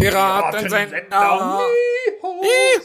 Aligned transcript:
Piratensender. 0.00 1.60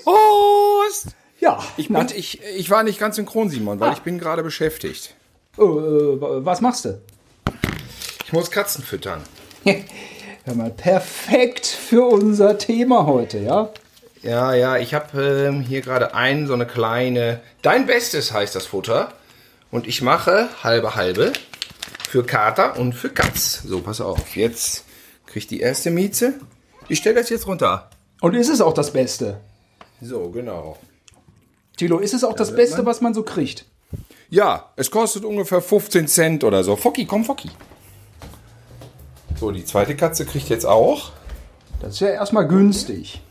Host. 0.06 1.08
Ja, 1.40 1.64
Ich, 1.78 1.88
bin, 1.90 2.08
ich, 2.16 2.42
ich 2.44 2.70
war 2.70 2.84
nicht 2.84 3.00
ganz 3.00 3.16
synchron, 3.16 3.50
Simon, 3.50 3.80
weil 3.80 3.94
ich 3.94 4.00
bin 4.00 4.20
gerade 4.20 4.44
beschäftigt. 4.44 5.16
Oh, 5.58 5.64
äh, 5.64 6.46
was 6.46 6.62
machst 6.62 6.86
du? 6.86 7.02
Ich 8.26 8.34
muss 8.34 8.52
Katzen 8.52 8.84
füttern. 8.84 9.22
Hör 9.64 10.56
mal, 10.56 10.72
perfekt 10.72 11.66
für 11.66 12.04
unser 12.06 12.58
Thema 12.58 13.06
heute, 13.06 13.40
ja? 13.40 13.70
Ja, 14.22 14.54
ja, 14.54 14.78
ich 14.78 14.94
habe 14.94 15.48
ähm, 15.48 15.62
hier 15.62 15.82
gerade 15.82 16.14
ein, 16.16 16.48
so 16.48 16.54
eine 16.54 16.66
kleine. 16.66 17.42
Dein 17.62 17.86
Bestes 17.86 18.32
heißt 18.34 18.56
das 18.56 18.66
Futter. 18.66 19.14
Und 19.72 19.88
ich 19.88 20.02
mache 20.02 20.50
halbe 20.64 20.96
halbe 20.96 21.34
für 22.10 22.24
Kater 22.24 22.78
und 22.78 22.94
für 22.94 23.10
Katz. 23.10 23.62
So, 23.64 23.82
pass 23.82 24.02
auf. 24.02 24.36
Jetzt 24.36 24.86
kriegt 25.28 25.52
die 25.52 25.60
erste 25.60 25.92
Mieze. 25.92 26.34
Ich 26.88 27.00
stelle 27.00 27.16
das 27.16 27.30
jetzt 27.30 27.48
runter. 27.48 27.90
Und 28.22 28.36
ist 28.36 28.50
es 28.50 28.62
auch 28.62 28.74
das 28.74 28.92
Beste? 28.92 29.42
So, 30.02 30.30
genau. 30.30 30.78
Tilo, 31.78 32.00
ist 32.00 32.14
es 32.14 32.24
auch 32.24 32.36
das 32.36 32.56
Beste, 32.56 32.86
was 32.86 33.02
man 33.02 33.14
so 33.14 33.24
kriegt? 33.24 33.66
Ja, 34.30 34.72
es 34.76 34.90
kostet 34.92 35.26
ungefähr 35.26 35.62
15 35.62 36.08
Cent 36.08 36.44
oder 36.44 36.64
so. 36.64 36.76
Focki, 36.76 37.06
komm, 37.06 37.26
Focki. 37.26 37.50
So, 39.40 39.52
die 39.52 39.66
zweite 39.66 39.96
Katze 39.96 40.26
kriegt 40.26 40.50
jetzt 40.50 40.66
auch. 40.66 41.12
Das 41.82 41.96
ist 41.96 42.00
ja 42.00 42.10
erstmal 42.10 42.48
günstig. 42.48 43.22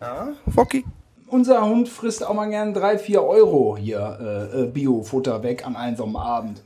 Ja, 0.00 0.28
Focki. 0.54 0.84
Unser 1.26 1.62
Hund 1.66 1.88
frisst 1.88 2.24
auch 2.24 2.34
mal 2.34 2.48
gern 2.48 2.72
3, 2.72 2.98
4 2.98 3.22
Euro 3.22 3.76
hier 3.76 4.18
äh, 4.54 4.62
äh, 4.62 4.66
Bio-Futter 4.66 5.42
weg 5.42 5.66
an 5.66 5.76
einem 5.76 6.16
Abend. 6.16 6.62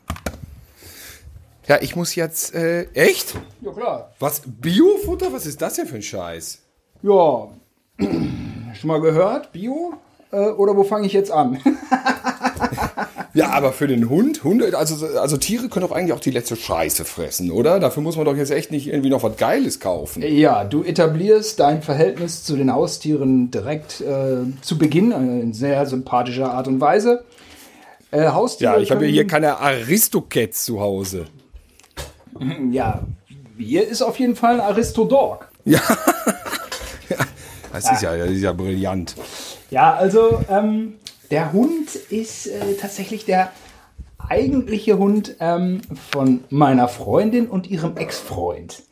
Ja, 1.68 1.78
ich 1.80 1.94
muss 1.96 2.14
jetzt. 2.14 2.54
Äh, 2.54 2.84
echt? 2.94 3.34
Ja, 3.60 3.72
klar. 3.72 4.12
Was? 4.18 4.42
Biofutter? 4.44 5.32
Was 5.32 5.46
ist 5.46 5.62
das 5.62 5.74
denn 5.74 5.86
für 5.86 5.96
ein 5.96 6.02
Scheiß? 6.02 6.60
Ja, 7.02 7.48
schon 7.98 8.88
mal 8.88 9.00
gehört? 9.00 9.52
Bio? 9.52 9.94
Äh, 10.32 10.48
oder 10.48 10.76
wo 10.76 10.82
fange 10.84 11.06
ich 11.06 11.12
jetzt 11.12 11.30
an? 11.30 11.58
Ja, 13.34 13.50
aber 13.50 13.72
für 13.72 13.86
den 13.86 14.10
Hund, 14.10 14.44
Hunde, 14.44 14.76
also, 14.76 15.06
also 15.16 15.38
Tiere 15.38 15.68
können 15.70 15.86
doch 15.86 15.94
eigentlich 15.94 16.12
auch 16.12 16.20
die 16.20 16.30
letzte 16.30 16.54
Scheiße 16.54 17.06
fressen, 17.06 17.50
oder? 17.50 17.80
Dafür 17.80 18.02
muss 18.02 18.16
man 18.16 18.26
doch 18.26 18.36
jetzt 18.36 18.50
echt 18.50 18.70
nicht 18.70 18.88
irgendwie 18.88 19.08
noch 19.08 19.22
was 19.22 19.38
Geiles 19.38 19.80
kaufen. 19.80 20.22
ja, 20.22 20.64
du 20.64 20.82
etablierst 20.84 21.58
dein 21.58 21.80
Verhältnis 21.82 22.44
zu 22.44 22.56
den 22.56 22.70
Haustieren 22.70 23.50
direkt 23.50 24.02
äh, 24.02 24.42
zu 24.60 24.76
Beginn 24.76 25.12
in 25.12 25.54
sehr 25.54 25.86
sympathischer 25.86 26.52
Art 26.52 26.68
und 26.68 26.80
Weise. 26.82 27.24
Äh, 28.10 28.28
Haustiere 28.28 28.74
Ja, 28.74 28.78
ich 28.78 28.90
habe 28.90 29.06
hier 29.06 29.26
keine 29.26 29.58
Aristocats 29.58 30.66
zu 30.66 30.80
Hause. 30.80 31.24
Ja, 32.70 33.02
hier 33.58 33.86
ist 33.86 34.02
auf 34.02 34.18
jeden 34.18 34.36
Fall 34.36 34.54
ein 34.54 34.60
Aristodog. 34.60 35.48
Das 37.72 37.90
ist 37.90 38.02
ja, 38.02 38.14
das 38.14 38.28
ist 38.30 38.42
ja 38.42 38.52
brillant. 38.52 39.16
Ja, 39.70 39.94
also 39.94 40.42
ähm, 40.50 40.96
der 41.30 41.54
Hund 41.54 41.94
ist 41.94 42.46
äh, 42.46 42.74
tatsächlich 42.78 43.24
der 43.24 43.50
eigentliche 44.18 44.98
Hund 44.98 45.36
ähm, 45.40 45.80
von 46.10 46.44
meiner 46.50 46.88
Freundin 46.88 47.46
und 47.46 47.70
ihrem 47.70 47.96
Ex-Freund. 47.96 48.82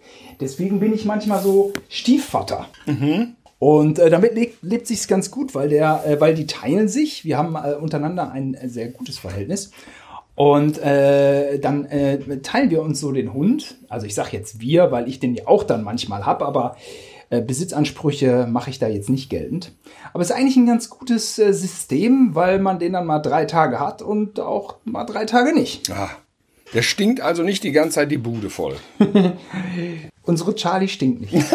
Deswegen 0.40 0.80
bin 0.80 0.94
ich 0.94 1.04
manchmal 1.04 1.42
so 1.42 1.72
Stiefvater. 1.90 2.68
Und 3.58 3.98
äh, 3.98 4.08
damit 4.08 4.34
lebt, 4.34 4.62
lebt 4.62 4.86
sich's 4.86 5.06
ganz 5.06 5.30
gut, 5.30 5.54
weil 5.54 5.68
der, 5.68 6.02
äh, 6.06 6.18
weil 6.18 6.34
die 6.34 6.46
teilen 6.46 6.88
sich. 6.88 7.26
Wir 7.26 7.36
haben 7.36 7.56
äh, 7.56 7.74
untereinander 7.74 8.32
ein 8.32 8.54
äh, 8.54 8.70
sehr 8.70 8.88
gutes 8.88 9.18
Verhältnis. 9.18 9.70
Und 10.40 10.78
äh, 10.78 11.58
dann 11.58 11.84
äh, 11.84 12.40
teilen 12.40 12.70
wir 12.70 12.80
uns 12.80 12.98
so 12.98 13.12
den 13.12 13.34
Hund. 13.34 13.76
Also 13.90 14.06
ich 14.06 14.14
sage 14.14 14.30
jetzt 14.32 14.58
wir, 14.58 14.90
weil 14.90 15.06
ich 15.06 15.20
den 15.20 15.34
ja 15.34 15.46
auch 15.46 15.64
dann 15.64 15.84
manchmal 15.84 16.24
hab, 16.24 16.40
aber 16.40 16.78
äh, 17.28 17.42
Besitzansprüche 17.42 18.46
mache 18.48 18.70
ich 18.70 18.78
da 18.78 18.88
jetzt 18.88 19.10
nicht 19.10 19.28
geltend. 19.28 19.72
Aber 20.14 20.22
es 20.22 20.30
ist 20.30 20.36
eigentlich 20.36 20.56
ein 20.56 20.64
ganz 20.64 20.88
gutes 20.88 21.38
äh, 21.38 21.52
System, 21.52 22.34
weil 22.34 22.58
man 22.58 22.78
den 22.78 22.94
dann 22.94 23.04
mal 23.04 23.18
drei 23.18 23.44
Tage 23.44 23.80
hat 23.80 24.00
und 24.00 24.40
auch 24.40 24.76
mal 24.86 25.04
drei 25.04 25.26
Tage 25.26 25.52
nicht. 25.52 25.90
Ah, 25.90 26.08
der 26.72 26.80
stinkt 26.80 27.20
also 27.20 27.42
nicht 27.42 27.62
die 27.62 27.72
ganze 27.72 27.96
Zeit 27.96 28.10
die 28.10 28.16
Bude 28.16 28.48
voll. 28.48 28.76
Unsere 30.22 30.54
Charlie 30.54 30.88
stinkt 30.88 31.20
nicht. 31.20 31.34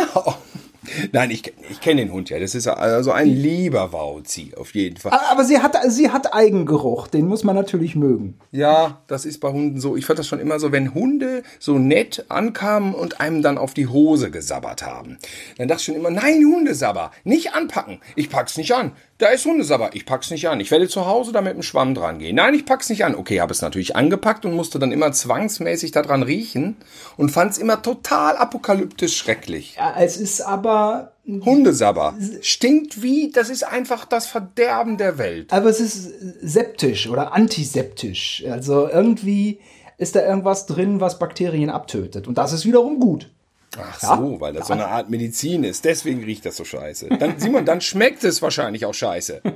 Nein, 1.12 1.32
ich, 1.32 1.54
ich 1.70 1.82
kenne 1.82 2.02
den 2.02 2.12
Hund 2.12 2.30
ja. 2.30 2.40
Das 2.40 2.56
ist 2.56 2.68
also 2.68 3.12
ein 3.12 3.28
lieber 3.28 3.92
Wauzi, 3.94 4.52
auf 4.58 4.74
jeden 4.74 4.98
Fall. 4.98 5.20
Aber 5.30 5.44
sie 5.44 5.60
hat, 5.60 5.78
sie 5.88 6.12
hat 6.12 6.34
Eigengeruch, 6.34 7.08
den 7.08 7.28
muss 7.28 7.44
man 7.44 7.56
natürlich 7.56 7.96
mögen. 7.96 8.38
Ja, 8.52 9.02
das 9.08 9.26
ist 9.26 9.40
bei 9.40 9.52
Hunden 9.52 9.80
so. 9.80 9.96
Ich 9.96 10.06
fand 10.06 10.20
das 10.20 10.28
schon 10.28 10.40
immer 10.40 10.60
so, 10.60 10.72
wenn 10.72 10.94
Hunde 10.94 11.44
so 11.60 11.78
nett 11.80 12.26
ankamen 12.30 12.94
und 12.94 13.20
einem 13.20 13.42
dann 13.42 13.58
auf 13.58 13.74
die 13.74 13.88
Hose 13.88 14.32
gesabbert 14.32 14.86
haben. 14.86 15.18
Dann 15.58 15.68
dachte 15.68 15.82
ich 15.82 15.86
schon 15.86 15.96
immer, 15.96 16.10
nein, 16.12 16.44
Hundesabber, 16.46 17.12
nicht 17.24 17.54
anpacken. 17.54 18.00
Ich 18.16 18.30
pack's 18.30 18.58
nicht 18.58 18.74
an. 18.74 18.92
Da 19.18 19.28
ist 19.30 19.46
Hundesabber, 19.46 19.92
ich 19.94 20.06
pack's 20.06 20.30
nicht 20.30 20.50
an. 20.50 20.60
Ich 20.60 20.72
werde 20.72 20.90
zu 20.90 21.06
Hause 21.06 21.32
da 21.32 21.40
mit 21.40 21.54
dem 21.54 21.64
Schwamm 21.64 21.96
dran 21.96 22.20
gehen. 22.20 22.36
Nein, 22.36 22.54
ich 22.54 22.66
pack's 22.66 22.90
nicht 22.90 23.06
an. 23.06 23.16
Okay, 23.16 23.40
habe 23.40 23.54
es 23.54 23.62
natürlich 23.62 23.96
angepackt 23.96 24.46
und 24.46 24.54
musste 24.54 24.78
dann 24.78 24.92
immer 24.92 25.14
zwangsmäßig 25.14 25.92
daran 25.92 26.22
riechen 26.22 26.76
und 27.16 27.30
fand's 27.30 27.58
immer 27.58 27.82
total 27.82 28.36
apokalyptisch 28.36 29.16
schrecklich. 29.16 29.76
Ja, 29.78 29.96
es 29.98 30.18
ist 30.18 30.42
aber, 30.42 31.14
Hundesabber. 31.26 32.14
Stinkt 32.42 33.02
wie, 33.02 33.32
das 33.32 33.50
ist 33.50 33.64
einfach 33.64 34.04
das 34.04 34.28
Verderben 34.28 34.98
der 34.98 35.18
Welt. 35.18 35.54
aber 35.54 35.70
es 35.70 35.80
ist 35.80 36.12
septisch 36.42 37.08
oder 37.08 37.34
antiseptisch. 37.34 38.44
Also 38.50 38.90
irgendwie 38.90 39.60
ist 39.98 40.18
da 40.18 40.28
irgendwas 40.28 40.66
drin, 40.66 41.00
was 41.00 41.20
Bakterien 41.20 41.70
abtötet. 41.70 42.28
Und 42.28 42.38
das 42.38 42.52
ist 42.52 42.66
wiederum 42.66 43.00
gut. 43.00 43.32
Ach 43.78 44.02
Ja. 44.02 44.18
so, 44.18 44.40
weil 44.40 44.54
das 44.54 44.68
so 44.68 44.74
eine 44.74 44.88
Art 44.88 45.10
Medizin 45.10 45.64
ist. 45.64 45.86
Deswegen 45.86 46.24
riecht 46.24 46.46
das 46.46 46.58
so 46.58 46.64
scheiße. 46.64 47.10
Dann, 47.20 47.38
Simon, 47.40 47.66
dann 47.66 47.82
schmeckt 47.82 48.24
es 48.24 48.42
wahrscheinlich 48.42 48.86
auch 48.86 48.94
scheiße. 48.94 49.42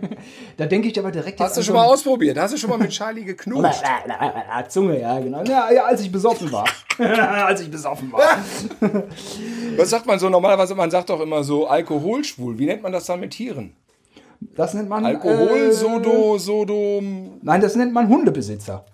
Da 0.57 0.65
denke 0.65 0.89
ich 0.89 0.99
aber 0.99 1.11
direkt 1.11 1.39
Hast 1.39 1.55
du 1.57 1.61
schon 1.63 1.75
mal 1.75 1.85
ausprobiert? 1.85 2.37
Hast 2.37 2.53
du 2.53 2.57
schon 2.57 2.69
mal 2.69 2.77
mit 2.77 2.89
Charlie 2.97 3.23
geknutscht? 3.23 3.81
Zunge, 4.67 4.99
ja, 4.99 5.17
genau. 5.19 5.43
Ja, 5.43 5.71
ja, 5.71 5.85
als 5.85 6.01
ich 6.01 6.11
besoffen 6.11 6.51
war. 6.51 6.65
als 6.97 7.61
ich 7.61 7.71
besoffen 7.71 8.11
war. 8.11 8.21
Was 9.77 9.89
sagt 9.89 10.05
man 10.05 10.19
so 10.19 10.27
normalerweise? 10.29 10.75
Man 10.75 10.91
sagt 10.91 11.09
doch 11.09 11.21
immer 11.21 11.43
so 11.43 11.67
alkoholschwul. 11.67 12.57
Wie 12.59 12.65
nennt 12.65 12.83
man 12.83 12.91
das 12.91 13.05
dann 13.05 13.21
mit 13.21 13.31
Tieren? 13.31 13.73
Das 14.55 14.73
nennt 14.73 14.89
man. 14.89 15.05
Alkohol, 15.05 15.69
äh, 15.69 15.71
Sodo, 15.71 16.37
Sodom. 16.37 17.39
Nein, 17.41 17.61
das 17.61 17.75
nennt 17.75 17.93
man 17.93 18.09
Hundebesitzer. 18.09 18.85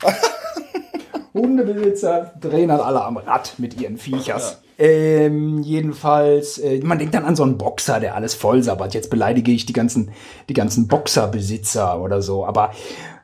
Hundebesitzer 1.33 2.33
drehen 2.39 2.69
dann 2.69 2.79
alle 2.79 3.03
am 3.03 3.17
Rad 3.17 3.53
mit 3.57 3.79
ihren 3.79 3.97
Viechers. 3.97 4.61
Ähm, 4.77 5.61
jedenfalls, 5.61 6.57
äh, 6.57 6.79
man 6.83 6.99
denkt 6.99 7.13
dann 7.13 7.23
an 7.23 7.35
so 7.35 7.43
einen 7.43 7.57
Boxer, 7.57 7.99
der 7.99 8.15
alles 8.15 8.35
vollsabbert. 8.35 8.93
Jetzt 8.93 9.09
beleidige 9.09 9.51
ich 9.51 9.65
die 9.65 9.73
ganzen, 9.73 10.11
die 10.49 10.53
ganzen 10.53 10.87
Boxerbesitzer 10.87 12.01
oder 12.01 12.21
so. 12.21 12.45
Aber 12.45 12.71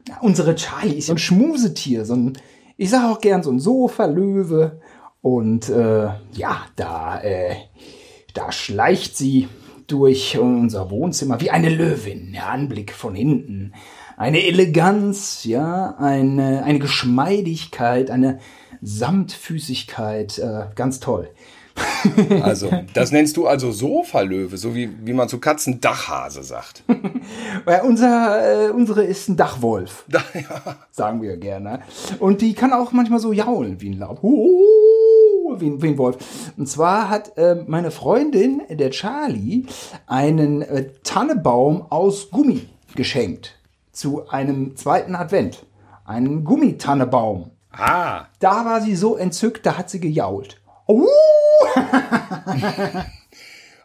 ja, 0.08 0.18
unsere 0.22 0.56
Charlie 0.56 0.98
ist 0.98 1.08
so 1.08 1.14
ein 1.14 1.18
Schmusetier, 1.18 2.06
so 2.06 2.16
ein, 2.16 2.38
ich 2.78 2.90
sage 2.90 3.12
auch 3.12 3.20
gern 3.20 3.44
so 3.44 3.52
ein 3.52 3.60
Sofa-Löwe. 3.60 4.80
Und 5.22 5.70
äh, 5.70 6.10
ja, 6.32 6.66
da, 6.76 7.22
äh, 7.22 7.56
da 8.34 8.52
schleicht 8.52 9.18
sie 9.18 9.50
durch 9.88 10.38
unser 10.38 10.90
Wohnzimmer 10.90 11.42
wie 11.42 11.52
eine 11.52 11.70
Löwin. 11.70 12.32
Der 12.32 12.50
Anblick 12.50 12.94
von 12.94 13.14
hinten. 13.14 13.74
Eine 14.22 14.46
Eleganz, 14.46 15.46
ja, 15.46 15.96
eine, 15.98 16.62
eine 16.64 16.78
Geschmeidigkeit, 16.78 18.12
eine 18.12 18.38
Samtfüßigkeit. 18.80 20.38
Äh, 20.38 20.66
ganz 20.76 21.00
toll. 21.00 21.32
Also, 22.44 22.70
das 22.94 23.12
nennst 23.12 23.38
du 23.38 23.48
also 23.48 23.72
Sofalöwe, 23.72 24.58
so 24.58 24.76
wie, 24.76 24.90
wie 25.04 25.14
man 25.14 25.28
zu 25.28 25.40
Katzen 25.40 25.82
Dachhase 25.82 26.44
sagt. 26.44 26.84
Weil 27.66 27.82
unser, 27.82 28.68
äh, 28.68 28.70
unsere 28.70 29.04
ist 29.04 29.28
ein 29.30 29.38
Dachwolf, 29.38 30.06
Da, 30.08 30.20
ja. 30.34 30.76
sagen 30.92 31.24
wir 31.24 31.38
gerne. 31.38 31.82
Und 32.20 32.42
die 32.42 32.54
kann 32.54 32.74
auch 32.74 32.92
manchmal 32.92 33.20
so 33.20 33.34
jaulen 33.34 33.82
wie 33.82 33.90
ein 33.90 33.98
Laub. 33.98 34.22
Wie 34.22 35.68
ein, 35.68 35.82
wie 35.82 35.88
ein 35.88 35.98
Wolf. 35.98 36.18
Und 36.58 36.68
zwar 36.68 37.10
hat 37.10 37.38
äh, 37.38 37.64
meine 37.66 37.90
Freundin, 37.90 38.62
der 38.70 38.92
Charlie, 38.92 39.66
einen 40.06 40.62
äh, 40.62 40.90
Tannebaum 41.04 41.88
aus 41.90 42.30
Gummi 42.30 42.68
geschenkt. 42.96 43.61
Zu 43.92 44.28
einem 44.30 44.76
zweiten 44.76 45.16
Advent. 45.16 45.66
Einen 46.06 46.44
Gummitannebaum. 46.44 47.52
Ah, 47.72 48.26
Da 48.40 48.66
war 48.66 48.82
sie 48.82 48.96
so 48.96 49.16
entzückt, 49.16 49.66
da 49.66 49.78
hat 49.78 49.90
sie 49.90 50.00
gejault. 50.00 50.58
Uh! 50.88 51.08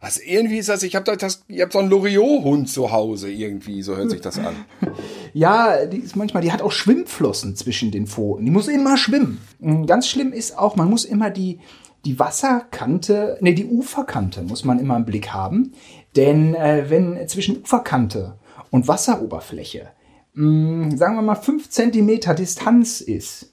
also 0.00 0.20
irgendwie 0.24 0.58
ist 0.58 0.68
das, 0.68 0.82
ich 0.82 0.96
habe 0.96 1.16
das, 1.16 1.44
ihr 1.48 1.62
habt 1.62 1.72
so 1.72 1.78
einen 1.78 1.90
Loriot-Hund 1.90 2.68
zu 2.68 2.90
Hause 2.90 3.30
irgendwie, 3.30 3.82
so 3.82 3.96
hört 3.96 4.10
sich 4.10 4.20
das 4.20 4.38
an. 4.38 4.54
Ja, 5.34 5.84
die 5.84 5.98
ist 5.98 6.16
manchmal, 6.16 6.42
die 6.42 6.50
hat 6.50 6.62
auch 6.62 6.72
Schwimmflossen 6.72 7.56
zwischen 7.56 7.90
den 7.90 8.06
Pfoten. 8.06 8.46
Die 8.46 8.50
muss 8.50 8.68
immer 8.68 8.96
schwimmen. 8.96 9.38
Mm, 9.58 9.84
Ganz 9.84 10.08
schlimm 10.08 10.32
ist 10.32 10.56
auch, 10.56 10.76
man 10.76 10.88
muss 10.88 11.04
immer 11.04 11.28
die, 11.28 11.60
die 12.06 12.18
Wasserkante, 12.18 13.36
nee, 13.42 13.52
die 13.52 13.66
Uferkante 13.66 14.40
muss 14.42 14.64
man 14.64 14.78
immer 14.78 14.96
im 14.96 15.04
Blick 15.04 15.34
haben. 15.34 15.74
Denn 16.16 16.54
äh, 16.54 16.86
wenn 16.88 17.28
zwischen 17.28 17.60
Uferkante 17.60 18.38
und 18.70 18.88
Wasseroberfläche, 18.88 19.88
mh, 20.36 20.96
sagen 20.96 21.16
wir 21.16 21.22
mal, 21.22 21.34
fünf 21.34 21.68
Zentimeter 21.70 22.34
Distanz 22.34 23.00
ist, 23.00 23.52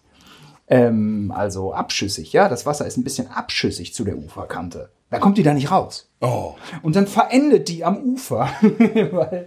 ähm, 0.68 1.33
also 1.35 1.74
abschüssig, 1.74 2.31
ja, 2.33 2.47
das 2.47 2.65
Wasser 2.65 2.85
ist 2.85 2.97
ein 2.97 3.03
bisschen 3.03 3.27
abschüssig 3.27 3.94
zu 3.94 4.03
der 4.03 4.18
Uferkante. 4.18 4.89
Da 5.09 5.19
kommt 5.19 5.38
die 5.38 5.44
da 5.44 5.53
nicht 5.53 5.69
raus. 5.69 6.09
Oh. 6.21 6.56
Und 6.81 6.95
dann 6.95 7.06
verendet 7.06 7.69
die 7.69 7.83
am 7.83 7.97
Ufer, 7.97 8.50
weil, 8.62 9.45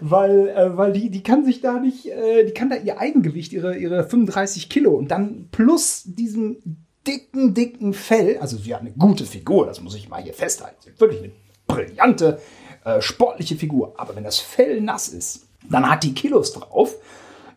weil, 0.00 0.48
äh, 0.48 0.76
weil 0.76 0.92
die, 0.92 1.10
die 1.10 1.22
kann 1.22 1.44
sich 1.44 1.60
da 1.60 1.78
nicht, 1.78 2.06
äh, 2.06 2.44
die 2.44 2.52
kann 2.52 2.68
da 2.68 2.76
ihr 2.76 2.98
Eigengewicht, 2.98 3.52
ihre, 3.52 3.76
ihre 3.76 4.08
35 4.08 4.68
Kilo 4.68 4.92
und 4.92 5.08
dann 5.12 5.48
plus 5.52 6.02
diesen 6.04 6.84
dicken, 7.06 7.54
dicken 7.54 7.94
Fell, 7.94 8.38
also 8.38 8.56
sie 8.56 8.74
hat 8.74 8.80
eine 8.80 8.90
gute 8.92 9.24
Figur, 9.24 9.66
das 9.66 9.80
muss 9.80 9.94
ich 9.94 10.08
mal 10.08 10.22
hier 10.22 10.34
festhalten. 10.34 10.76
Sie 10.80 10.90
hat 10.90 11.00
wirklich 11.00 11.22
eine 11.22 11.32
brillante, 11.68 12.40
äh, 12.84 13.00
sportliche 13.00 13.54
Figur. 13.54 13.94
Aber 13.98 14.16
wenn 14.16 14.24
das 14.24 14.38
Fell 14.38 14.80
nass 14.80 15.08
ist, 15.08 15.47
dann 15.68 15.88
hat 15.88 16.04
die 16.04 16.14
Kilos 16.14 16.52
drauf, 16.52 16.94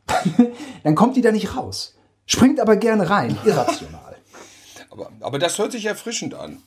dann 0.84 0.96
kommt 0.96 1.16
die 1.16 1.22
da 1.22 1.32
nicht 1.32 1.56
raus. 1.56 1.96
Springt 2.26 2.60
aber 2.60 2.76
gerne 2.76 3.10
rein, 3.10 3.38
irrational. 3.46 4.00
Aber, 4.90 5.10
aber 5.22 5.40
das 5.40 5.58
hört 5.58 5.72
sich 5.72 5.86
erfrischend 5.86 6.34
an. 6.34 6.58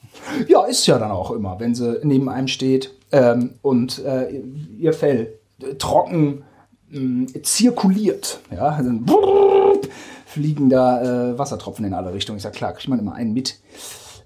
Ja, 0.49 0.65
ist 0.65 0.87
ja 0.87 0.99
dann 0.99 1.11
auch 1.11 1.31
immer, 1.31 1.61
wenn 1.61 1.75
sie 1.75 2.01
neben 2.05 2.31
einem 2.31 2.49
steht 2.49 2.91
ähm, 3.13 3.59
und 3.61 4.03
äh, 4.03 4.41
ihr 4.79 4.95
Fell 4.95 5.39
äh, 5.61 5.75
trocken 5.75 6.43
mh, 6.89 7.43
zirkuliert. 7.43 8.41
Ja, 8.51 8.81
dann 8.81 9.05
brrrt, 9.05 9.91
fliegen 10.25 10.71
da 10.71 11.33
äh, 11.33 11.39
Wassertropfen 11.39 11.85
in 11.85 11.93
alle 11.93 12.15
Richtungen. 12.15 12.39
Ich 12.39 12.45
sag, 12.45 12.55
klar, 12.55 12.73
kriegt 12.73 12.89
man 12.89 12.99
immer 12.99 13.15
einen 13.15 13.35
mit. 13.35 13.59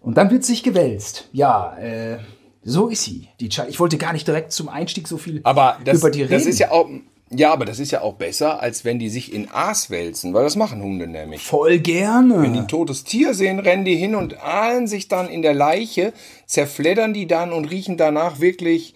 Und 0.01 0.17
dann 0.17 0.31
wird 0.31 0.45
sich 0.45 0.63
gewälzt. 0.63 1.29
Ja, 1.33 1.77
äh, 1.79 2.19
so 2.69 2.89
ist 2.89 3.03
sie. 3.05 3.29
Die 3.41 3.49
Ch 3.49 3.61
ich 3.69 3.81
wollte 3.81 3.97
gar 3.97 4.13
nicht 4.13 4.27
direkt 4.27 4.53
zum 4.53 4.69
Einstieg 4.69 5.09
so 5.09 5.17
viel 5.17 5.41
Aber 5.45 5.79
das, 5.85 5.99
über 5.99 6.11
die 6.11 6.23
reden. 6.23 6.33
das 6.33 6.47
ist 6.47 6.59
ja 6.59 6.71
auch. 6.71 6.89
Ja, 7.31 7.53
aber 7.53 7.67
das 7.67 7.79
ist 7.79 7.91
ja 7.91 8.01
auch 8.01 8.15
besser, 8.15 8.63
als 8.63 8.87
wenn 8.87 8.99
die 8.99 9.11
sich 9.11 9.35
in 9.35 9.51
Aas 9.51 9.91
wälzen, 9.91 10.33
weil 10.33 10.45
das 10.45 10.57
machen 10.57 10.83
Hunde 10.83 11.07
nämlich. 11.07 11.43
voll 11.43 11.79
gerne. 11.79 12.41
Wenn 12.43 12.55
die 12.55 12.61
ein 12.61 12.69
totes 12.69 13.05
Tier 13.05 13.35
sehen, 13.35 13.59
rennen 13.59 13.85
die 13.85 13.97
hin 13.97 14.15
und 14.15 14.43
ahlen 14.43 14.87
sich 14.87 15.09
dann 15.09 15.29
in 15.29 15.43
der 15.43 15.53
Leiche, 15.53 16.15
zerfleddern 16.47 17.13
die 17.13 17.27
dann 17.27 17.53
und 17.53 17.67
riechen 17.67 17.99
danach 17.99 18.41
wirklich. 18.41 18.95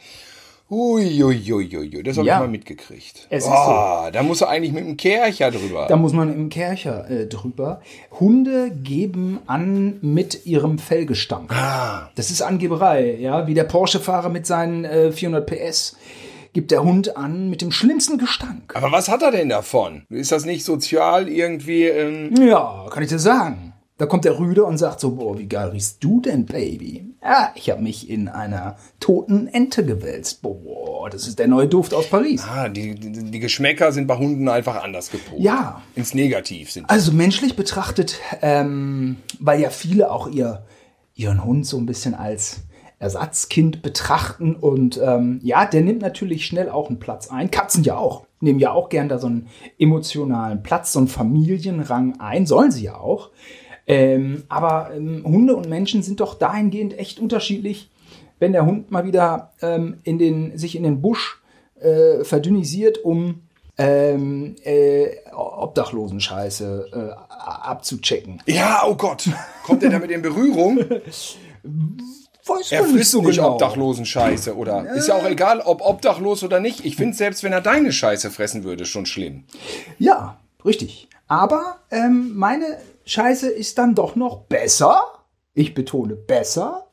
Uiuiuiui, 0.72 2.02
das 2.02 2.16
habe 2.16 2.26
Ja. 2.26 2.36
ich 2.36 2.40
mal 2.40 2.48
mitgekriegt. 2.48 3.26
Es 3.28 3.46
oh, 3.46 4.08
Da 4.10 4.22
muss 4.22 4.40
er 4.40 4.48
eigentlich 4.48 4.72
mit 4.72 4.84
dem 4.86 4.96
Kercher 4.96 5.50
drüber. 5.50 5.86
Da 5.86 5.96
muss 5.96 6.14
man 6.14 6.32
im 6.34 6.48
Kercher 6.48 7.10
äh, 7.10 7.26
drüber. 7.26 7.82
Hunde 8.18 8.70
geben 8.70 9.40
an 9.46 9.98
mit 10.00 10.46
ihrem 10.46 10.78
Fellgestank. 10.78 11.52
Ah. 11.52 12.10
Das 12.14 12.30
ist 12.30 12.40
Angeberei, 12.40 13.16
ja. 13.20 13.46
Wie 13.46 13.54
der 13.54 13.64
Porsche-Fahrer 13.64 14.30
mit 14.30 14.46
seinen 14.46 14.84
äh, 14.86 15.12
400 15.12 15.46
PS 15.46 15.96
gibt 16.54 16.70
der 16.70 16.82
Hund 16.82 17.16
an 17.16 17.48
mit 17.50 17.60
dem 17.62 17.70
schlimmsten 17.72 18.18
Gestank. 18.18 18.74
aber 18.74 18.92
was 18.92 19.08
hat 19.08 19.22
er 19.22 19.30
denn 19.30 19.48
davon? 19.50 20.02
Ist 20.10 20.32
das 20.32 20.44
nicht 20.44 20.64
sozial 20.64 21.28
irgendwie? 21.28 21.84
Ähm, 21.84 22.34
Ja, 22.46 22.86
kann 22.90 23.02
ich 23.02 23.08
dir 23.10 23.18
sagen. 23.18 23.71
Da 24.02 24.06
kommt 24.06 24.24
der 24.24 24.36
Rüde 24.36 24.64
und 24.64 24.78
sagt 24.78 24.98
so, 24.98 25.12
boah, 25.12 25.38
wie 25.38 25.46
geil 25.46 25.68
riechst 25.68 26.02
du 26.02 26.20
denn, 26.20 26.44
Baby? 26.44 27.14
Ja, 27.22 27.52
ich 27.54 27.70
habe 27.70 27.80
mich 27.80 28.10
in 28.10 28.26
einer 28.26 28.74
toten 28.98 29.46
Ente 29.46 29.86
gewälzt. 29.86 30.42
Boah, 30.42 31.08
das 31.08 31.28
ist 31.28 31.38
der 31.38 31.46
neue 31.46 31.68
Duft 31.68 31.94
aus 31.94 32.08
Paris. 32.08 32.42
ah, 32.44 32.68
die, 32.68 32.96
die, 32.96 33.12
die 33.12 33.38
Geschmäcker 33.38 33.92
sind 33.92 34.08
bei 34.08 34.16
Hunden 34.16 34.48
einfach 34.48 34.82
anders 34.82 35.12
gepolt. 35.12 35.40
Ja. 35.40 35.82
Ins 35.94 36.14
Negativ 36.14 36.72
sind. 36.72 36.90
Also 36.90 37.12
menschlich 37.12 37.54
betrachtet, 37.54 38.18
ähm, 38.40 39.18
weil 39.38 39.60
ja 39.60 39.70
viele 39.70 40.10
auch 40.10 40.28
ihr, 40.28 40.64
ihren 41.14 41.44
Hund 41.44 41.64
so 41.64 41.76
ein 41.76 41.86
bisschen 41.86 42.14
als 42.14 42.62
Ersatzkind 42.98 43.82
betrachten 43.82 44.56
und 44.56 45.00
ähm, 45.00 45.38
ja, 45.44 45.64
der 45.64 45.82
nimmt 45.82 46.02
natürlich 46.02 46.44
schnell 46.44 46.70
auch 46.70 46.88
einen 46.88 46.98
Platz 46.98 47.30
ein. 47.30 47.52
Katzen 47.52 47.84
ja 47.84 47.96
auch, 47.98 48.26
nehmen 48.40 48.58
ja 48.58 48.72
auch 48.72 48.88
gern 48.88 49.08
da 49.08 49.18
so 49.18 49.28
einen 49.28 49.46
emotionalen 49.78 50.64
Platz, 50.64 50.92
so 50.92 50.98
einen 50.98 51.06
Familienrang 51.06 52.18
ein, 52.18 52.46
sollen 52.46 52.72
sie 52.72 52.82
ja 52.82 52.96
auch. 52.96 53.30
Ähm, 53.86 54.44
aber 54.48 54.90
ähm, 54.94 55.24
Hunde 55.24 55.56
und 55.56 55.68
Menschen 55.68 56.02
sind 56.02 56.20
doch 56.20 56.34
dahingehend 56.34 56.98
echt 56.98 57.18
unterschiedlich. 57.18 57.90
Wenn 58.38 58.52
der 58.52 58.66
Hund 58.66 58.90
mal 58.90 59.04
wieder 59.04 59.52
ähm, 59.60 59.98
in 60.02 60.18
den, 60.18 60.58
sich 60.58 60.76
in 60.76 60.82
den 60.82 61.00
Busch 61.00 61.42
äh, 61.80 62.24
verdünnisiert, 62.24 62.98
um 63.04 63.42
ähm, 63.78 64.56
äh, 64.64 65.10
Obdachlosenscheiße 65.32 66.90
äh, 66.92 67.34
abzuchecken. 67.38 68.42
Ja, 68.46 68.82
oh 68.86 68.94
Gott. 68.94 69.28
Kommt 69.64 69.82
er 69.82 69.90
damit 69.90 70.10
in 70.10 70.22
Berührung? 70.22 70.78
Weiß 72.44 72.72
Er 72.72 72.84
frisst 72.84 73.14
nicht 73.14 73.36
genau. 73.36 73.52
Obdachlosen 73.52 74.04
Scheiße, 74.04 74.56
oder? 74.56 74.92
Ist 74.94 75.06
ja 75.06 75.14
auch 75.14 75.24
egal, 75.24 75.60
ob 75.60 75.80
obdachlos 75.80 76.42
oder 76.42 76.58
nicht. 76.58 76.84
Ich 76.84 76.96
finde, 76.96 77.16
selbst 77.16 77.44
wenn 77.44 77.52
er 77.52 77.60
deine 77.60 77.92
Scheiße 77.92 78.30
fressen 78.30 78.64
würde, 78.64 78.84
schon 78.84 79.06
schlimm. 79.06 79.44
Ja, 79.98 80.38
richtig. 80.64 81.08
Aber 81.28 81.76
ähm, 81.90 82.32
meine 82.34 82.78
Scheiße 83.04 83.50
ist 83.50 83.78
dann 83.78 83.94
doch 83.94 84.16
noch 84.16 84.42
besser, 84.44 85.02
ich 85.54 85.74
betone 85.74 86.14
besser, 86.14 86.86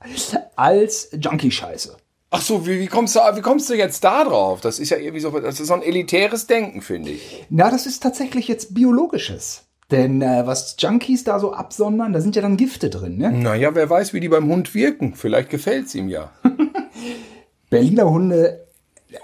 als 0.55 1.09
Junkie-Scheiße. 1.13 1.97
Ach 2.31 2.41
so, 2.41 2.67
wie, 2.67 2.79
wie, 2.79 2.87
kommst 2.87 3.15
du, 3.15 3.19
wie 3.19 3.41
kommst 3.41 3.69
du 3.69 3.73
jetzt 3.73 4.03
da 4.03 4.23
drauf? 4.23 4.61
Das 4.61 4.79
ist 4.79 4.91
ja 4.91 4.97
irgendwie 4.97 5.19
so, 5.19 5.31
das 5.39 5.59
ist 5.59 5.67
so 5.67 5.73
ein 5.73 5.81
elitäres 5.81 6.45
Denken, 6.45 6.81
finde 6.81 7.11
ich. 7.11 7.45
Na, 7.49 7.71
das 7.71 7.85
ist 7.87 8.03
tatsächlich 8.03 8.47
jetzt 8.47 8.75
biologisches. 8.75 9.63
Denn 9.89 10.21
äh, 10.21 10.45
was 10.45 10.75
Junkies 10.77 11.23
da 11.23 11.39
so 11.39 11.53
absondern, 11.53 12.13
da 12.13 12.21
sind 12.21 12.35
ja 12.35 12.43
dann 12.43 12.57
Gifte 12.57 12.91
drin. 12.91 13.17
Ne? 13.17 13.31
Naja, 13.31 13.73
wer 13.73 13.89
weiß, 13.89 14.13
wie 14.13 14.19
die 14.19 14.29
beim 14.29 14.47
Hund 14.47 14.75
wirken. 14.75 15.15
Vielleicht 15.15 15.49
gefällt's 15.49 15.95
ihm 15.95 16.09
ja. 16.09 16.31
Berliner 17.71 18.07
Hunde 18.07 18.67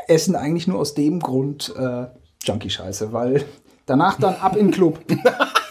essen 0.07 0.35
eigentlich 0.35 0.65
nur 0.65 0.79
aus 0.79 0.95
dem 0.95 1.19
Grund 1.19 1.73
äh, 1.77 2.05
Junkie-Scheiße, 2.43 3.13
weil 3.13 3.45
danach 3.85 4.19
dann 4.19 4.35
ab 4.35 4.55
in 4.55 4.67
den 4.67 4.71
Club. 4.71 4.99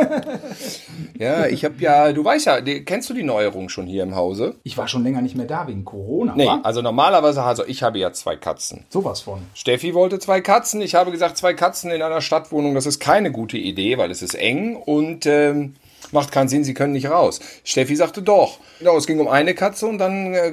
Ja, 1.18 1.46
ich 1.46 1.64
habe 1.64 1.74
ja, 1.78 2.12
du 2.12 2.24
weißt 2.24 2.46
ja, 2.46 2.60
die, 2.60 2.84
kennst 2.84 3.08
du 3.08 3.14
die 3.14 3.22
Neuerung 3.22 3.68
schon 3.68 3.86
hier 3.86 4.02
im 4.02 4.16
Hause? 4.16 4.56
Ich 4.64 4.76
war 4.76 4.88
schon 4.88 5.04
länger 5.04 5.22
nicht 5.22 5.36
mehr 5.36 5.46
da 5.46 5.68
wegen 5.68 5.84
Corona. 5.84 6.34
Nee, 6.34 6.46
wa? 6.46 6.60
also 6.62 6.82
normalerweise, 6.82 7.42
also 7.42 7.64
ich 7.64 7.82
habe 7.82 7.98
ja 7.98 8.12
zwei 8.12 8.36
Katzen. 8.36 8.86
Sowas 8.88 9.20
von. 9.20 9.40
Steffi 9.54 9.94
wollte 9.94 10.18
zwei 10.18 10.40
Katzen. 10.40 10.80
Ich 10.80 10.94
habe 10.94 11.12
gesagt, 11.12 11.36
zwei 11.36 11.54
Katzen 11.54 11.90
in 11.90 12.02
einer 12.02 12.20
Stadtwohnung, 12.20 12.74
das 12.74 12.86
ist 12.86 12.98
keine 12.98 13.30
gute 13.30 13.56
Idee, 13.56 13.98
weil 13.98 14.10
es 14.10 14.22
ist 14.22 14.34
eng 14.34 14.76
und 14.76 15.26
ähm, 15.26 15.74
macht 16.12 16.32
keinen 16.32 16.48
Sinn, 16.48 16.64
sie 16.64 16.74
können 16.74 16.92
nicht 16.92 17.10
raus. 17.10 17.40
Steffi 17.64 17.96
sagte 17.96 18.22
doch. 18.22 18.58
Ja, 18.80 18.96
es 18.96 19.06
ging 19.06 19.20
um 19.20 19.28
eine 19.28 19.54
Katze 19.54 19.86
und 19.86 19.98
dann 19.98 20.34
äh, 20.34 20.52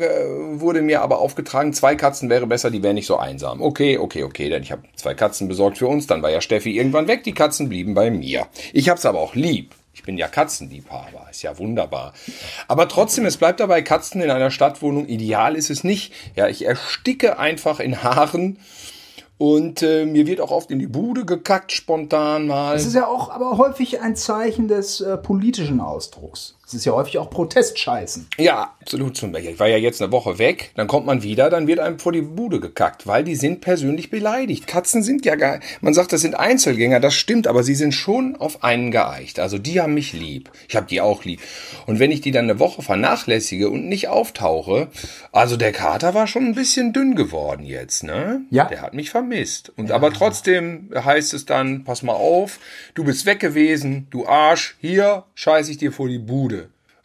wurde 0.60 0.82
mir 0.82 1.02
aber 1.02 1.20
aufgetragen, 1.20 1.74
zwei 1.74 1.96
Katzen 1.96 2.30
wäre 2.30 2.48
besser, 2.48 2.72
die 2.72 2.84
wären 2.84 2.96
nicht 2.96 3.08
so 3.08 3.18
einsam. 3.18 3.62
Okay, 3.62 3.98
okay, 3.98 4.24
okay, 4.24 4.50
denn 4.50 4.64
ich 4.64 4.72
habe 4.72 4.84
zwei 4.96 5.14
Katzen 5.14 5.48
besorgt 5.48 5.78
für 5.78 5.88
uns. 5.88 6.08
Dann 6.08 6.22
war 6.22 6.30
ja 6.30 6.42
Steffi 6.42 6.78
irgendwann 6.78 7.08
weg, 7.08 7.24
die 7.24 7.34
Katzen 7.34 7.70
blieben 7.70 7.94
bei 7.94 8.12
mir. 8.12 8.48
Ich 8.74 8.90
habe 8.90 8.98
es 8.98 9.06
aber 9.06 9.20
auch 9.20 9.36
lieb. 9.36 9.76
Ich 10.00 10.04
bin 10.04 10.18
ja 10.18 10.30
Katzenliebhaber, 10.30 11.28
ist 11.30 11.42
ja 11.42 11.58
wunderbar. 11.58 12.14
Aber 12.70 12.88
trotzdem, 12.88 13.26
es 13.26 13.36
bleibt 13.36 13.60
dabei, 13.60 13.82
Katzen 13.82 14.22
in 14.22 14.32
einer 14.32 14.50
Stadtwohnung, 14.50 15.08
ideal 15.08 15.56
ist 15.56 15.70
es 15.70 15.84
nicht. 15.84 16.14
Ja, 16.38 16.48
ich 16.48 16.66
ersticke 16.66 17.38
einfach 17.38 17.82
in 17.82 18.02
Haaren 18.02 18.60
und 19.40 19.82
äh, 19.84 20.06
mir 20.06 20.28
wird 20.28 20.42
auch 20.42 20.52
oft 20.52 20.70
in 20.70 20.80
die 20.80 20.88
Bude 20.88 21.26
gekackt, 21.26 21.72
spontan 21.72 22.46
mal. 22.46 22.74
Das 22.74 22.86
ist 22.86 22.94
ja 22.94 23.08
auch 23.08 23.30
aber 23.30 23.58
häufig 23.58 24.02
ein 24.02 24.18
Zeichen 24.18 24.68
des 24.68 25.00
äh, 25.00 25.18
politischen 25.18 25.80
Ausdrucks. 25.80 26.59
Es 26.70 26.76
ist 26.76 26.86
ja 26.86 26.92
häufig 26.92 27.18
auch 27.18 27.32
Protestscheißen. 27.32 28.28
Ja, 28.38 28.76
absolut. 28.80 29.18
Zum 29.18 29.32
Beispiel. 29.32 29.54
Ich 29.54 29.60
war 29.60 29.68
ja 29.68 29.78
jetzt 29.78 30.04
eine 30.04 30.12
Woche 30.12 30.38
weg, 30.38 30.70
dann 30.76 30.86
kommt 30.86 31.08
man 31.08 31.24
wieder, 31.24 31.50
dann 31.50 31.66
wird 31.66 31.80
einem 31.80 31.98
vor 31.98 32.12
die 32.12 32.22
Bude 32.22 32.60
gekackt, 32.60 33.08
weil 33.08 33.24
die 33.24 33.34
sind 33.34 33.62
persönlich 33.62 34.12
beleidigt. 34.12 34.68
Katzen 34.68 35.02
sind 35.02 35.26
ja 35.26 35.34
gar, 35.34 35.62
man 35.82 35.96
sagt, 35.96 36.14
das 36.14 36.22
sind 36.22 36.36
Einzelgänger, 36.36 37.00
das 37.00 37.16
stimmt, 37.16 37.48
aber 37.48 37.64
sie 37.64 37.74
sind 37.74 37.94
schon 37.94 38.36
auf 38.36 38.64
einen 38.64 38.92
geeicht. 38.92 39.40
Also 39.40 39.58
die 39.58 39.82
haben 39.82 39.96
mich 39.96 40.14
lieb. 40.14 40.52
Ich 40.68 40.76
habe 40.76 40.86
die 40.86 41.02
auch 41.02 41.24
lieb. 41.24 41.42
Und 41.88 41.98
wenn 41.98 42.12
ich 42.12 42.22
die 42.22 42.30
dann 42.30 42.44
eine 42.44 42.60
Woche 42.60 42.84
vernachlässige 42.84 43.72
und 43.72 43.90
nicht 43.90 44.08
auftauche, 44.08 44.90
also 45.32 45.58
der 45.58 45.72
Kater 45.72 46.14
war 46.14 46.28
schon 46.28 46.46
ein 46.46 46.54
bisschen 46.54 46.94
dünn 46.94 47.16
geworden 47.16 47.64
jetzt, 47.64 48.04
ne? 48.04 48.42
Ja. 48.52 48.66
Der 48.66 48.84
hat 48.84 48.94
mich 48.94 49.10
vermisst. 49.10 49.74
Und 49.76 49.92
aber 49.92 50.14
trotzdem 50.14 50.92
heißt 50.94 51.34
es 51.34 51.48
dann, 51.48 51.84
pass 51.84 52.04
mal 52.04 52.14
auf, 52.14 52.60
du 52.94 53.04
bist 53.04 53.26
weg 53.26 53.40
gewesen, 53.40 54.06
du 54.12 54.28
Arsch, 54.28 54.78
hier 54.80 55.24
scheiß 55.34 55.68
ich 55.70 55.80
dir 55.80 55.92
vor 55.92 56.08
die 56.08 56.20
Bude. 56.20 56.59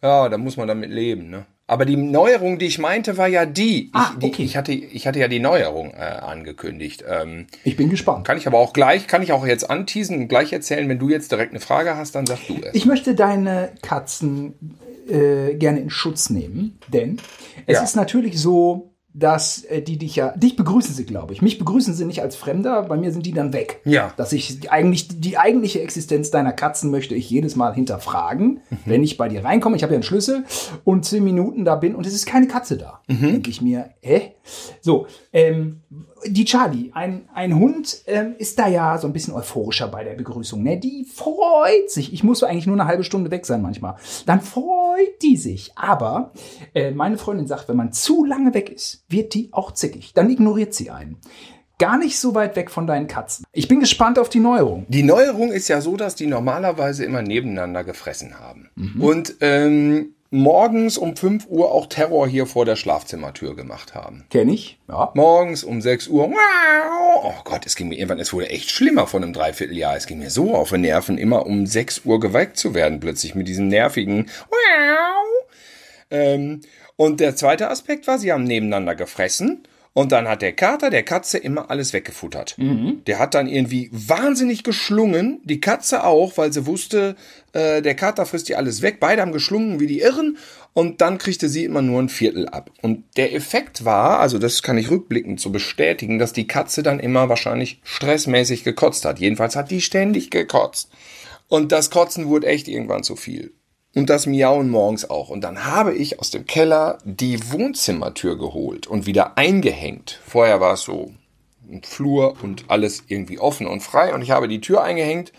Ja, 0.05 0.29
da 0.29 0.37
muss 0.37 0.57
man 0.59 0.69
damit 0.69 0.91
leben, 0.91 1.31
ne? 1.31 1.47
Aber 1.67 1.87
die 1.87 1.97
Neuerung, 1.97 2.59
die 2.59 2.67
ich 2.67 2.79
meinte, 2.79 3.17
war 3.17 3.27
ja 3.27 3.47
die. 3.47 3.87
Ich, 3.87 3.91
Ah, 3.95 4.15
die, 4.21 4.27
okay. 4.27 4.43
ich, 4.43 4.55
hatte, 4.59 4.73
ich 4.73 5.07
hatte 5.07 5.19
ja 5.19 5.29
die 5.29 5.41
Neuerung 5.41 5.93
äh, 5.95 6.03
angekündigt. 6.03 7.03
Ähm, 7.09 7.47
Ich 7.65 7.77
bin 7.79 7.89
gespannt. 7.89 8.27
kann 8.27 8.37
ich 8.37 8.47
aber 8.47 8.59
auch 8.59 8.75
gleich, 8.75 9.07
kann 9.07 9.23
ich 9.23 9.33
auch 9.33 9.47
jetzt 9.47 9.71
anteasen 9.71 10.19
und 10.19 10.29
gleich 10.29 10.53
erzählen. 10.53 10.87
Wenn 10.91 10.99
du 10.99 11.09
jetzt 11.09 11.33
direkt 11.33 11.53
eine 11.53 11.61
Frage 11.61 11.97
hast, 11.97 12.15
dann 12.17 12.27
sag 12.27 12.39
du 12.49 12.59
es. 12.63 12.75
Ich 12.75 12.85
möchte 12.85 13.15
deine 13.15 13.71
Katzen 13.81 14.53
äh, 15.09 15.55
gerne 15.55 15.81
in 15.81 15.89
Schutz 15.89 16.29
nehmen, 16.29 16.79
denn 16.89 17.17
es 17.67 17.79
Ja. 17.79 17.83
ist 17.85 17.97
natürlich 17.97 18.39
so, 18.39 18.94
dass 19.17 19.63
äh, 19.65 19.81
die 19.81 19.97
dich 19.97 20.17
ja, 20.17 20.37
dich 20.37 20.57
begrüßen 20.57 20.93
sie, 20.95 21.07
glaube 21.07 21.33
ich. 21.33 21.41
Mich 21.41 21.59
begrüßen 21.59 21.95
sie 21.95 22.05
nicht 22.05 22.21
als 22.21 22.35
Fremder, 22.35 22.83
bei 22.83 22.97
mir 22.97 23.13
sind 23.13 23.25
die 23.25 23.33
dann 23.33 23.53
weg. 23.53 23.81
Ja. 23.85 24.13
Dass 24.17 24.33
ich 24.33 24.61
die, 24.61 24.69
eigentlich, 24.71 25.09
die 25.21 25.39
eigentliche 25.39 25.81
Existenz 25.81 26.31
deiner 26.33 26.53
Katzen 26.53 26.91
möchte 26.91 27.15
ich 27.15 27.31
jedes 27.31 27.55
Mal 27.55 27.75
hinterfragen, 27.75 28.61
Mhm. 28.71 28.77
wenn 28.87 29.05
ich 29.05 29.17
bei 29.17 29.29
dir 29.29 29.45
reinkomme. 29.45 29.77
Ich 29.77 29.83
habe 29.85 29.93
ja 29.93 29.97
einen 29.99 30.03
Schlüssel 30.03 30.45
und 30.83 31.05
zehn 31.05 31.23
Minuten 31.23 31.65
da 31.65 31.77
bin 31.77 31.95
und 31.95 32.07
es 32.07 32.15
ist 32.15 32.27
keine 32.27 32.49
Katze 32.49 32.77
da. 32.77 33.01
Mhm. 33.07 33.21
Denke 33.33 33.51
ich 33.51 33.63
mir, 33.63 33.91
hä? 34.01 34.33
So, 34.81 35.07
ähm, 35.33 35.81
die 36.27 36.45
Charlie, 36.45 36.91
ein, 36.95 37.29
ein 37.35 37.59
Hund 37.59 38.03
ähm, 38.07 38.35
ist 38.39 38.59
da 38.59 38.69
ja 38.69 38.99
so 38.99 39.07
ein 39.07 39.13
bisschen 39.13 39.35
euphorischer 39.35 39.89
bei 39.89 40.05
der 40.05 40.15
Begrüßung. 40.15 40.63
Ne? 40.63 40.79
Die 40.79 41.05
freut 41.05 41.91
sich. 41.91 42.13
Ich 42.13 42.25
muss 42.25 42.43
eigentlich 42.43 42.67
nur 42.67 42.79
eine 42.79 42.89
halbe 42.89 43.05
Stunde 43.05 43.31
weg 43.31 43.47
sein 43.47 43.63
manchmal. 43.63 43.97
Dann 44.27 44.41
freut 44.41 45.23
die 45.23 45.37
sich. 45.37 45.73
Aber 45.77 46.33
äh, 46.75 46.91
meine 46.91 47.19
Freundin 47.19 47.47
sagt, 47.47 47.69
wenn 47.69 47.77
man 47.77 47.93
zu 47.93 48.25
lange 48.25 48.55
weg 48.55 48.71
ist, 48.71 49.05
wird 49.09 49.35
die 49.35 49.49
auch 49.53 49.73
zickig. 49.73 50.13
Dann 50.15 50.31
ignoriert 50.31 50.75
sie 50.75 50.91
einen. 50.91 51.19
Gar 51.79 51.99
nicht 51.99 52.19
so 52.19 52.35
weit 52.35 52.55
weg 52.55 52.71
von 52.71 52.87
deinen 52.87 53.09
Katzen. 53.09 53.45
Ich 53.53 53.67
bin 53.67 53.81
gespannt 53.81 54.19
auf 54.19 54.29
die 54.29 54.39
Neuerung. 54.39 54.87
Die 54.89 55.03
Neuerung 55.03 55.51
ist 55.51 55.67
ja 55.67 55.81
so, 55.81 55.97
dass 55.97 56.15
die 56.15 56.29
normalerweise 56.29 57.05
immer 57.05 57.21
nebeneinander 57.21 57.83
gefressen 57.83 58.39
haben. 58.39 58.71
Und 59.01 59.35
ähm, 59.41 60.15
morgens 60.31 60.99
um 60.99 61.17
5 61.17 61.47
Uhr 61.49 61.73
auch 61.73 61.87
Terror 61.87 62.27
hier 62.27 62.47
vor 62.47 62.65
der 62.65 62.77
Schlafzimmertür 62.77 63.55
gemacht 63.55 63.95
haben. 63.95 64.25
Kenn 64.31 64.49
ich? 64.49 64.79
Ja. 64.89 65.13
Morgens 65.15 65.65
um 65.65 65.81
6 65.81 66.09
Uhr. 66.09 66.33
Oh 67.23 67.33
Gott, 67.45 67.67
es 67.67 67.77
ging 67.77 67.89
mir 67.89 67.97
irgendwann, 67.97 68.21
es 68.21 68.33
wurde 68.33 68.51
echt 68.51 68.71
schlimmer 68.71 69.07
von 69.07 69.23
einem 69.23 69.33
Dreivierteljahr. 69.33 69.97
Es 69.97 70.07
ging 70.07 70.19
mir 70.19 70.31
so 70.31 70.55
auf 70.55 70.71
die 70.71 70.79
Nerven, 70.79 71.19
immer 71.19 71.47
um 71.47 71.67
6 71.67 72.03
Uhr 72.05 72.21
geweckt 72.21 72.57
zu 72.57 72.75
werden, 72.75 73.01
plötzlich 73.01 73.35
mit 73.35 73.49
diesem 73.49 73.69
nervigen. 73.69 74.31
Ähm, 76.11 76.61
und 76.97 77.21
der 77.21 77.35
zweite 77.37 77.71
Aspekt 77.71 78.07
war, 78.07 78.19
sie 78.19 78.33
haben 78.33 78.45
nebeneinander 78.45 78.95
gefressen. 78.95 79.67
Und 79.95 80.11
dann 80.11 80.27
hat 80.27 80.43
der 80.43 80.53
Kater 80.53 80.91
der 80.91 81.05
Katze 81.05 81.39
immer 81.39 81.71
alles 81.71 81.93
weggefuttert. 81.93 82.57
Der 83.07 83.21
hat 83.21 83.35
dann 83.35 83.47
irgendwie 83.47 83.89
wahnsinnig 83.93 84.65
geschlungen, 84.65 85.41
die 85.45 85.61
Katze 85.61 86.03
auch, 86.03 86.37
weil 86.37 86.53
sie 86.53 86.67
wusste, 86.67 87.15
äh, 87.53 87.81
der 87.81 87.95
Kater 87.95 88.27
frisst 88.27 88.51
ihr 88.51 88.59
alles 88.59 88.83
weg. 88.83 88.99
Beide 88.99 89.23
haben 89.23 89.31
geschlungen 89.31 89.79
wie 89.79 89.87
die 89.87 90.01
Irren 90.01 90.37
und 90.73 91.01
dann 91.01 91.19
kriegte 91.19 91.49
sie 91.49 91.65
immer 91.65 91.81
nur 91.81 92.03
ein 92.03 92.09
Viertel 92.09 92.49
ab. 92.49 92.71
Und 92.83 93.05
der 93.17 93.35
Effekt 93.35 93.85
war, 93.85 94.19
also 94.19 94.39
das 94.39 94.65
kann 94.65 94.79
ich 94.79 94.91
rückblickend 94.91 95.39
so 95.39 95.51
bestätigen, 95.51 96.19
dass 96.19 96.33
die 96.33 96.49
Katze 96.49 96.83
dann 96.83 96.99
immer 96.99 97.29
wahrscheinlich 97.29 97.81
stressmäßig 97.85 98.65
gekotzt 98.65 99.05
hat. 99.05 99.21
Jedenfalls 99.21 99.55
hat 99.55 99.71
die 99.71 99.81
ständig 99.81 100.31
gekotzt. 100.31 100.91
Und 101.47 101.71
das 101.71 101.91
Kotzen 101.91 102.27
wurde 102.27 102.49
echt 102.49 102.67
irgendwann 102.67 103.05
zu 103.05 103.15
viel. 103.15 103.53
Und 103.95 104.11
das 104.11 104.27
Miauen 104.27 104.71
morgens 104.71 105.09
auch. 105.09 105.29
Und 105.29 105.43
dann 105.43 105.65
habe 105.65 105.95
ich 105.95 106.19
aus 106.19 106.31
dem 106.31 106.47
Keller 106.47 106.99
die 107.05 107.53
Wohnzimmertür 107.53 108.37
geholt 108.37 108.87
und 108.87 109.07
wieder 109.07 109.39
eingehängt. 109.39 110.21
Vorher 110.27 110.61
war 110.61 110.75
es 110.75 110.83
so 110.83 111.13
ein 111.71 111.83
Flur 111.83 112.35
und 112.43 112.65
alles 112.69 113.05
irgendwie 113.07 113.39
offen 113.39 113.67
und 113.67 113.81
frei. 113.83 114.13
Und 114.13 114.23
ich 114.23 114.33
habe 114.33 114.49
die 114.49 114.61
Tür 114.61 114.83
eingehängt. 114.83 115.33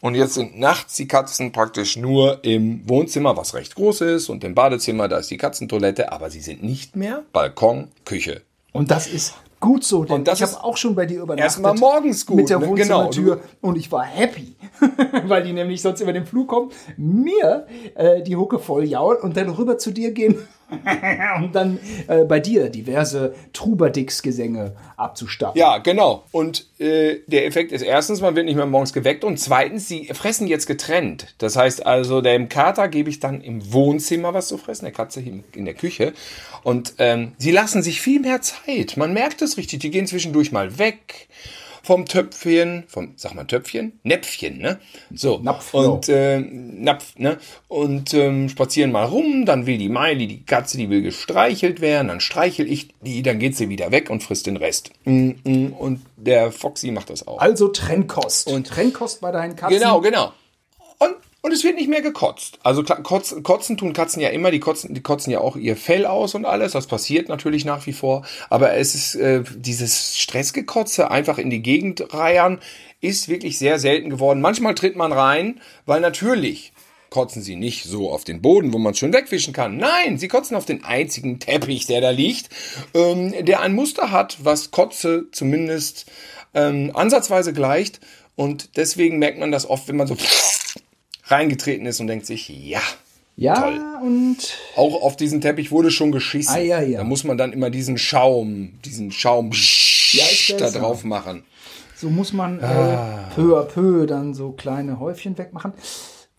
Und 0.00 0.14
jetzt 0.14 0.34
sind 0.34 0.58
nachts 0.58 0.94
die 0.94 1.08
Katzen 1.08 1.52
praktisch 1.52 1.96
nur 1.96 2.42
im 2.42 2.88
Wohnzimmer, 2.88 3.36
was 3.36 3.54
recht 3.54 3.74
groß 3.74 4.00
ist, 4.02 4.30
und 4.30 4.44
im 4.44 4.54
Badezimmer, 4.54 5.08
da 5.08 5.18
ist 5.18 5.30
die 5.30 5.36
Katzentoilette. 5.36 6.10
Aber 6.10 6.30
sie 6.30 6.40
sind 6.40 6.62
nicht 6.62 6.96
mehr 6.96 7.24
Balkon, 7.32 7.88
Küche. 8.04 8.42
Und 8.72 8.90
das 8.90 9.06
ist 9.06 9.34
gut 9.60 9.84
so, 9.84 10.04
denn 10.04 10.16
Und 10.16 10.28
das 10.28 10.40
ich 10.40 10.46
habe 10.46 10.64
auch 10.64 10.76
schon 10.76 10.94
bei 10.94 11.06
dir 11.06 11.20
übernachtet. 11.20 11.44
erstmal 11.44 11.74
morgens 11.74 12.26
gut, 12.26 12.36
Mit 12.36 12.50
der 12.50 12.58
ne? 12.58 12.66
Wohnzimmertür. 12.66 13.36
Genau, 13.36 13.48
und 13.60 13.76
ich 13.76 13.92
war 13.92 14.04
happy, 14.04 14.56
weil 15.26 15.42
die 15.44 15.52
nämlich 15.52 15.82
sonst 15.82 16.00
über 16.00 16.12
den 16.12 16.26
Flug 16.26 16.48
kommen, 16.48 16.70
mir 16.96 17.66
äh, 17.94 18.22
die 18.22 18.36
Hucke 18.36 18.58
voll 18.58 18.84
jaulen 18.84 19.20
und 19.20 19.36
dann 19.36 19.50
rüber 19.50 19.78
zu 19.78 19.90
dir 19.92 20.12
gehen 20.12 20.36
und 21.40 21.52
dann 21.54 21.78
äh, 22.06 22.24
bei 22.24 22.40
dir 22.40 22.70
diverse 22.70 23.34
Trubadix-Gesänge 23.52 24.76
abzustatten. 24.96 25.58
Ja, 25.58 25.78
genau. 25.78 26.24
Und 26.32 26.66
äh, 26.78 27.16
der 27.26 27.46
Effekt 27.46 27.72
ist 27.72 27.82
erstens, 27.82 28.20
man 28.20 28.36
wird 28.36 28.46
nicht 28.46 28.56
mehr 28.56 28.66
morgens 28.66 28.92
geweckt 28.92 29.24
und 29.24 29.38
zweitens, 29.38 29.88
sie 29.88 30.06
fressen 30.12 30.46
jetzt 30.46 30.66
getrennt. 30.66 31.34
Das 31.38 31.56
heißt 31.56 31.86
also, 31.86 32.20
dem 32.20 32.48
Kater 32.48 32.88
gebe 32.88 33.10
ich 33.10 33.20
dann 33.20 33.40
im 33.40 33.72
Wohnzimmer 33.72 34.34
was 34.34 34.48
zu 34.48 34.58
fressen, 34.58 34.84
der 34.84 34.92
Katze 34.92 35.20
in 35.20 35.44
in 35.54 35.64
der 35.64 35.74
Küche. 35.74 36.12
Und 36.62 36.94
ähm, 36.98 37.32
sie 37.38 37.50
lassen 37.50 37.82
sich 37.82 38.00
viel 38.00 38.20
mehr 38.20 38.42
Zeit. 38.42 38.96
Man 38.96 39.12
merkt 39.12 39.42
es 39.42 39.56
richtig. 39.56 39.80
Die 39.80 39.90
gehen 39.90 40.06
zwischendurch 40.06 40.52
mal 40.52 40.78
weg 40.78 41.28
vom 41.82 42.06
Töpfchen, 42.06 42.84
vom, 42.88 43.14
sag 43.16 43.34
mal 43.34 43.44
Töpfchen? 43.44 43.98
Näpfchen, 44.02 44.58
ne? 44.58 44.78
So. 45.14 45.38
Napf, 45.42 45.74
und 45.74 46.08
äh, 46.08 46.40
Napf, 46.40 47.18
ne? 47.18 47.38
Und 47.68 48.14
ähm, 48.14 48.48
spazieren 48.48 48.92
mal 48.92 49.04
rum, 49.04 49.44
dann 49.46 49.66
will 49.66 49.78
die 49.78 49.88
Miley, 49.88 50.26
die 50.26 50.44
Katze, 50.44 50.76
die 50.76 50.90
will 50.90 51.02
gestreichelt 51.02 51.80
werden, 51.80 52.08
dann 52.08 52.20
streichel 52.20 52.70
ich 52.70 52.94
die, 53.00 53.22
dann 53.22 53.38
geht 53.38 53.56
sie 53.56 53.68
wieder 53.68 53.90
weg 53.90 54.10
und 54.10 54.22
frisst 54.22 54.46
den 54.46 54.56
Rest. 54.56 54.90
Mm, 55.04 55.30
mm, 55.44 55.72
Und 55.78 56.00
der 56.16 56.52
Foxy 56.52 56.90
macht 56.90 57.10
das 57.10 57.26
auch. 57.26 57.40
Also 57.40 57.68
Trennkost. 57.68 58.48
Und 58.48 58.66
Trennkost 58.66 59.20
bei 59.20 59.32
deinen 59.32 59.56
Katzen. 59.56 59.78
Genau, 59.78 60.00
genau. 60.00 60.32
Und, 60.98 61.16
und 61.42 61.52
es 61.52 61.64
wird 61.64 61.76
nicht 61.76 61.88
mehr 61.88 62.02
gekotzt. 62.02 62.58
Also 62.62 62.82
kotzen, 62.82 63.42
kotzen 63.42 63.76
tun 63.78 63.92
Katzen 63.92 64.20
ja 64.20 64.28
immer, 64.28 64.50
die 64.50 64.60
kotzen, 64.60 64.94
die 64.94 65.02
kotzen 65.02 65.32
ja 65.32 65.40
auch 65.40 65.56
ihr 65.56 65.76
Fell 65.76 66.04
aus 66.04 66.34
und 66.34 66.44
alles. 66.44 66.72
Das 66.72 66.86
passiert 66.86 67.28
natürlich 67.28 67.64
nach 67.64 67.86
wie 67.86 67.94
vor. 67.94 68.26
Aber 68.50 68.74
es 68.74 68.94
ist 68.94 69.14
äh, 69.14 69.42
dieses 69.56 70.18
Stressgekotze 70.18 71.10
einfach 71.10 71.38
in 71.38 71.48
die 71.48 71.62
Gegend 71.62 72.12
reiern, 72.12 72.60
ist 73.00 73.28
wirklich 73.28 73.58
sehr 73.58 73.78
selten 73.78 74.10
geworden. 74.10 74.42
Manchmal 74.42 74.74
tritt 74.74 74.96
man 74.96 75.12
rein, 75.12 75.60
weil 75.86 76.00
natürlich 76.00 76.72
kotzen 77.08 77.42
sie 77.42 77.56
nicht 77.56 77.84
so 77.84 78.10
auf 78.10 78.24
den 78.24 78.40
Boden, 78.42 78.72
wo 78.72 78.78
man 78.78 78.92
es 78.92 78.98
schon 78.98 79.12
wegwischen 79.12 79.52
kann. 79.52 79.78
Nein, 79.78 80.18
sie 80.18 80.28
kotzen 80.28 80.56
auf 80.56 80.64
den 80.64 80.84
einzigen 80.84 81.40
Teppich, 81.40 81.86
der 81.86 82.00
da 82.00 82.10
liegt, 82.10 82.50
ähm, 82.94 83.34
der 83.44 83.60
ein 83.60 83.74
Muster 83.74 84.10
hat, 84.10 84.38
was 84.42 84.70
Kotze 84.70 85.26
zumindest 85.32 86.06
ähm, 86.54 86.92
ansatzweise 86.94 87.52
gleicht. 87.52 88.00
Und 88.36 88.76
deswegen 88.76 89.18
merkt 89.18 89.38
man 89.38 89.50
das 89.50 89.68
oft, 89.68 89.88
wenn 89.88 89.96
man 89.96 90.06
so 90.06 90.16
reingetreten 91.30 91.86
ist 91.86 92.00
und 92.00 92.06
denkt 92.06 92.26
sich, 92.26 92.48
ja, 92.48 92.80
Ja, 93.36 93.54
Toll. 93.54 93.80
und 94.02 94.36
auch 94.76 95.02
auf 95.02 95.16
diesen 95.16 95.40
Teppich 95.40 95.70
wurde 95.70 95.90
schon 95.90 96.12
geschissen. 96.12 96.54
Ah, 96.54 96.58
ja, 96.58 96.80
ja. 96.82 96.98
Da 96.98 97.04
muss 97.04 97.24
man 97.24 97.38
dann 97.38 97.52
immer 97.52 97.70
diesen 97.70 97.96
Schaum, 97.96 98.72
diesen 98.84 99.12
Schaum 99.12 99.50
ist 99.52 100.54
da 100.58 100.70
drauf 100.70 101.04
machen. 101.04 101.44
so 101.96 102.10
muss 102.10 102.32
man 102.32 102.60
Ah. 102.62 103.28
äh, 103.30 103.34
peu 103.34 103.58
à 103.58 103.64
peu 103.64 104.06
dann 104.06 104.34
so 104.34 104.52
kleine 104.52 104.98
Häufchen 105.00 105.36
wegmachen. 105.38 105.72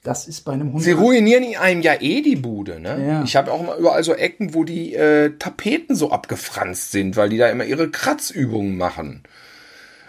Das 0.03 0.27
ist 0.27 0.41
bei 0.45 0.53
einem 0.53 0.73
Hund. 0.73 0.81
Sie 0.83 0.93
ruinieren 0.93 1.55
einem 1.57 1.81
ja 1.83 1.93
eh 2.01 2.21
die 2.23 2.35
Bude, 2.35 2.79
ne? 2.79 3.05
Ja. 3.07 3.23
Ich 3.23 3.35
habe 3.35 3.51
auch 3.51 3.61
mal 3.61 3.77
überall 3.77 4.03
so 4.03 4.15
Ecken, 4.15 4.55
wo 4.55 4.63
die 4.63 4.95
äh, 4.95 5.37
Tapeten 5.37 5.95
so 5.95 6.09
abgefranst 6.09 6.91
sind, 6.91 7.15
weil 7.17 7.29
die 7.29 7.37
da 7.37 7.49
immer 7.49 7.65
ihre 7.65 7.89
Kratzübungen 7.91 8.77
machen. 8.77 9.21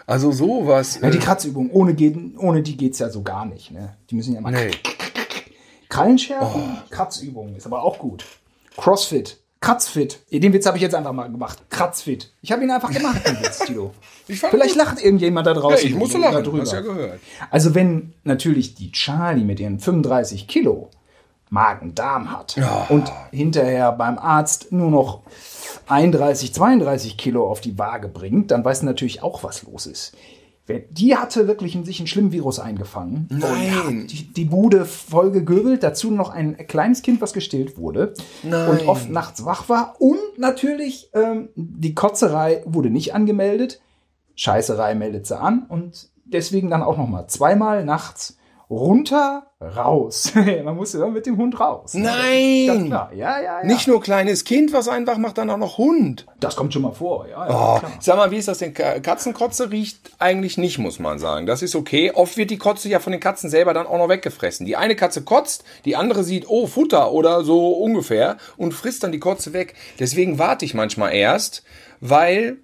Also 0.07 0.33
sowas. 0.33 0.99
ja, 1.01 1.11
die 1.11 1.19
äh, 1.19 1.21
Kratzübung, 1.21 1.71
ohne, 1.71 1.95
geht, 1.95 2.17
ohne 2.39 2.63
die 2.63 2.77
geht's 2.77 2.99
ja 2.99 3.09
so 3.09 3.23
gar 3.23 3.45
nicht. 3.47 3.71
Ne? 3.71 3.97
Die 4.11 4.15
müssen 4.15 4.35
ja 4.35 4.41
mal 4.41 4.51
nee. 4.53 4.71
Krallen 5.89 6.19
schärfen, 6.19 6.79
Kratzübungen, 6.91 7.57
ist 7.57 7.67
aber 7.67 7.83
auch 7.83 7.99
gut. 7.99 8.25
Crossfit, 8.79 9.39
Kratzfit. 9.61 10.21
Den 10.33 10.53
Witz 10.55 10.65
habe 10.67 10.79
ich 10.79 10.83
jetzt 10.83 10.95
einfach 10.95 11.13
mal 11.13 11.31
gemacht. 11.31 11.59
Kratzfit. 11.69 12.33
Ich 12.41 12.51
habe 12.51 12.65
ihn 12.65 12.71
einfach 12.71 12.91
gemacht, 12.91 13.27
den 13.27 13.39
Witz, 13.41 13.59
Tilo. 13.61 13.93
Vielleicht 14.27 14.75
lacht 14.75 15.03
irgendjemand 15.05 15.47
da 15.47 15.53
Ja, 15.53 15.61
draußen. 15.61 15.87
ich 15.87 15.95
musste 15.95 16.19
lachen, 16.19 16.43
drüber. 16.43 16.63
hast 16.63 16.73
ja 16.73 16.81
gehört. 16.81 17.21
Also 17.51 17.75
wenn 17.75 18.15
natürlich 18.25 18.75
die 18.75 18.91
Charlie 18.91 19.45
mit 19.45 19.61
ihren 19.61 19.79
35 19.79 20.49
Kilo 20.49 20.89
Magen-Darm 21.51 22.31
hat 22.33 22.57
und 22.89 23.13
hinterher 23.31 23.93
beim 23.93 24.19
Arzt 24.19 24.73
nur 24.73 24.91
noch 24.91 25.21
31, 25.87 26.53
32 26.53 27.17
Kilo 27.17 27.49
auf 27.49 27.61
die 27.61 27.79
Waage 27.79 28.09
bringt, 28.09 28.51
dann 28.51 28.65
weiß 28.65 28.83
natürlich 28.83 29.23
auch, 29.23 29.43
was 29.45 29.63
los 29.65 29.87
ist. 29.87 30.17
Die 30.91 31.17
hatte 31.17 31.49
wirklich 31.49 31.75
in 31.75 31.85
sich 31.85 31.99
einen 31.99 32.07
schlimmen 32.07 32.33
Virus 32.33 32.61
eingefangen. 32.61 33.27
Nein. 33.31 33.73
Und 33.87 34.13
die, 34.13 34.33
die 34.33 34.45
Bude 34.45 34.85
voll 34.85 35.33
gegöbelt, 35.33 35.83
dazu 35.83 36.11
noch 36.11 36.31
ein 36.31 36.57
kleines 36.69 37.03
Kind, 37.03 37.21
was 37.21 37.33
gestillt 37.33 37.77
wurde. 37.77 38.15
Nein. 38.43 38.69
Und 38.71 38.89
oft 38.89 39.11
nachts 39.11 39.45
wach 39.45 39.69
war. 39.69 39.97
Und 39.99 40.39
natürlich, 40.39 41.11
ähm, 41.15 41.49
die 41.57 41.95
Kotzerei 41.95 42.63
wurde 42.65 42.91
nicht 42.91 43.13
angemeldet. 43.13 43.81
Scheißerei 44.37 44.95
meldet 44.95 45.27
sie 45.27 45.39
an. 45.39 45.67
Und 45.69 46.11
deswegen 46.25 46.71
dann 46.71 46.83
auch 46.83 46.97
noch 46.97 47.09
mal 47.09 47.27
zweimal 47.27 47.85
nachts 47.85 48.39
runter, 48.73 49.45
raus. 49.61 50.33
Man 50.65 50.75
muss 50.77 50.95
immer 50.95 51.09
mit 51.09 51.27
dem 51.27 51.37
Hund 51.37 51.61
raus. 51.61 51.95
Nein. 51.95 52.67
Ganz 52.67 52.87
klar. 52.87 53.13
Ja, 53.15 53.39
ja, 53.41 53.61
ja. 53.61 53.65
Nicht 53.65 53.87
nur 53.87 54.01
kleines 54.01 54.45
Kind, 54.45 54.73
was 54.73 54.89
einfach 54.89 55.19
macht, 55.19 55.39
dann 55.39 55.51
auch 55.51 55.59
noch 55.59 55.79
Hund. 55.79 56.27
Das 56.41 56.57
kommt 56.57 56.73
schon 56.73 56.83
mal 56.83 56.93
vor. 56.93 57.29
Ja, 57.29 57.49
ja, 57.49 57.77
Oh, 57.77 57.87
sag 58.01 58.17
mal, 58.17 58.31
wie 58.31 58.39
ist 58.39 58.49
das 58.49 58.59
denn? 58.59 58.75
Ka- 58.75 58.99
Katzenkotze 59.01 59.71
riecht 59.71 60.11
eigentlich 60.19 60.57
nicht, 60.59 60.79
muss 60.79 60.99
man 60.99 61.19
sagen. 61.19 61.47
Das 61.47 61.63
ist 61.63 61.77
okay. 61.77 62.11
Oft 62.13 62.37
wird 62.37 62.51
die 62.51 62.59
Kotze 62.59 62.89
ja 62.89 62.99
von 62.99 63.13
den 63.13 63.21
Katzen 63.21 63.51
selber 63.51 63.75
dann 63.75 63.87
auch 63.87 63.99
noch 63.99 64.09
weggefressen. 64.09 64.65
Die 64.67 64.77
eine 64.77 64.97
Katze 64.97 65.23
kotzt, 65.23 65.65
die 65.85 65.95
andere 65.95 66.25
sieht, 66.25 66.49
oh, 66.49 66.67
Futter 66.67 67.13
oder 67.13 67.45
so 67.45 67.73
ungefähr 67.73 68.39
und 68.57 68.73
frisst 68.73 69.05
dann 69.05 69.13
die 69.13 69.21
Kotze 69.21 69.53
weg. 69.53 69.75
Deswegen 70.01 70.39
warte 70.39 70.65
ich 70.65 70.75
manchmal 70.75 71.13
erst, 71.15 71.63
weil 72.01 72.57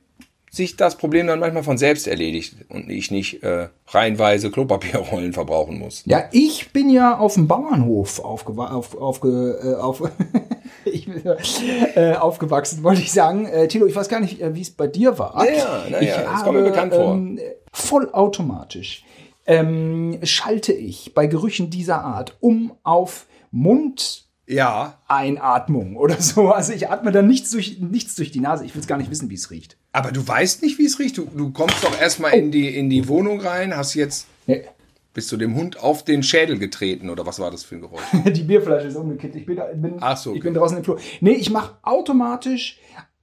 sich 0.50 0.76
das 0.76 0.96
Problem 0.96 1.26
dann 1.26 1.40
manchmal 1.40 1.62
von 1.62 1.78
selbst 1.78 2.06
erledigt 2.06 2.56
und 2.68 2.90
ich 2.90 3.10
nicht 3.10 3.42
äh, 3.42 3.68
reihenweise 3.88 4.50
Klopapierrollen 4.50 5.32
verbrauchen 5.32 5.78
muss. 5.78 6.02
Ja, 6.06 6.24
ich 6.32 6.72
bin 6.72 6.90
ja 6.90 7.18
auf 7.18 7.34
dem 7.34 7.48
Bauernhof 7.48 8.20
aufgewa 8.20 8.68
auf, 8.68 8.96
aufge, 8.96 9.58
äh, 9.62 9.74
auf, 9.74 10.02
ich 10.84 11.08
äh, 11.94 12.14
aufgewachsen, 12.14 12.82
wollte 12.82 13.02
ich 13.02 13.12
sagen. 13.12 13.46
Äh, 13.46 13.68
Tilo, 13.68 13.86
ich 13.86 13.96
weiß 13.96 14.08
gar 14.08 14.20
nicht, 14.20 14.40
äh, 14.40 14.54
wie 14.54 14.62
es 14.62 14.70
bei 14.70 14.86
dir 14.86 15.18
war. 15.18 15.44
Ja, 15.44 15.52
ja, 15.52 15.82
na 15.90 16.00
ich 16.00 16.08
das 16.08 16.26
habe, 16.26 16.44
kommt 16.44 16.58
mir 16.58 16.64
bekannt 16.64 16.94
vor. 16.94 17.14
Ähm, 17.14 17.40
vollautomatisch 17.72 19.04
ähm, 19.46 20.18
schalte 20.22 20.72
ich 20.72 21.14
bei 21.14 21.26
Gerüchen 21.26 21.70
dieser 21.70 22.04
Art 22.04 22.36
um 22.40 22.72
auf 22.82 23.26
Ja, 24.48 24.98
Einatmung 25.06 25.96
oder 25.96 26.16
so. 26.20 26.50
Also 26.50 26.72
ich 26.72 26.88
atme 26.90 27.12
dann 27.12 27.26
nichts 27.28 27.50
durch, 27.50 27.78
nichts 27.80 28.14
durch 28.16 28.30
die 28.30 28.40
Nase. 28.40 28.64
Ich 28.64 28.74
will 28.74 28.82
gar 28.86 28.96
nicht 28.98 29.10
wissen, 29.10 29.28
wie 29.30 29.34
es 29.34 29.50
riecht. 29.50 29.76
aber 29.92 30.10
du 30.10 30.26
weißt 30.26 30.62
nicht, 30.62 30.78
wie 30.78 30.86
es 30.86 30.98
riecht. 30.98 31.18
Du, 31.18 31.26
du 31.26 31.52
kommst 31.52 31.84
doch 31.84 32.00
erstmal 32.00 32.32
in, 32.32 32.50
die, 32.50 32.74
in 32.74 32.88
die 32.88 33.06
Wohnung 33.08 33.40
rein, 33.40 33.76
hast 33.76 33.94
jetzt, 33.94 34.26
Nee. 34.46 34.62
bist 35.12 35.30
du 35.30 35.36
dem 35.36 35.54
Hund 35.54 35.78
auf 35.82 36.04
den 36.04 36.22
Schädel 36.22 36.58
getreten 36.58 37.10
oder 37.10 37.26
was 37.26 37.38
war 37.38 37.50
das 37.50 37.62
für 37.64 37.74
ein 37.74 37.82
Geräusch? 37.82 38.00
Die 38.32 38.44
Bierflasche 38.44 38.86
ist 38.86 38.96
umgekippt. 38.96 39.36
Ich 39.36 39.44
bin, 39.44 39.56
bin, 39.74 39.98
so, 40.16 40.30
ich 40.30 40.38
okay. 40.38 40.40
bin 40.40 40.54
draußen 40.54 40.78
im 40.78 40.84
Flur. 40.84 40.98
Nee, 41.20 41.32
ich 41.32 41.50
mache 41.50 41.76
automatisch, 41.82 42.78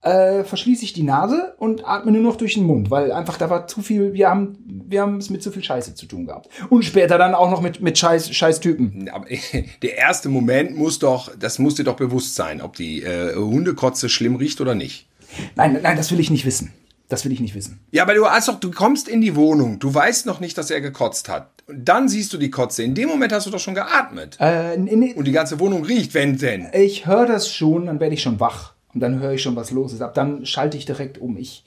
äh, 0.05 0.43
verschließe 0.43 0.85
ich 0.85 0.93
die 0.93 1.03
Nase 1.03 1.55
und 1.57 1.87
atme 1.87 2.11
nur 2.11 2.21
noch 2.21 2.35
durch 2.35 2.53
den 2.53 2.65
Mund, 2.65 2.91
weil 2.91 3.11
einfach 3.11 3.37
da 3.37 3.49
war 3.49 3.67
zu 3.67 3.81
viel, 3.81 4.13
wir 4.13 4.29
haben, 4.29 4.57
wir 4.87 5.01
haben 5.01 5.17
es 5.17 5.31
mit 5.31 5.41
zu 5.41 5.51
viel 5.51 5.63
Scheiße 5.63 5.95
zu 5.95 6.05
tun 6.05 6.27
gehabt. 6.27 6.47
Und 6.69 6.85
später 6.85 7.17
dann 7.17 7.33
auch 7.33 7.49
noch 7.49 7.61
mit, 7.61 7.81
mit 7.81 7.97
Scheiß, 7.97 8.33
Scheißtypen. 8.33 9.09
Aber 9.09 9.25
der 9.81 9.97
erste 9.97 10.29
Moment 10.29 10.77
muss 10.77 10.99
doch, 10.99 11.35
das 11.35 11.57
muss 11.57 11.75
dir 11.75 11.83
doch 11.83 11.95
bewusst 11.95 12.35
sein, 12.35 12.61
ob 12.61 12.75
die 12.75 13.01
äh, 13.01 13.35
Hundekotze 13.35 14.07
schlimm 14.07 14.35
riecht 14.35 14.61
oder 14.61 14.75
nicht. 14.75 15.07
Nein, 15.55 15.79
nein, 15.81 15.97
das 15.97 16.11
will 16.11 16.19
ich 16.19 16.29
nicht 16.29 16.45
wissen. 16.45 16.71
Das 17.09 17.25
will 17.25 17.31
ich 17.31 17.39
nicht 17.39 17.55
wissen. 17.55 17.79
Ja, 17.91 18.03
aber 18.03 18.13
du 18.13 18.25
hast 18.27 18.47
doch, 18.47 18.59
du 18.59 18.71
kommst 18.71 19.07
in 19.07 19.21
die 19.21 19.35
Wohnung, 19.35 19.79
du 19.79 19.93
weißt 19.93 20.25
noch 20.27 20.39
nicht, 20.39 20.57
dass 20.57 20.69
er 20.71 20.81
gekotzt 20.81 21.29
hat. 21.29 21.49
Und 21.67 21.85
dann 21.89 22.09
siehst 22.09 22.31
du 22.31 22.37
die 22.37 22.51
Kotze. 22.51 22.83
In 22.83 22.93
dem 22.93 23.09
Moment 23.09 23.31
hast 23.31 23.47
du 23.47 23.51
doch 23.51 23.59
schon 23.59 23.73
geatmet. 23.73 24.37
Äh, 24.39 24.77
nee, 24.77 25.13
Und 25.13 25.25
die 25.25 25.31
ganze 25.31 25.59
Wohnung 25.59 25.83
riecht, 25.83 26.13
wenn 26.13 26.37
denn. 26.37 26.67
ich 26.73 27.07
höre 27.07 27.25
das 27.25 27.51
schon, 27.51 27.87
dann 27.87 27.99
werde 27.99 28.13
ich 28.13 28.21
schon 28.21 28.39
wach. 28.39 28.74
Und 28.95 29.01
dann 29.01 29.19
höre 29.19 29.33
ich 29.33 29.41
schon, 29.41 29.57
was 29.57 29.71
los 29.71 29.93
ist. 29.93 30.01
Ab 30.01 30.13
dann 30.13 30.45
schalte 30.45 30.77
ich 30.77 30.85
direkt 30.85 31.19
um. 31.19 31.35
Ich, 31.35 31.65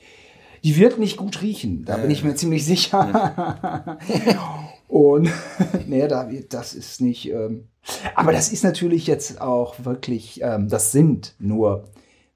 die 0.65 0.77
wird 0.77 0.99
nicht 0.99 1.19
gut 1.19 1.43
riechen, 1.43 1.85
da 1.85 1.99
bin 1.99 2.11
ich 2.11 2.25
mir 2.25 2.35
ziemlich 2.35 2.65
sicher. 2.65 3.99
Und 4.89 5.31
nee, 5.87 6.09
da 6.09 6.31
wird, 6.31 6.55
das 6.55 6.73
ist 6.73 7.03
nicht. 7.03 7.31
Ähm, 7.31 7.69
aber 8.15 8.33
das 8.33 8.51
ist 8.51 8.65
natürlich 8.65 9.07
jetzt 9.07 9.41
auch 9.41 9.75
wirklich, 9.85 10.41
ähm, 10.43 10.69
das 10.69 10.91
sind 10.91 11.35
nur 11.39 11.85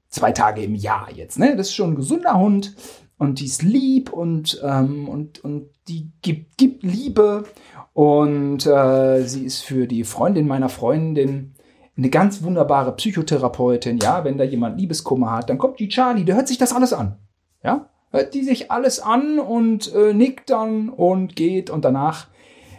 zwei 0.09 0.31
Tage 0.31 0.61
im 0.63 0.75
Jahr 0.75 1.09
jetzt. 1.11 1.39
Ne? 1.39 1.55
Das 1.57 1.69
ist 1.69 1.75
schon 1.75 1.93
ein 1.93 1.95
gesunder 1.95 2.37
Hund 2.37 2.75
und 3.17 3.39
die 3.39 3.45
ist 3.45 3.63
lieb 3.63 4.13
und, 4.13 4.61
ähm, 4.63 5.09
und, 5.09 5.43
und 5.43 5.69
die 5.87 6.11
gibt, 6.21 6.57
gibt 6.57 6.83
Liebe. 6.83 7.45
Und 7.93 8.65
äh, 8.65 9.23
sie 9.25 9.45
ist 9.45 9.61
für 9.61 9.87
die 9.87 10.03
Freundin 10.03 10.47
meiner 10.47 10.69
Freundin 10.69 11.52
eine 11.97 12.09
ganz 12.09 12.43
wunderbare 12.43 12.95
Psychotherapeutin. 12.95 13.99
Ja, 13.99 14.23
wenn 14.23 14.37
da 14.37 14.43
jemand 14.43 14.79
Liebeskummer 14.79 15.31
hat, 15.31 15.49
dann 15.49 15.57
kommt 15.57 15.79
die 15.79 15.89
Charlie, 15.89 16.25
der 16.25 16.35
hört 16.35 16.47
sich 16.47 16.57
das 16.57 16.73
alles 16.73 16.93
an. 16.93 17.17
Ja, 17.63 17.89
hört 18.09 18.33
die 18.33 18.43
sich 18.43 18.71
alles 18.71 18.99
an 18.99 19.39
und 19.39 19.93
äh, 19.93 20.13
nickt 20.13 20.49
dann 20.49 20.89
und 20.89 21.35
geht 21.35 21.69
und 21.69 21.85
danach 21.85 22.27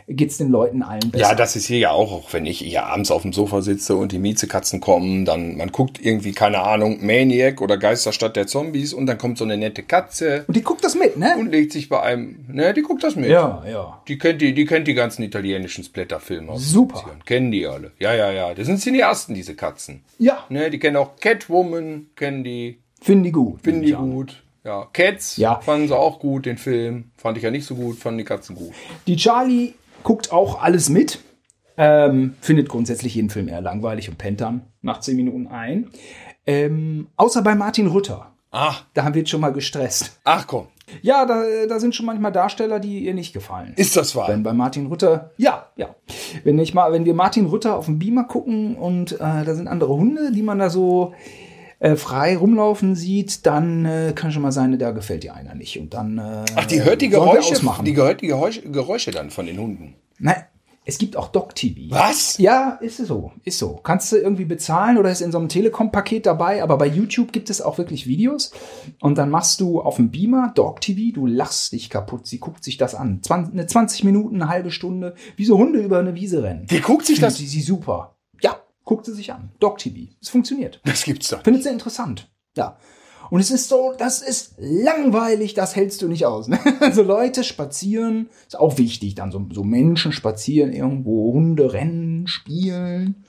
geht's 0.08 0.38
den 0.38 0.50
Leuten 0.50 0.82
allen 0.82 1.11
besser. 1.11 1.25
Ja, 1.30 1.34
das 1.34 1.56
ist 1.56 1.66
hier 1.66 1.78
ja 1.78 1.90
auch, 1.90 2.12
auch 2.12 2.32
wenn 2.32 2.44
ich 2.46 2.58
hier 2.58 2.84
abends 2.87 3.11
auf 3.11 3.23
dem 3.23 3.32
Sofa 3.32 3.62
sitze 3.62 3.96
und 3.96 4.12
die 4.12 4.18
Miezekatzen 4.18 4.80
kommen, 4.80 5.25
dann 5.25 5.56
man 5.56 5.73
guckt 5.73 5.99
irgendwie, 6.04 6.32
keine 6.32 6.61
Ahnung, 6.62 6.99
Maniac 7.04 7.61
oder 7.62 7.78
Geisterstadt 7.78 8.37
der 8.37 8.46
Zombies 8.46 8.92
und 8.92 9.06
dann 9.06 9.16
kommt 9.18 9.38
so 9.38 9.44
eine 9.44 9.56
nette 9.56 9.82
Katze 9.82 10.44
und 10.46 10.56
die 10.56 10.62
guckt 10.62 10.84
das 10.84 10.94
mit, 10.94 11.16
ne? 11.16 11.34
und 11.38 11.50
legt 11.50 11.73
sich 11.73 11.88
bei 11.88 12.00
einem, 12.02 12.44
ne, 12.52 12.75
die 12.75 12.82
guckt 12.82 13.02
das 13.02 13.16
mit. 13.16 13.28
Ja, 13.30 13.64
ja. 13.68 14.02
Die 14.08 14.18
kennt 14.18 14.42
die, 14.42 14.52
die 14.52 14.66
kennt 14.66 14.87
die 14.88 14.94
ganzen 14.94 15.23
italienischen 15.23 15.84
Splatterfilme 15.84 16.52
aus. 16.52 16.68
Super. 16.70 16.99
70ern. 16.99 17.25
Kennen 17.25 17.50
die 17.50 17.66
alle. 17.66 17.92
Ja, 17.99 18.14
ja, 18.14 18.30
ja. 18.30 18.52
Das 18.54 18.66
sind 18.66 18.80
Cineasten, 18.80 19.34
diese 19.34 19.54
Katzen. 19.54 20.02
Ja, 20.18 20.44
Ne, 20.49 20.70
die 20.70 20.78
kennen 20.78 20.96
auch 20.96 21.16
Catwoman, 21.20 22.06
kennen 22.16 22.44
die, 22.44 22.78
finden 23.00 23.25
die 23.25 23.32
gut. 23.32 23.61
finden 23.62 23.82
die 23.82 23.92
gut. 23.92 24.42
Ja, 24.64 24.87
Cats 24.92 25.37
Ja. 25.37 25.61
fanden 25.61 25.88
sie 25.88 25.96
auch 25.96 26.18
gut, 26.20 26.46
den 26.46 26.56
Film. 26.56 27.11
Fand 27.18 27.37
ich 27.37 27.44
ja 27.44 27.50
nicht 27.50 27.66
so 27.66 27.75
gut, 27.75 27.99
fanden 27.99 28.18
die 28.18 28.25
Katzen 28.25 28.56
gut. 28.56 28.73
Die 29.06 29.16
Charlie 29.16 29.75
guckt 30.04 30.30
auch 30.30 30.62
alles 30.62 30.88
mit. 30.88 31.18
Ähm, 31.76 32.34
findet 32.40 32.68
grundsätzlich 32.68 33.16
jeden 33.16 33.30
Film 33.30 33.49
eher 33.49 33.61
langweilig 33.61 34.08
und 34.08 34.16
pennt 34.16 34.40
dann 34.40 34.62
nach 34.80 35.00
10 35.00 35.16
Minuten 35.16 35.49
ein. 35.49 35.90
Ähm, 36.46 37.08
außer 37.16 37.42
bei 37.42 37.56
Martin 37.56 37.88
Rütter. 37.88 38.30
Ach, 38.52 38.84
Da 38.94 39.02
haben 39.02 39.14
wir 39.14 39.23
jetzt 39.23 39.30
schon 39.30 39.40
mal 39.40 39.52
gestresst. 39.52 40.20
ach 40.23 40.46
komm. 40.46 40.68
Ja, 41.02 41.25
da, 41.26 41.42
da 41.66 41.80
sind 41.80 41.94
schon 41.94 42.06
manchmal 42.06 42.30
Darsteller, 42.30 42.78
die 42.78 43.00
ihr 43.00 43.14
nicht 43.14 43.32
gefallen. 43.32 43.73
Ist 43.76 43.96
das 43.96 44.14
wahr? 44.14 44.28
Wenn 44.28 44.42
bei 44.42 44.52
Martin 44.52 44.87
Rütter, 44.87 45.30
ja, 45.38 45.66
ja. 45.76 45.94
Wenn 46.44 46.58
ich 46.58 46.75
mal, 46.75 46.92
wenn 46.92 47.06
wir 47.06 47.14
Martin 47.14 47.46
Rütter 47.46 47.76
auf 47.76 47.87
dem 47.87 47.99
Beamer 47.99 48.25
gucken 48.25 48.76
und 48.76 49.12
äh, 49.12 49.44
da 49.44 49.54
sind 49.54 49.66
andere 49.66 49.96
Hunde, 49.96 50.30
die 50.30 50.42
man 50.42 50.58
da 50.58 50.68
so 50.70 51.14
äh, 51.84 51.97
frei 51.97 52.36
rumlaufen 52.38 52.97
sieht, 52.97 53.44
dann 53.44 53.84
äh, 53.84 54.12
kann 54.14 54.32
schon 54.32 54.40
mal 54.40 54.52
sein, 54.52 54.78
da 54.78 54.92
gefällt 54.92 55.23
dir 55.23 55.34
einer 55.34 55.54
nicht. 55.54 55.78
Und 55.78 55.92
dann 55.92 56.16
äh, 56.16 56.44
Ach, 56.56 56.64
die 56.64 56.82
hört 56.82 57.02
die 57.02 57.10
Geräusche, 57.10 57.60
die 57.84 57.94
hört 57.97 58.23
die 58.23 58.28
Geräusche, 58.28 58.62
Geräusche 58.62 59.10
dann 59.10 59.30
von 59.30 59.44
den 59.44 59.58
Hunden. 59.58 59.94
Nein, 60.18 60.44
es 60.86 60.97
gibt 60.97 61.14
auch 61.14 61.28
Doc-TV. 61.28 61.94
Was? 61.94 62.38
Ja, 62.38 62.78
ist 62.80 62.97
so, 62.97 63.32
ist 63.44 63.58
so. 63.58 63.80
Kannst 63.82 64.10
du 64.12 64.16
irgendwie 64.16 64.47
bezahlen 64.47 64.97
oder 64.97 65.10
ist 65.10 65.20
in 65.20 65.30
so 65.30 65.36
einem 65.36 65.50
Telekom-Paket 65.50 66.25
dabei, 66.25 66.62
aber 66.62 66.78
bei 66.78 66.86
YouTube 66.86 67.32
gibt 67.32 67.50
es 67.50 67.60
auch 67.60 67.76
wirklich 67.76 68.06
Videos 68.06 68.52
und 69.00 69.18
dann 69.18 69.28
machst 69.28 69.60
du 69.60 69.82
auf 69.82 69.97
dem 69.97 70.10
Beamer 70.10 70.52
Dog 70.54 70.80
TV, 70.80 71.14
du 71.14 71.26
lachst 71.26 71.73
dich 71.73 71.90
kaputt, 71.90 72.26
sie 72.26 72.38
guckt 72.38 72.64
sich 72.64 72.78
das 72.78 72.94
an. 72.94 73.23
20, 73.23 73.52
eine 73.52 73.66
20 73.66 74.04
Minuten, 74.04 74.36
eine 74.36 74.50
halbe 74.50 74.70
Stunde, 74.70 75.16
wie 75.36 75.44
so 75.44 75.58
Hunde 75.58 75.80
über 75.80 75.99
eine 75.99 76.14
Wiese 76.14 76.42
rennen. 76.42 76.66
Die 76.66 76.80
guckt 76.80 77.04
sich 77.04 77.20
das. 77.20 77.36
sie, 77.36 77.47
sie 77.47 77.60
super. 77.60 78.13
Guckt 78.84 79.06
sie 79.06 79.14
sich 79.14 79.32
an. 79.32 79.50
Dog 79.60 79.78
TV. 79.78 80.12
Es 80.20 80.28
funktioniert. 80.28 80.80
Das 80.84 81.04
gibt's 81.04 81.28
doch. 81.28 81.42
Findet 81.42 81.62
sie 81.62 81.70
interessant. 81.70 82.30
Ja. 82.56 82.76
Und 83.30 83.40
es 83.40 83.50
ist 83.50 83.68
so, 83.68 83.94
das 83.97 84.20
ist 84.20 84.54
langweilig, 84.58 85.54
das 85.54 85.75
hältst 85.75 86.02
du 86.02 86.08
nicht 86.08 86.26
aus. 86.26 86.49
Ne? 86.49 86.58
Also 86.80 87.02
Leute 87.02 87.42
spazieren, 87.44 88.28
ist 88.47 88.58
auch 88.58 88.78
wichtig, 88.78 89.14
dann 89.14 89.32
so, 89.32 89.47
so 89.50 89.64
Menschen 89.64 90.12
spazieren 90.12 90.73
irgendwo, 90.73 91.32
Hunde 91.32 91.73
rennen, 91.73 92.26
spielen. 92.26 93.25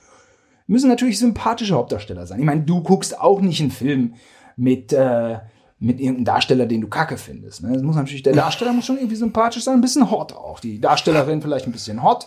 Müssen 0.66 0.88
natürlich 0.88 1.18
sympathische 1.18 1.74
Hauptdarsteller 1.74 2.26
sein. 2.26 2.40
Ich 2.40 2.44
meine, 2.44 2.62
du 2.62 2.82
guckst 2.82 3.18
auch 3.18 3.40
nicht 3.40 3.60
einen 3.60 3.70
Film 3.70 4.14
mit, 4.56 4.92
äh, 4.92 5.38
mit 5.78 6.00
irgendeinem 6.00 6.24
Darsteller, 6.24 6.66
den 6.66 6.80
du 6.82 6.88
kacke 6.88 7.16
findest. 7.16 7.62
Ne? 7.62 7.72
Das 7.72 7.82
muss 7.82 7.96
natürlich, 7.96 8.22
der 8.22 8.32
Darsteller 8.34 8.72
muss 8.72 8.84
schon 8.84 8.96
irgendwie 8.98 9.16
sympathisch 9.16 9.64
sein, 9.64 9.74
ein 9.74 9.80
bisschen 9.80 10.10
hot 10.10 10.32
auch. 10.32 10.60
Die 10.60 10.80
Darstellerin 10.80 11.40
vielleicht 11.40 11.66
ein 11.66 11.72
bisschen 11.72 12.02
hot. 12.02 12.26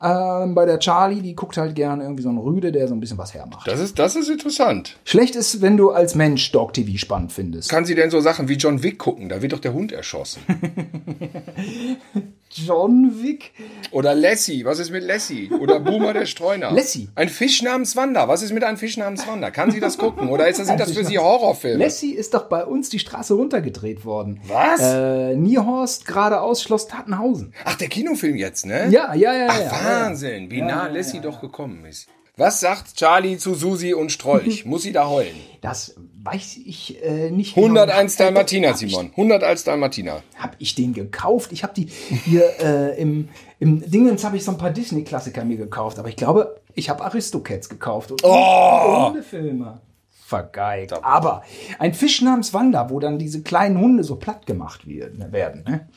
Ähm, 0.00 0.54
bei 0.54 0.64
der 0.64 0.78
Charlie, 0.78 1.22
die 1.22 1.34
guckt 1.34 1.56
halt 1.56 1.74
gerne 1.74 2.04
irgendwie 2.04 2.22
so 2.22 2.28
einen 2.28 2.38
Rüde, 2.38 2.70
der 2.70 2.86
so 2.86 2.94
ein 2.94 3.00
bisschen 3.00 3.18
was 3.18 3.34
hermacht. 3.34 3.66
Das 3.66 3.80
ist, 3.80 3.98
das 3.98 4.14
ist 4.14 4.28
interessant. 4.28 4.96
Schlecht 5.04 5.34
ist, 5.34 5.60
wenn 5.60 5.76
du 5.76 5.90
als 5.90 6.14
Mensch 6.14 6.52
Dog 6.52 6.72
TV 6.72 6.98
spannend 6.98 7.32
findest. 7.32 7.68
Kann 7.68 7.84
sie 7.84 7.96
denn 7.96 8.10
so 8.10 8.20
Sachen 8.20 8.48
wie 8.48 8.54
John 8.54 8.82
Wick 8.84 8.98
gucken? 8.98 9.28
Da 9.28 9.42
wird 9.42 9.52
doch 9.52 9.58
der 9.58 9.72
Hund 9.72 9.90
erschossen. 9.90 10.40
John 12.50 13.22
Wick? 13.22 13.52
Oder 13.90 14.14
Lassie, 14.14 14.64
was 14.64 14.78
ist 14.78 14.90
mit 14.90 15.02
Lassie? 15.04 15.50
Oder 15.50 15.80
Boomer 15.80 16.12
der 16.12 16.26
Streuner. 16.26 16.70
Lassie. 16.70 17.08
Ein 17.14 17.28
Fisch 17.28 17.62
namens 17.62 17.96
Wanda, 17.96 18.28
was 18.28 18.42
ist 18.42 18.52
mit 18.52 18.64
einem 18.64 18.76
Fisch 18.76 18.96
namens 18.96 19.26
Wanda? 19.26 19.50
Kann 19.50 19.70
sie 19.70 19.80
das 19.80 19.98
gucken? 19.98 20.28
Oder 20.28 20.48
ist 20.48 20.58
das, 20.58 20.66
sind 20.66 20.80
das 20.80 20.92
für 20.92 21.04
sie 21.04 21.18
Horrorfilme? 21.18 21.82
Lassie 21.82 22.12
ist 22.12 22.34
doch 22.34 22.44
bei 22.48 22.64
uns 22.64 22.88
die 22.88 22.98
Straße 22.98 23.34
runtergedreht 23.34 24.04
worden. 24.04 24.40
Was? 24.46 24.80
Äh, 24.80 25.36
Niehorst, 25.36 26.06
geradeaus, 26.06 26.62
Schloss 26.62 26.88
Tattenhausen. 26.88 27.52
Ach, 27.64 27.74
der 27.76 27.88
Kinofilm 27.88 28.36
jetzt, 28.36 28.66
ne? 28.66 28.88
Ja, 28.90 29.14
ja, 29.14 29.34
ja, 29.34 29.46
Ach, 29.50 29.60
ja. 29.60 29.70
Wahnsinn, 30.04 30.50
wie 30.50 30.62
nah 30.62 30.88
Lassie 30.88 31.20
doch 31.20 31.40
gekommen 31.40 31.84
ist. 31.84 32.08
Was 32.38 32.60
sagt 32.60 32.94
Charlie 32.94 33.36
zu 33.36 33.54
Susi 33.54 33.94
und 33.94 34.12
Strolch? 34.12 34.64
Muss 34.64 34.82
sie 34.82 34.92
da 34.92 35.08
heulen? 35.08 35.34
Das 35.60 35.96
weiß 36.32 36.58
ich 36.64 37.02
äh, 37.02 37.30
nicht. 37.30 37.56
101 37.56 38.16
genau. 38.16 38.26
Dalmatiner, 38.26 38.74
Simon. 38.74 39.10
101 39.10 39.64
Dalmatiner. 39.64 40.22
Hab 40.38 40.56
ich 40.58 40.74
den 40.74 40.92
gekauft? 40.92 41.52
Ich 41.52 41.62
habe 41.62 41.74
die 41.74 41.86
hier 41.86 42.44
äh, 42.60 43.00
im, 43.00 43.28
im 43.58 43.88
Dingens 43.90 44.24
habe 44.24 44.36
ich 44.36 44.44
so 44.44 44.52
ein 44.52 44.58
paar 44.58 44.70
Disney-Klassiker 44.70 45.44
mir 45.44 45.56
gekauft, 45.56 45.98
aber 45.98 46.08
ich 46.08 46.16
glaube, 46.16 46.60
ich 46.74 46.90
habe 46.90 47.04
Aristocats 47.04 47.68
gekauft 47.68 48.10
und 48.12 48.22
Oh! 48.24 49.08
Hundefilme. 49.08 49.80
Vergeigt. 50.26 50.92
Aber 50.92 51.42
ein 51.78 51.94
Fisch 51.94 52.20
namens 52.20 52.52
Wanda, 52.52 52.90
wo 52.90 53.00
dann 53.00 53.18
diese 53.18 53.42
kleinen 53.42 53.78
Hunde 53.78 54.04
so 54.04 54.16
platt 54.16 54.44
gemacht 54.46 54.86
werden. 54.86 55.32
werden 55.32 55.64
ne? 55.66 55.88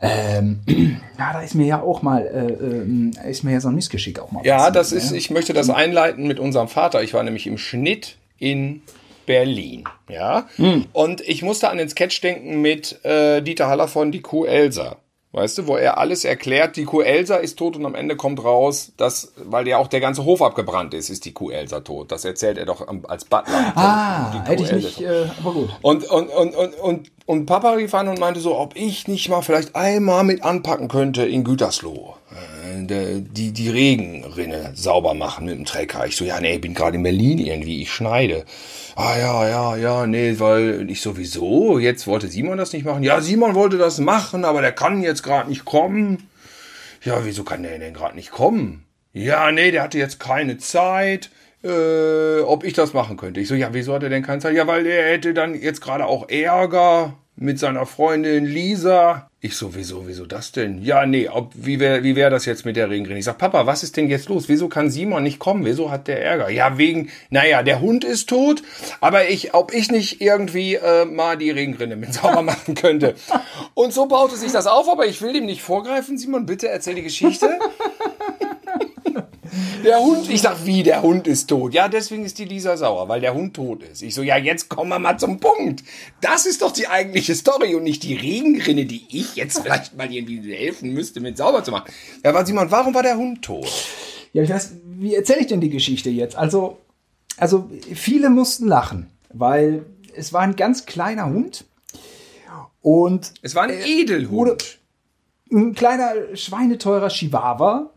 ähm, 0.00 0.60
ja, 1.18 1.32
da 1.32 1.40
ist 1.40 1.56
mir 1.56 1.66
ja 1.66 1.82
auch 1.82 2.02
mal, 2.02 2.24
äh, 2.24 2.52
ähm, 2.64 3.10
ist 3.28 3.42
mir 3.42 3.52
ja 3.52 3.60
so 3.60 3.68
ein 3.68 3.74
Missgeschick 3.74 4.20
auch 4.20 4.30
mal 4.30 4.44
Ja, 4.44 4.58
passiert, 4.58 4.76
das 4.76 4.92
ne? 4.92 4.98
ist, 4.98 5.12
ich 5.12 5.30
möchte 5.30 5.54
das 5.54 5.70
einleiten 5.70 6.28
mit 6.28 6.38
unserem 6.38 6.68
Vater. 6.68 7.02
Ich 7.02 7.14
war 7.14 7.24
nämlich 7.24 7.48
im 7.48 7.58
Schnitt 7.58 8.16
in 8.38 8.82
Berlin, 9.28 9.84
ja. 10.08 10.48
Und 10.94 11.20
ich 11.20 11.42
musste 11.42 11.68
an 11.68 11.76
den 11.76 11.90
Sketch 11.90 12.20
denken 12.22 12.62
mit 12.62 13.04
äh, 13.04 13.42
Dieter 13.42 13.68
Haller 13.68 13.86
von 13.86 14.10
Die 14.10 14.22
Kuh 14.22 14.46
Elsa. 14.46 14.96
Weißt 15.32 15.58
du, 15.58 15.66
wo 15.66 15.76
er 15.76 15.98
alles 15.98 16.24
erklärt, 16.24 16.76
die 16.76 16.86
Kuh 16.86 17.02
Elsa 17.02 17.36
ist 17.36 17.58
tot 17.58 17.76
und 17.76 17.84
am 17.84 17.94
Ende 17.94 18.16
kommt 18.16 18.42
raus, 18.42 18.92
dass, 18.96 19.34
weil 19.36 19.68
ja 19.68 19.76
auch 19.76 19.88
der 19.88 20.00
ganze 20.00 20.24
Hof 20.24 20.40
abgebrannt 20.40 20.94
ist, 20.94 21.10
ist 21.10 21.26
die 21.26 21.32
Kuh 21.32 21.50
Elsa 21.50 21.80
tot. 21.80 22.10
Das 22.10 22.24
erzählt 22.24 22.56
er 22.56 22.64
doch 22.64 22.88
als 23.06 23.26
Butler. 23.26 23.72
Ah, 23.76 24.42
hätte 24.46 24.62
ich 24.62 24.72
nicht, 24.72 25.00
äh, 25.02 25.26
aber 25.40 25.52
gut. 25.52 25.68
Und, 25.82 26.04
und, 26.10 26.30
und, 26.30 26.56
und, 26.56 26.74
und, 26.76 27.12
und 27.26 27.44
Papa 27.44 27.72
rief 27.72 27.92
an 27.92 28.08
und 28.08 28.18
meinte 28.18 28.40
so, 28.40 28.56
ob 28.56 28.74
ich 28.74 29.06
nicht 29.06 29.28
mal 29.28 29.42
vielleicht 29.42 29.76
einmal 29.76 30.24
mit 30.24 30.42
anpacken 30.42 30.88
könnte 30.88 31.26
in 31.26 31.44
Gütersloh. 31.44 32.16
Äh, 32.30 33.20
Die, 33.20 33.52
die 33.52 33.68
Regenrinne 33.70 34.72
sauber 34.74 35.14
machen 35.14 35.46
mit 35.46 35.56
dem 35.56 35.64
Trecker. 35.64 36.06
Ich 36.06 36.16
so, 36.16 36.24
ja, 36.24 36.40
nee, 36.40 36.54
ich 36.54 36.60
bin 36.60 36.74
gerade 36.74 36.96
in 36.96 37.02
Berlin 37.02 37.38
irgendwie, 37.38 37.82
ich 37.82 37.92
schneide. 37.92 38.44
Ah, 38.96 39.16
ja, 39.18 39.48
ja, 39.48 39.76
ja, 39.76 40.06
nee, 40.06 40.34
weil 40.38 40.90
ich 40.90 41.00
sowieso, 41.00 41.78
jetzt 41.78 42.06
wollte 42.06 42.28
Simon 42.28 42.58
das 42.58 42.72
nicht 42.72 42.84
machen. 42.84 43.02
Ja, 43.02 43.20
Simon 43.20 43.54
wollte 43.54 43.78
das 43.78 43.98
machen, 43.98 44.44
aber 44.44 44.60
der 44.60 44.72
kann 44.72 45.02
jetzt 45.02 45.22
gerade 45.22 45.48
nicht 45.48 45.64
kommen. 45.64 46.28
Ja, 47.02 47.24
wieso 47.24 47.44
kann 47.44 47.62
der 47.62 47.78
denn 47.78 47.94
gerade 47.94 48.16
nicht 48.16 48.30
kommen? 48.32 48.84
Ja, 49.12 49.50
nee, 49.52 49.70
der 49.70 49.82
hatte 49.82 49.98
jetzt 49.98 50.18
keine 50.20 50.58
Zeit. 50.58 51.30
Äh, 51.64 52.40
ob 52.42 52.62
ich 52.62 52.72
das 52.72 52.92
machen 52.92 53.16
könnte. 53.16 53.40
Ich 53.40 53.48
so, 53.48 53.56
ja, 53.56 53.70
wieso 53.72 53.92
hat 53.92 54.04
er 54.04 54.10
denn 54.10 54.22
keine 54.22 54.40
Zeit? 54.40 54.54
Ja, 54.54 54.68
weil 54.68 54.86
er 54.86 55.10
hätte 55.10 55.34
dann 55.34 55.60
jetzt 55.60 55.80
gerade 55.80 56.06
auch 56.06 56.28
Ärger 56.28 57.14
mit 57.40 57.58
seiner 57.58 57.86
Freundin 57.86 58.44
Lisa. 58.44 59.30
Ich 59.40 59.56
so, 59.56 59.76
wieso, 59.76 60.08
wieso 60.08 60.26
das 60.26 60.50
denn? 60.50 60.82
Ja, 60.82 61.06
nee, 61.06 61.28
ob, 61.28 61.52
wie 61.54 61.78
wäre 61.78 62.02
wie 62.02 62.16
wär 62.16 62.28
das 62.28 62.44
jetzt 62.44 62.64
mit 62.64 62.74
der 62.74 62.90
Regenrinne? 62.90 63.20
Ich 63.20 63.24
sag, 63.24 63.38
Papa, 63.38 63.66
was 63.66 63.84
ist 63.84 63.96
denn 63.96 64.08
jetzt 64.08 64.28
los? 64.28 64.48
Wieso 64.48 64.68
kann 64.68 64.90
Simon 64.90 65.22
nicht 65.22 65.38
kommen? 65.38 65.64
Wieso 65.64 65.92
hat 65.92 66.08
der 66.08 66.20
Ärger? 66.20 66.50
Ja, 66.50 66.76
wegen, 66.76 67.10
naja, 67.30 67.62
der 67.62 67.80
Hund 67.80 68.02
ist 68.02 68.28
tot, 68.28 68.64
aber 69.00 69.28
ich, 69.28 69.54
ob 69.54 69.72
ich 69.72 69.92
nicht 69.92 70.20
irgendwie 70.20 70.74
äh, 70.74 71.04
mal 71.04 71.36
die 71.36 71.50
Regenrinne 71.50 71.94
mit 71.94 72.12
sauber 72.14 72.42
machen 72.42 72.74
könnte. 72.74 73.14
Und 73.74 73.92
so 73.92 74.06
baute 74.06 74.34
sich 74.34 74.50
das 74.50 74.66
auf, 74.66 74.88
aber 74.88 75.06
ich 75.06 75.22
will 75.22 75.32
dem 75.32 75.46
nicht 75.46 75.62
vorgreifen. 75.62 76.18
Simon, 76.18 76.44
bitte 76.44 76.68
erzähl 76.68 76.96
die 76.96 77.02
Geschichte. 77.02 77.60
Der 79.84 79.98
Hund, 80.00 80.28
ich 80.28 80.42
sag, 80.42 80.64
wie, 80.66 80.82
der 80.82 81.02
Hund 81.02 81.26
ist 81.26 81.46
tot. 81.48 81.74
Ja, 81.74 81.88
deswegen 81.88 82.24
ist 82.24 82.38
die 82.38 82.44
Lisa 82.44 82.76
sauer, 82.76 83.08
weil 83.08 83.20
der 83.20 83.34
Hund 83.34 83.54
tot 83.54 83.82
ist. 83.82 84.02
Ich 84.02 84.14
so, 84.14 84.22
ja, 84.22 84.36
jetzt 84.36 84.68
kommen 84.68 84.90
wir 84.90 84.98
mal 84.98 85.18
zum 85.18 85.40
Punkt. 85.40 85.82
Das 86.20 86.46
ist 86.46 86.62
doch 86.62 86.72
die 86.72 86.88
eigentliche 86.88 87.34
Story 87.34 87.74
und 87.74 87.84
nicht 87.84 88.02
die 88.02 88.14
Regenrinne, 88.14 88.84
die 88.86 89.04
ich 89.10 89.36
jetzt 89.36 89.58
vielleicht 89.62 89.96
mal 89.96 90.12
irgendwie 90.12 90.54
helfen 90.54 90.92
müsste, 90.92 91.20
mit 91.20 91.36
sauber 91.36 91.62
zu 91.64 91.70
machen. 91.70 91.90
Ja, 92.24 92.30
aber 92.30 92.44
Simon, 92.44 92.70
warum 92.70 92.94
war 92.94 93.02
der 93.02 93.16
Hund 93.16 93.42
tot? 93.42 93.68
Ja, 94.32 94.42
ich 94.42 94.50
weiß, 94.50 94.72
wie 94.98 95.14
erzähle 95.14 95.40
ich 95.40 95.46
denn 95.46 95.60
die 95.60 95.70
Geschichte 95.70 96.10
jetzt? 96.10 96.36
Also, 96.36 96.78
also 97.36 97.70
viele 97.94 98.30
mussten 98.30 98.66
lachen, 98.66 99.08
weil 99.32 99.84
es 100.14 100.32
war 100.32 100.40
ein 100.42 100.56
ganz 100.56 100.84
kleiner 100.86 101.26
Hund 101.26 101.64
und 102.80 103.32
Es 103.42 103.54
war 103.54 103.64
ein 103.64 103.70
Edelhund. 103.70 104.78
ein 105.52 105.74
kleiner 105.74 106.12
schweineteurer 106.34 107.08
Chihuahua. 107.08 107.90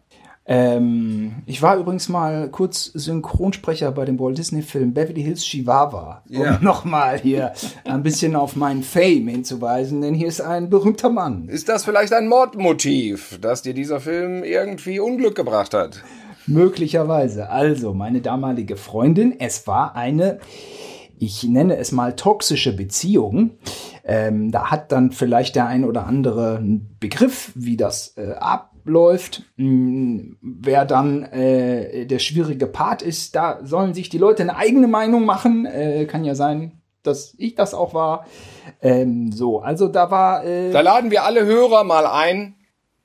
Ähm, 0.54 1.44
ich 1.46 1.62
war 1.62 1.78
übrigens 1.78 2.10
mal 2.10 2.50
kurz 2.50 2.84
Synchronsprecher 2.84 3.90
bei 3.94 4.04
dem 4.04 4.20
Walt 4.20 4.38
Disney 4.38 4.62
Film 4.62 4.94
Beverly 4.94 5.24
Hills 5.24 5.46
Chihuahua, 5.46 6.24
um 6.30 6.36
Ja. 6.36 6.60
nochmal 6.62 7.18
hier 7.20 7.54
ein 7.86 8.04
bisschen 8.04 8.36
auf 8.36 8.58
meinen 8.58 8.84
Fame 8.84 9.30
hinzuweisen, 9.30 10.02
denn 10.02 10.14
hier 10.14 10.28
ist 10.28 10.42
ein 10.42 10.70
berühmter 10.70 11.10
Mann. 11.10 11.48
Ist 11.48 11.70
das 11.70 11.86
vielleicht 11.86 12.12
ein 12.12 12.28
Mordmotiv, 12.28 13.40
dass 13.40 13.62
dir 13.62 13.74
dieser 13.74 14.02
Film 14.02 14.44
irgendwie 14.44 15.00
Unglück 15.00 15.36
gebracht 15.36 15.74
hat? 15.74 16.04
Möglicherweise. 16.48 17.50
Also, 17.50 17.94
meine 17.94 18.20
damalige 18.20 18.76
Freundin, 18.76 19.40
es 19.40 19.66
war 19.68 19.96
eine, 19.96 20.40
ich 21.18 21.44
nenne 21.44 21.78
es 21.78 21.94
mal 21.94 22.18
toxische 22.18 22.76
Beziehung. 22.76 23.52
Ähm, 24.04 24.52
da 24.52 24.70
hat 24.70 24.92
dann 24.92 25.14
vielleicht 25.14 25.56
der 25.56 25.68
ein 25.68 25.86
oder 25.86 26.08
andere 26.08 26.58
einen 26.58 26.98
Begriff, 27.00 27.54
wie 27.56 27.78
das 27.78 28.18
äh, 28.18 28.34
abläuft. 28.34 28.71
Hm, 29.58 30.38
wer 30.42 30.86
dann 30.86 31.24
äh, 31.24 32.06
der 32.06 32.20
schwierige 32.20 32.68
Part 32.68 33.02
ist, 33.02 33.36
da 33.36 33.60
sollen 33.64 33.94
sich 33.94 34.10
die 34.10 34.18
Leute 34.18 34.44
eine 34.44 34.56
eigene 34.56 34.88
Meinung 34.88 35.26
machen. 35.26 35.66
Äh, 35.66 36.06
kann 36.06 36.24
ja 36.24 36.36
sein, 36.36 36.82
dass 37.04 37.34
ich 37.38 37.56
das 37.56 37.74
auch 37.74 37.94
war. 37.94 38.26
Ähm, 38.82 39.32
so, 39.32 39.60
also 39.62 39.88
da 39.88 40.12
war. 40.12 40.46
Äh, 40.46 40.72
Da 40.72 40.82
laden 40.82 41.12
wir 41.12 41.24
alle 41.24 41.46
Hörer 41.46 41.84
mal 41.84 42.06
ein, 42.06 42.56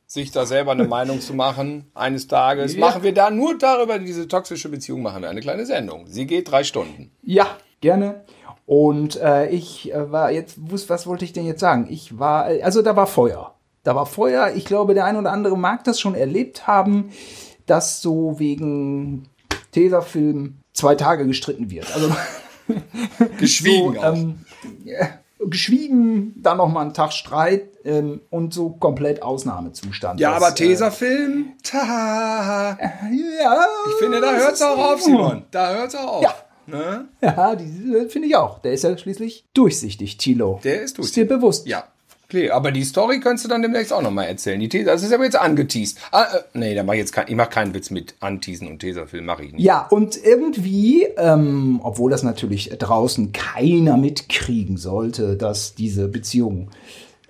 sich 0.07 0.31
da 0.31 0.47
selber 0.47 0.73
eine 0.73 0.85
Meinung 0.85 1.21
zu 1.21 1.35
machen. 1.35 1.91
Eines 1.95 2.29
Tages 2.29 2.75
Ja. 2.75 2.81
machen 2.81 3.03
wir 3.03 3.13
da 3.15 3.31
nur 3.31 3.59
darüber, 3.59 3.99
diese 3.99 4.29
toxische 4.29 4.69
Beziehung, 4.69 5.03
machen 5.03 5.23
wir 5.23 5.31
eine 5.31 5.41
kleine 5.41 5.67
Sendung. 5.67 6.07
Sie 6.07 6.27
geht 6.27 6.51
drei 6.51 6.63
Stunden. 6.65 7.11
Ja, 7.23 7.47
gerne. 7.81 8.25
Und 8.67 9.17
äh, 9.21 9.49
ich 9.49 9.93
äh, 9.95 10.11
war 10.11 10.31
jetzt, 10.33 10.59
was 10.89 11.07
wollte 11.07 11.25
ich 11.25 11.33
denn 11.33 11.47
jetzt 11.47 11.61
sagen? 11.61 11.87
Ich 11.89 12.19
war, 12.19 12.51
äh, 12.51 12.63
also 12.63 12.83
da 12.83 12.97
war 12.97 13.07
Feuer. 13.07 13.55
Da 13.87 13.95
war 13.95 14.05
Feuer. 14.05 14.53
Ich 14.57 14.65
glaube, 14.65 14.95
der 14.95 15.05
ein 15.05 15.17
oder 15.17 15.31
andere 15.31 15.57
mag 15.57 15.85
das 15.85 16.01
schon 16.01 16.17
erlebt 16.17 16.67
haben, 16.67 17.11
dass 17.67 18.01
so 18.03 18.41
wegen 18.41 19.29
Tesafilm 19.71 20.57
zwei 20.73 20.97
Tage 20.97 21.25
gestritten 21.27 21.71
wird. 21.71 21.95
Also 21.95 22.11
Geschwiegen 23.39 23.95
so, 23.95 24.01
auch. 24.01 24.15
ähm, 24.17 24.41
ja, 24.85 25.09
geschwiegen, 25.39 26.35
dann 26.43 26.57
noch 26.57 26.69
mal 26.69 26.81
einen 26.83 26.95
Tag 26.95 27.13
Streit 27.13 27.69
ähm, 27.85 28.23
und 28.31 28.53
so 28.53 28.71
komplett 28.71 29.23
Ausnahmezustand. 29.23 30.19
ja, 30.19 30.35
Das, 30.35 30.43
aber 30.43 30.55
Tesafilm, 30.57 31.53
ta. 31.63 32.73
Äh, 32.81 32.89
ja, 33.41 33.67
Ich 33.91 33.95
finde, 34.03 34.21
da 34.21 34.35
hört's 34.35 34.63
auch 34.63 34.79
auf, 34.79 35.01
Simon. 35.01 35.45
Da 35.53 35.75
hört's 35.75 35.95
auch 35.95 36.15
auf. 36.15 36.23
Ja. 36.25 36.35
Ne? 36.67 37.07
Ja, 37.21 37.53
äh, 37.53 38.09
finde 38.09 38.27
ich 38.27 38.35
auch. 38.35 38.59
Der 38.59 38.73
ist 38.73 38.83
ja 38.83 38.99
schließlich 38.99 39.45
durchsichtig, 39.55 40.17
Tilo. 40.17 40.59
Der 40.65 40.83
ist 40.83 40.83
Ist 40.83 40.97
dir 40.97 41.25
durchsichtig. 41.25 41.29
bewusst? 41.29 41.67
Ja. 41.69 41.85
Okay, 42.29 42.51
aber 42.51 42.73
die 42.73 42.83
Story 42.83 43.21
könntest 43.21 43.45
du 43.45 43.49
dann 43.49 43.63
demnächst 43.63 43.93
auch 43.93 44.03
nochmal 44.03 44.27
erzählen. 44.27 44.59
Die 44.59 44.69
Tesa, 44.69 44.91
das 44.91 45.05
ist 45.05 45.13
aber 45.13 45.25
jetzt 45.25 45.39
angeteased. 45.39 45.99
Ah, 46.11 46.25
äh, 46.25 46.41
nee, 46.55 46.75
da 46.75 46.83
mach 46.83 46.95
ich 46.95 46.99
jetzt 46.99 47.13
kein, 47.13 47.29
ich 47.29 47.37
mach 47.37 47.49
keinen 47.51 47.73
Witz 47.73 47.91
mit 47.91 48.17
Anteasen 48.19 48.67
und 48.67 48.81
Tesafilm, 48.81 49.25
mache 49.25 49.45
ich 49.45 49.53
nicht. 49.53 49.65
Ja, 49.65 49.87
und 49.91 50.23
irgendwie, 50.25 51.05
ähm, 51.17 51.79
obwohl 51.85 52.11
das 52.11 52.25
natürlich 52.25 52.71
draußen 52.71 53.31
keiner 53.33 53.97
mitkriegen 53.97 54.77
sollte, 54.77 55.37
dass 55.37 55.77
diese 55.77 56.09
Beziehung 56.09 56.71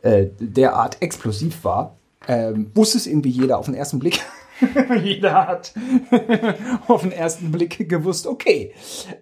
äh, 0.00 0.28
derart 0.40 1.02
explosiv 1.02 1.62
war, 1.62 1.96
ähm, 2.26 2.70
wusste 2.74 2.96
es 2.96 3.06
irgendwie 3.06 3.30
jeder 3.30 3.58
auf 3.58 3.66
den 3.66 3.74
ersten 3.74 3.98
Blick. 3.98 4.20
jeder 5.02 5.46
hat 5.46 5.74
auf 6.88 7.02
den 7.02 7.12
ersten 7.12 7.52
Blick 7.52 7.88
gewusst, 7.88 8.26
okay, 8.26 8.72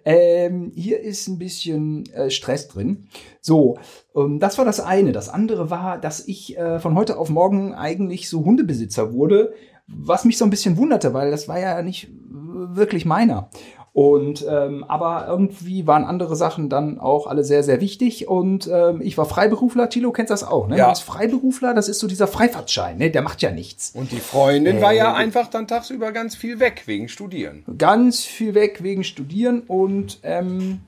ähm, 0.03 0.71
hier 0.75 0.99
ist 0.99 1.27
ein 1.27 1.39
bisschen 1.39 2.05
äh, 2.13 2.29
Stress 2.29 2.67
drin. 2.67 3.07
So, 3.41 3.77
ähm, 4.15 4.39
das 4.39 4.57
war 4.57 4.65
das 4.65 4.79
eine. 4.79 5.11
Das 5.11 5.29
andere 5.29 5.69
war, 5.69 5.99
dass 5.99 6.27
ich 6.27 6.57
äh, 6.57 6.79
von 6.79 6.95
heute 6.95 7.17
auf 7.17 7.29
morgen 7.29 7.73
eigentlich 7.73 8.29
so 8.29 8.43
Hundebesitzer 8.43 9.13
wurde, 9.13 9.53
was 9.87 10.25
mich 10.25 10.37
so 10.37 10.45
ein 10.45 10.49
bisschen 10.49 10.77
wunderte, 10.77 11.13
weil 11.13 11.31
das 11.31 11.47
war 11.47 11.59
ja 11.59 11.81
nicht 11.81 12.09
wirklich 12.37 13.05
meiner. 13.05 13.49
Und 13.95 14.45
ähm, 14.45 14.83
aber 14.89 15.25
irgendwie 15.25 15.87
waren 15.87 16.03
andere 16.03 16.35
Sachen 16.35 16.67
dann 16.67 16.99
auch 16.99 17.27
alle 17.27 17.45
sehr, 17.45 17.63
sehr 17.63 17.79
wichtig. 17.79 18.27
Und 18.27 18.69
ähm, 18.69 18.99
ich 19.01 19.17
war 19.17 19.23
Freiberufler, 19.23 19.87
Tilo 19.87 20.11
kennst 20.11 20.31
das 20.31 20.43
auch, 20.43 20.67
ne? 20.67 20.77
Ja. 20.77 20.89
Als 20.89 20.99
Freiberufler, 20.99 21.73
das 21.73 21.87
ist 21.87 21.99
so 21.99 22.07
dieser 22.07 22.27
Freifahrtschein, 22.27 22.97
ne? 22.97 23.09
Der 23.09 23.21
macht 23.21 23.41
ja 23.41 23.51
nichts. 23.51 23.93
Und 23.95 24.11
die 24.11 24.19
Freundin 24.19 24.81
war 24.81 24.91
ja 24.91 25.13
einfach 25.13 25.47
dann 25.47 25.65
tagsüber 25.65 26.11
ganz 26.11 26.35
viel 26.35 26.59
weg 26.59 26.83
wegen 26.87 27.07
Studieren. 27.07 27.63
ganz 27.77 28.25
viel 28.25 28.53
weg 28.53 28.83
wegen 28.83 29.05
Studieren 29.05 29.61
und 29.61 30.19
ähm, 30.23 30.81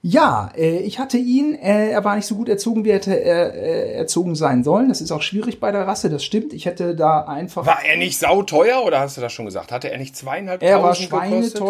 ja, 0.00 0.52
äh, 0.56 0.78
ich 0.78 1.00
hatte 1.00 1.18
ihn, 1.18 1.56
äh, 1.56 1.90
er 1.90 2.04
war 2.04 2.14
nicht 2.14 2.26
so 2.26 2.36
gut 2.36 2.48
erzogen, 2.48 2.84
wie 2.84 2.90
er 2.90 2.96
hätte 2.98 3.20
er, 3.20 3.52
äh, 3.52 3.92
erzogen 3.94 4.36
sein 4.36 4.62
sollen. 4.62 4.88
Das 4.88 5.00
ist 5.00 5.10
auch 5.10 5.22
schwierig 5.22 5.58
bei 5.58 5.72
der 5.72 5.88
Rasse, 5.88 6.08
das 6.08 6.22
stimmt. 6.22 6.52
Ich 6.52 6.66
hätte 6.66 6.94
da 6.94 7.22
einfach. 7.22 7.66
War 7.66 7.84
er 7.84 7.96
nicht 7.96 8.16
sauteuer 8.16 8.84
oder 8.84 9.00
hast 9.00 9.16
du 9.16 9.20
das 9.20 9.32
schon 9.32 9.46
gesagt? 9.46 9.72
Hatte 9.72 9.90
er 9.90 9.98
nicht 9.98 10.16
zweieinhalb 10.16 10.62
er 10.62 10.84
war 10.84 10.94
gekostet? 10.94 11.60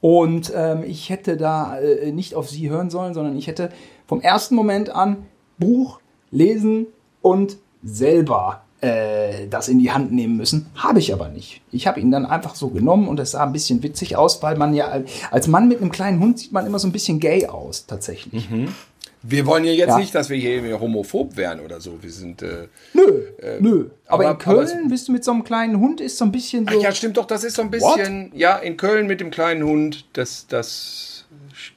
Und 0.00 0.52
ähm, 0.54 0.82
ich 0.84 1.10
hätte 1.10 1.36
da 1.36 1.78
äh, 1.78 2.12
nicht 2.12 2.34
auf 2.34 2.48
sie 2.48 2.70
hören 2.70 2.90
sollen, 2.90 3.14
sondern 3.14 3.36
ich 3.36 3.46
hätte 3.46 3.70
vom 4.06 4.20
ersten 4.20 4.54
Moment 4.54 4.90
an 4.90 5.26
Buch 5.58 6.00
lesen 6.30 6.86
und 7.22 7.58
selber 7.82 8.62
äh, 8.80 9.48
das 9.48 9.68
in 9.68 9.78
die 9.78 9.90
Hand 9.90 10.12
nehmen 10.12 10.36
müssen. 10.36 10.66
Habe 10.74 11.00
ich 11.00 11.12
aber 11.12 11.28
nicht. 11.28 11.62
Ich 11.72 11.86
habe 11.86 12.00
ihn 12.00 12.10
dann 12.10 12.26
einfach 12.26 12.54
so 12.54 12.68
genommen 12.68 13.08
und 13.08 13.18
es 13.18 13.32
sah 13.32 13.44
ein 13.44 13.52
bisschen 13.52 13.82
witzig 13.82 14.16
aus, 14.16 14.42
weil 14.42 14.56
man 14.56 14.74
ja 14.74 15.02
als 15.30 15.48
Mann 15.48 15.68
mit 15.68 15.80
einem 15.80 15.90
kleinen 15.90 16.20
Hund 16.20 16.38
sieht 16.38 16.52
man 16.52 16.66
immer 16.66 16.78
so 16.78 16.86
ein 16.86 16.92
bisschen 16.92 17.18
gay 17.18 17.46
aus, 17.46 17.86
tatsächlich. 17.86 18.48
Wir 19.22 19.46
wollen 19.46 19.64
ja 19.64 19.72
jetzt 19.72 19.88
Ja. 19.88 19.98
nicht, 19.98 20.14
dass 20.14 20.28
wir 20.30 20.36
hier 20.36 20.78
homophob 20.80 21.36
wären 21.36 21.60
oder 21.60 21.80
so. 21.80 21.98
Wir 22.02 22.10
sind. 22.12 22.42
Äh, 22.42 22.68
Nö, 22.94 23.22
nö. 23.60 23.86
Aber, 24.06 24.24
aber- 24.26 24.30
in 24.32 24.38
Köln 24.38 24.78
aber 24.80 24.88
bist 24.88 25.08
du 25.08 25.12
mit 25.12 25.24
so 25.24 25.32
einem 25.32 25.44
kleinen 25.44 25.78
Hund, 25.80 26.00
ist 26.00 26.18
so 26.18 26.24
ein 26.24 26.32
bisschen 26.32 26.66
so. 26.68 26.78
Ach 26.78 26.82
ja, 26.82 26.92
stimmt 26.92 27.16
doch, 27.16 27.26
das 27.26 27.44
ist 27.44 27.56
so 27.56 27.62
ein 27.62 27.70
bisschen. 27.70 28.30
Ja, 28.34 28.56
in 28.56 28.76
Köln 28.76 29.06
mit 29.06 29.20
dem 29.20 29.30
kleinen 29.30 29.64
Hund, 29.64 30.04
das, 30.12 30.46
das, 30.48 31.24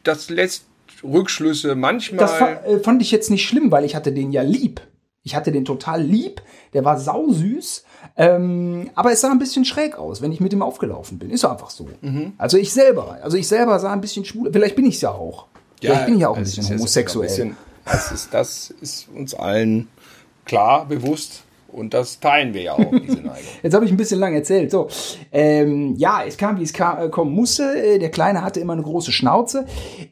das 0.04 0.30
lässt 0.30 0.65
Rückschlüsse 1.04 1.75
manchmal. 1.75 2.19
Das 2.19 2.34
fa 2.34 2.49
äh, 2.65 2.80
fand 2.80 3.01
ich 3.01 3.12
jetzt 3.12 3.32
nicht 3.32 3.45
schlimm, 3.47 3.71
weil 3.71 3.86
ich 3.86 3.95
hatte 3.95 4.12
den 4.12 4.32
ja 4.32 4.43
lieb. 4.43 4.82
Ich 5.23 5.36
hatte 5.36 5.51
den 5.51 5.65
total 5.65 6.01
lieb. 6.01 6.41
Der 6.73 6.84
war 6.86 6.99
sausüß. 6.99 7.84
Ähm, 8.17 8.89
aber 8.95 9.12
es 9.12 9.21
sah 9.21 9.32
ein 9.32 9.39
bisschen 9.39 9.65
schräg 9.65 9.97
aus, 9.97 10.21
wenn 10.21 10.32
ich 10.32 10.39
mit 10.39 10.51
ihm 10.54 10.62
aufgelaufen 10.62 11.17
bin. 11.19 11.30
Ist 11.30 11.45
einfach 11.45 11.69
so. 11.69 11.88
Mhm. 12.01 12.34
Also 12.38 12.58
ich 12.58 12.71
selber. 12.73 13.19
Also 13.21 13.38
ich 13.38 13.47
selber 13.47 13.77
sah 13.80 13.91
ein 13.93 14.01
bisschen 14.01 14.25
schwul. 14.25 14.49
Vielleicht 14.51 14.75
bin 14.75 14.86
ich 14.86 14.95
es 14.95 15.01
ja 15.01 15.12
auch. 15.12 15.47
Vielleicht 15.81 16.05
bin 16.05 16.15
ich 16.15 16.21
ja 16.21 16.29
auch 16.29 16.37
ein 16.37 16.43
bisschen 16.43 16.67
homosexuell. 16.69 17.27
ein 17.29 17.29
bisschen- 17.29 17.57
Das 17.85 18.11
ist, 18.11 18.33
das 18.33 18.73
ist 18.81 19.07
uns 19.13 19.33
allen 19.33 19.87
klar, 20.45 20.85
bewusst. 20.85 21.43
Und 21.73 21.93
das 21.93 22.19
teilen 22.19 22.53
wir 22.53 22.63
ja 22.63 22.73
auch, 22.73 22.91
diese 22.91 23.15
Neigung. 23.21 23.37
Jetzt 23.63 23.73
habe 23.73 23.85
ich 23.85 23.91
ein 23.91 23.95
bisschen 23.97 24.19
lang 24.19 24.33
erzählt. 24.33 24.71
So, 24.71 24.89
ähm, 25.31 25.95
ja, 25.95 26.21
es 26.27 26.35
kam, 26.35 26.59
wie 26.59 26.63
es 26.63 26.73
kam, 26.73 27.01
äh, 27.01 27.07
kommen 27.07 27.31
musste. 27.33 27.63
Äh, 27.63 27.97
Der 27.97 28.11
Kleine 28.11 28.41
hatte 28.43 28.59
immer 28.59 28.73
eine 28.73 28.81
große 28.83 29.13
Schnauze. 29.13 29.65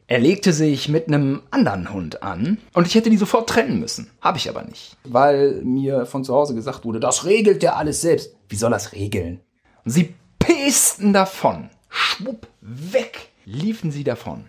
Er 0.07 0.19
legte 0.19 0.53
sich 0.53 0.87
mit 0.87 1.09
einem 1.09 1.41
anderen 1.51 1.91
Hund 1.91 2.23
an 2.23 2.59
und 2.73 2.87
ich 2.87 2.95
hätte 2.95 3.09
die 3.09 3.17
sofort 3.17 3.49
trennen 3.49 3.77
müssen. 3.77 4.09
Habe 4.21 4.37
ich 4.37 4.47
aber 4.49 4.63
nicht, 4.63 4.95
weil 5.03 5.61
mir 5.63 6.05
von 6.05 6.23
zu 6.23 6.33
Hause 6.33 6.55
gesagt 6.55 6.85
wurde, 6.85 7.01
das 7.01 7.25
regelt 7.25 7.61
der 7.61 7.75
alles 7.75 7.99
selbst. 7.99 8.33
Wie 8.47 8.55
soll 8.55 8.71
das 8.71 8.93
regeln? 8.93 9.41
Und 9.83 9.91
sie 9.91 10.15
pesten 10.39 11.11
davon. 11.11 11.69
Schwupp, 11.89 12.47
weg, 12.61 13.31
liefen 13.43 13.91
sie 13.91 14.05
davon. 14.05 14.45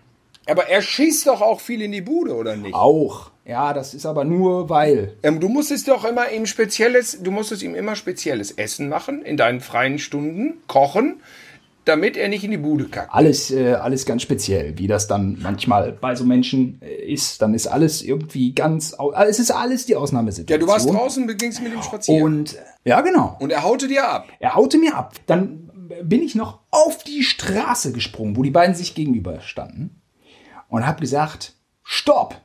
Aber 0.47 0.67
er 0.67 0.81
schießt 0.81 1.27
doch 1.27 1.41
auch 1.41 1.59
viel 1.59 1.81
in 1.81 1.91
die 1.91 2.01
Bude, 2.01 2.35
oder 2.35 2.55
nicht? 2.55 2.73
Auch. 2.73 3.31
Ja, 3.45 3.73
das 3.73 3.93
ist 3.93 4.05
aber 4.05 4.23
nur 4.23 4.69
weil. 4.69 5.13
Ähm, 5.23 5.39
du 5.39 5.49
musstest 5.49 5.87
doch 5.87 6.05
immer 6.05 6.31
ihm 6.31 6.45
spezielles, 6.45 7.21
du 7.21 7.31
musstest 7.31 7.63
ihm 7.63 7.75
immer 7.75 7.95
spezielles 7.95 8.51
Essen 8.51 8.89
machen 8.89 9.23
in 9.23 9.37
deinen 9.37 9.61
freien 9.61 9.99
Stunden, 9.99 10.55
kochen, 10.67 11.21
damit 11.85 12.17
er 12.17 12.27
nicht 12.29 12.43
in 12.43 12.51
die 12.51 12.57
Bude 12.57 12.85
kackt. 12.85 13.13
Alles, 13.13 13.51
äh, 13.51 13.73
alles 13.73 14.05
ganz 14.05 14.21
speziell, 14.21 14.77
wie 14.77 14.87
das 14.87 15.07
dann 15.07 15.37
manchmal 15.41 15.91
bei 15.91 16.15
so 16.15 16.23
Menschen 16.23 16.79
äh, 16.81 17.11
ist. 17.11 17.41
Dann 17.41 17.53
ist 17.53 17.67
alles 17.67 18.01
irgendwie 18.03 18.53
ganz, 18.53 18.93
äh, 18.93 19.25
es 19.25 19.39
ist 19.39 19.51
alles 19.51 19.85
die 19.85 19.93
Ja, 19.93 19.99
Ausnahmesituation. 19.99 20.59
du 20.67 20.71
warst 20.71 20.89
draußen, 20.89 21.37
gingst 21.37 21.61
mit 21.61 21.73
ihm 21.73 21.81
spazieren. 21.81 22.23
Und 22.23 22.57
ja, 22.83 23.01
genau. 23.01 23.37
Und 23.39 23.51
er 23.51 23.63
haute 23.63 23.87
dir 23.87 24.07
ab. 24.07 24.27
Er 24.39 24.55
haute 24.55 24.77
mir 24.77 24.95
ab. 24.95 25.13
Dann 25.25 25.71
bin 26.03 26.21
ich 26.21 26.35
noch 26.35 26.59
auf 26.71 27.03
die 27.03 27.23
Straße 27.23 27.91
gesprungen, 27.91 28.37
wo 28.37 28.43
die 28.43 28.51
beiden 28.51 28.75
sich 28.75 28.95
gegenüber 28.95 29.41
standen 29.41 30.00
und 30.71 30.87
habe 30.87 31.01
gesagt, 31.01 31.53
stopp, 31.83 32.35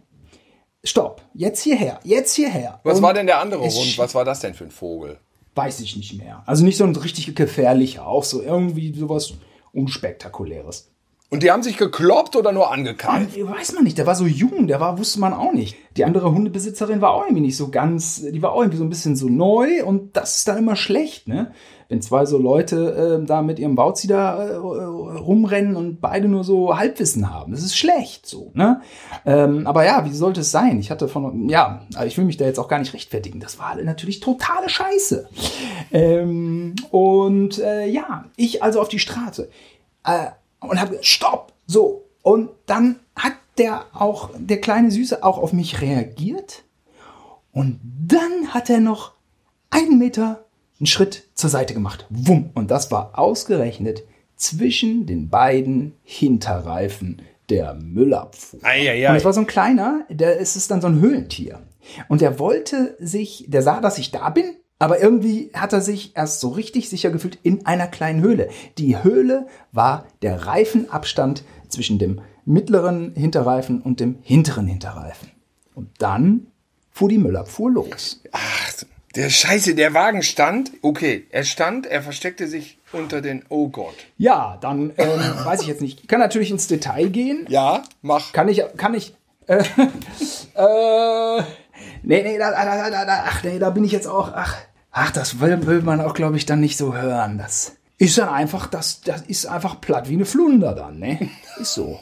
stopp, 0.84 1.22
jetzt 1.32 1.62
hierher, 1.62 2.00
jetzt 2.02 2.34
hierher. 2.34 2.80
Was 2.82 2.98
und 2.98 3.04
war 3.04 3.14
denn 3.14 3.26
der 3.26 3.40
andere 3.40 3.62
Hund? 3.62 3.98
Was 3.98 4.14
war 4.14 4.24
das 4.24 4.40
denn 4.40 4.52
für 4.52 4.64
ein 4.64 4.70
Vogel? 4.70 5.18
Weiß 5.54 5.80
ich 5.80 5.96
nicht 5.96 6.18
mehr. 6.18 6.42
Also 6.44 6.64
nicht 6.64 6.76
so 6.76 6.84
ein 6.84 6.94
richtig 6.94 7.34
gefährlicher, 7.34 8.06
auch 8.06 8.24
so 8.24 8.42
irgendwie 8.42 8.92
sowas 8.92 9.34
unspektakuläres. 9.72 10.90
Und 11.28 11.42
die 11.42 11.50
haben 11.50 11.64
sich 11.64 11.76
gekloppt 11.76 12.36
oder 12.36 12.52
nur 12.52 12.72
angekeift? 12.72 13.36
Und, 13.36 13.50
weiß 13.50 13.72
man 13.72 13.82
nicht, 13.82 13.98
der 13.98 14.06
war 14.06 14.14
so 14.14 14.26
jung, 14.26 14.68
der 14.68 14.78
war, 14.78 14.96
wusste 14.96 15.18
man 15.18 15.32
auch 15.32 15.52
nicht. 15.52 15.76
Die 15.96 16.04
andere 16.04 16.32
Hundebesitzerin 16.32 17.00
war 17.00 17.14
auch 17.14 17.24
irgendwie 17.24 17.42
nicht 17.42 17.56
so 17.56 17.68
ganz, 17.68 18.22
die 18.22 18.42
war 18.42 18.52
auch 18.52 18.60
irgendwie 18.60 18.78
so 18.78 18.84
ein 18.84 18.90
bisschen 18.90 19.16
so 19.16 19.28
neu 19.28 19.84
und 19.84 20.16
das 20.16 20.36
ist 20.36 20.48
dann 20.48 20.58
immer 20.58 20.76
schlecht, 20.76 21.26
ne? 21.26 21.52
Wenn 21.88 22.02
zwei 22.02 22.26
so 22.26 22.36
Leute 22.38 23.20
äh, 23.22 23.26
da 23.26 23.42
mit 23.42 23.58
ihrem 23.58 23.76
Bauzi 23.76 24.08
da 24.08 24.44
äh, 24.44 24.54
rumrennen 24.56 25.76
und 25.76 26.00
beide 26.00 26.28
nur 26.28 26.42
so 26.42 26.76
Halbwissen 26.76 27.32
haben. 27.32 27.52
Das 27.52 27.62
ist 27.62 27.76
schlecht, 27.76 28.26
so, 28.26 28.50
ne? 28.54 28.80
Ähm, 29.24 29.66
aber 29.66 29.84
ja, 29.84 30.04
wie 30.04 30.12
sollte 30.12 30.42
es 30.42 30.52
sein? 30.52 30.78
Ich 30.78 30.92
hatte 30.92 31.08
von, 31.08 31.48
ja, 31.48 31.86
ich 32.04 32.16
will 32.18 32.24
mich 32.24 32.36
da 32.36 32.44
jetzt 32.44 32.58
auch 32.58 32.68
gar 32.68 32.78
nicht 32.78 32.92
rechtfertigen. 32.92 33.40
Das 33.40 33.58
war 33.58 33.74
natürlich 33.82 34.20
totale 34.20 34.68
Scheiße. 34.68 35.28
Ähm, 35.92 36.74
und 36.90 37.58
äh, 37.58 37.86
ja, 37.86 38.26
ich 38.36 38.62
also 38.62 38.80
auf 38.80 38.88
die 38.88 38.98
Straße 39.00 39.48
äh, 40.04 40.26
und 40.68 40.80
habe 40.80 40.98
Stopp, 41.02 41.52
so. 41.66 42.04
Und 42.22 42.50
dann 42.66 42.96
hat 43.14 43.34
der 43.58 43.86
auch, 43.92 44.30
der 44.36 44.60
kleine 44.60 44.90
Süße 44.90 45.22
auch 45.22 45.38
auf 45.38 45.52
mich 45.52 45.80
reagiert. 45.80 46.64
Und 47.52 47.80
dann 47.82 48.48
hat 48.52 48.68
er 48.68 48.80
noch 48.80 49.12
einen 49.70 49.98
Meter 49.98 50.44
einen 50.78 50.86
Schritt 50.86 51.24
zur 51.34 51.50
Seite 51.50 51.74
gemacht. 51.74 52.06
Wumm. 52.10 52.50
Und 52.54 52.70
das 52.70 52.90
war 52.90 53.18
ausgerechnet 53.18 54.02
zwischen 54.36 55.06
den 55.06 55.30
beiden 55.30 55.94
Hinterreifen 56.02 57.22
der 57.48 57.74
Müllabfuhr. 57.74 58.60
Eieiei. 58.62 59.08
Und 59.08 59.16
es 59.16 59.24
war 59.24 59.32
so 59.32 59.40
ein 59.40 59.46
kleiner, 59.46 60.04
der 60.10 60.40
es 60.40 60.56
ist 60.56 60.70
dann 60.70 60.80
so 60.80 60.88
ein 60.88 61.00
Höhlentier. 61.00 61.62
Und 62.08 62.20
der 62.20 62.38
wollte 62.38 62.96
sich, 62.98 63.46
der 63.48 63.62
sah, 63.62 63.80
dass 63.80 63.98
ich 63.98 64.10
da 64.10 64.28
bin, 64.30 64.56
aber 64.78 65.00
irgendwie 65.00 65.50
hat 65.54 65.72
er 65.72 65.80
sich 65.80 66.16
erst 66.16 66.40
so 66.40 66.48
richtig 66.48 66.88
sicher 66.88 67.10
gefühlt 67.10 67.38
in 67.42 67.64
einer 67.66 67.86
kleinen 67.86 68.22
Höhle. 68.22 68.48
Die 68.78 69.02
Höhle 69.02 69.46
war 69.72 70.06
der 70.22 70.46
Reifenabstand 70.46 71.44
zwischen 71.68 71.98
dem 71.98 72.20
mittleren 72.44 73.14
Hinterreifen 73.14 73.80
und 73.80 74.00
dem 74.00 74.18
hinteren 74.22 74.66
Hinterreifen. 74.66 75.30
Und 75.74 75.90
dann 75.98 76.46
fuhr 76.90 77.08
die 77.08 77.18
Müllabfuhr 77.18 77.70
los. 77.70 78.22
Ach, 78.32 78.72
der 79.16 79.30
Scheiße, 79.30 79.74
der 79.74 79.94
Wagen 79.94 80.22
stand. 80.22 80.72
Okay, 80.82 81.26
er 81.30 81.44
stand, 81.44 81.86
er 81.86 82.02
versteckte 82.02 82.46
sich 82.46 82.78
unter 82.92 83.22
den. 83.22 83.44
Oh 83.48 83.68
Gott. 83.68 83.94
Ja, 84.18 84.58
dann 84.60 84.92
ähm, 84.98 85.20
weiß 85.44 85.62
ich 85.62 85.68
jetzt 85.68 85.80
nicht. 85.80 86.00
Ich 86.02 86.08
kann 86.08 86.20
natürlich 86.20 86.50
ins 86.50 86.66
Detail 86.66 87.08
gehen. 87.08 87.46
Ja, 87.48 87.82
mach. 88.02 88.34
Kann 88.34 88.48
ich, 88.48 88.62
kann 88.76 88.92
ich. 88.92 89.14
Äh, 89.46 89.58
äh, 90.54 91.42
nee, 92.02 92.22
nee, 92.22 92.38
da, 92.38 92.50
da, 92.50 92.90
da, 92.90 93.04
da, 93.06 93.24
ach 93.26 93.42
nee, 93.42 93.58
da 93.58 93.70
bin 93.70 93.84
ich 93.84 93.92
jetzt 93.92 94.06
auch. 94.06 94.32
Ach, 94.34 94.56
ach 94.96 95.10
das 95.10 95.40
will, 95.40 95.66
will 95.66 95.82
man 95.82 96.00
auch, 96.00 96.14
glaube 96.14 96.38
ich, 96.38 96.46
dann 96.46 96.60
nicht 96.60 96.78
so 96.78 96.96
hören. 96.96 97.36
Das 97.38 97.76
ist 97.98 98.16
dann 98.16 98.30
einfach, 98.30 98.66
das, 98.66 99.02
das 99.02 99.22
ist 99.22 99.46
einfach 99.46 99.80
platt 99.80 100.08
wie 100.08 100.14
eine 100.14 100.24
Flunder 100.24 100.74
dann, 100.74 100.98
ne? 100.98 101.28
Ist 101.60 101.74
so. 101.74 102.00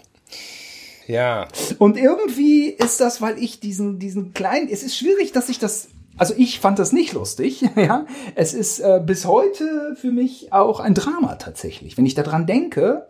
Ja. 1.07 1.49
Und 1.79 1.99
irgendwie 1.99 2.69
ist 2.69 3.01
das, 3.01 3.21
weil 3.21 3.39
ich 3.39 3.61
diesen, 3.61 3.99
diesen 3.99 4.33
kleinen, 4.33 4.69
es 4.69 4.83
ist 4.83 4.97
schwierig, 4.97 5.33
dass 5.33 5.51
ich 5.51 5.59
das, 5.59 5.89
also 6.17 6.35
ich 6.37 6.61
fand 6.61 6.79
das 6.79 6.93
nicht 6.93 7.13
lustig, 7.13 7.63
ja. 7.77 8.07
Es 8.37 8.55
ist 8.55 8.81
äh, 8.81 9.03
bis 9.05 9.27
heute 9.27 9.97
für 10.01 10.13
mich 10.13 10.53
auch 10.53 10.81
ein 10.81 10.95
Drama 10.95 11.35
tatsächlich. 11.35 11.99
Wenn 11.99 12.07
ich 12.07 12.15
daran 12.15 12.47
denke, 12.47 13.07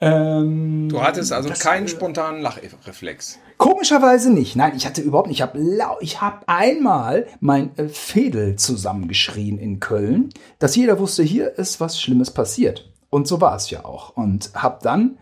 ähm, 0.00 0.88
Du 0.88 1.02
hattest 1.02 1.32
also 1.32 1.48
Das, 1.48 1.60
keinen 1.60 1.86
äh, 1.86 1.88
spontanen 1.88 2.40
Lachreflex. 2.40 3.38
Komischerweise 3.58 4.32
nicht. 4.32 4.56
Nein, 4.56 4.72
ich 4.76 4.86
hatte 4.86 5.02
überhaupt 5.02 5.28
nicht. 5.28 5.38
Ich 5.38 5.42
habe 5.42 5.58
ich 6.00 6.20
habe 6.20 6.48
einmal 6.48 7.26
mein 7.40 7.76
äh, 7.76 7.88
Fädel 7.88 8.56
zusammengeschrien 8.56 9.58
in 9.58 9.80
Köln, 9.80 10.30
dass 10.58 10.76
jeder 10.76 10.98
wusste, 10.98 11.22
hier 11.22 11.58
ist 11.58 11.80
was 11.80 12.00
Schlimmes 12.00 12.30
passiert. 12.30 12.90
Und 13.10 13.28
so 13.28 13.40
war 13.40 13.56
es 13.56 13.70
ja 13.70 13.84
auch. 13.84 14.16
Und 14.16 14.50
habe 14.54 14.78
dann 14.82 15.18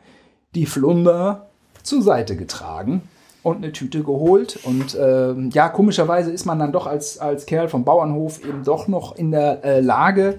die 0.54 0.66
Flunder 0.66 1.48
zur 1.82 2.02
Seite 2.02 2.36
getragen 2.36 3.02
und 3.42 3.56
eine 3.56 3.72
Tüte 3.72 4.02
geholt. 4.02 4.58
Und 4.64 4.96
ähm, 5.00 5.50
ja, 5.52 5.68
komischerweise 5.68 6.30
ist 6.30 6.44
man 6.44 6.58
dann 6.58 6.72
doch 6.72 6.86
als, 6.86 7.18
als 7.18 7.46
Kerl 7.46 7.68
vom 7.68 7.84
Bauernhof 7.84 8.44
eben 8.44 8.62
doch 8.62 8.88
noch 8.88 9.16
in 9.16 9.30
der 9.30 9.64
äh, 9.64 9.80
Lage, 9.80 10.38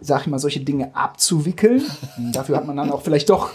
sag 0.00 0.22
ich 0.22 0.26
mal, 0.28 0.38
solche 0.38 0.60
Dinge 0.60 0.94
abzuwickeln. 0.94 1.82
Dafür 2.32 2.56
hat 2.56 2.66
man 2.66 2.76
dann 2.76 2.90
auch 2.90 3.02
vielleicht 3.02 3.30
doch 3.30 3.50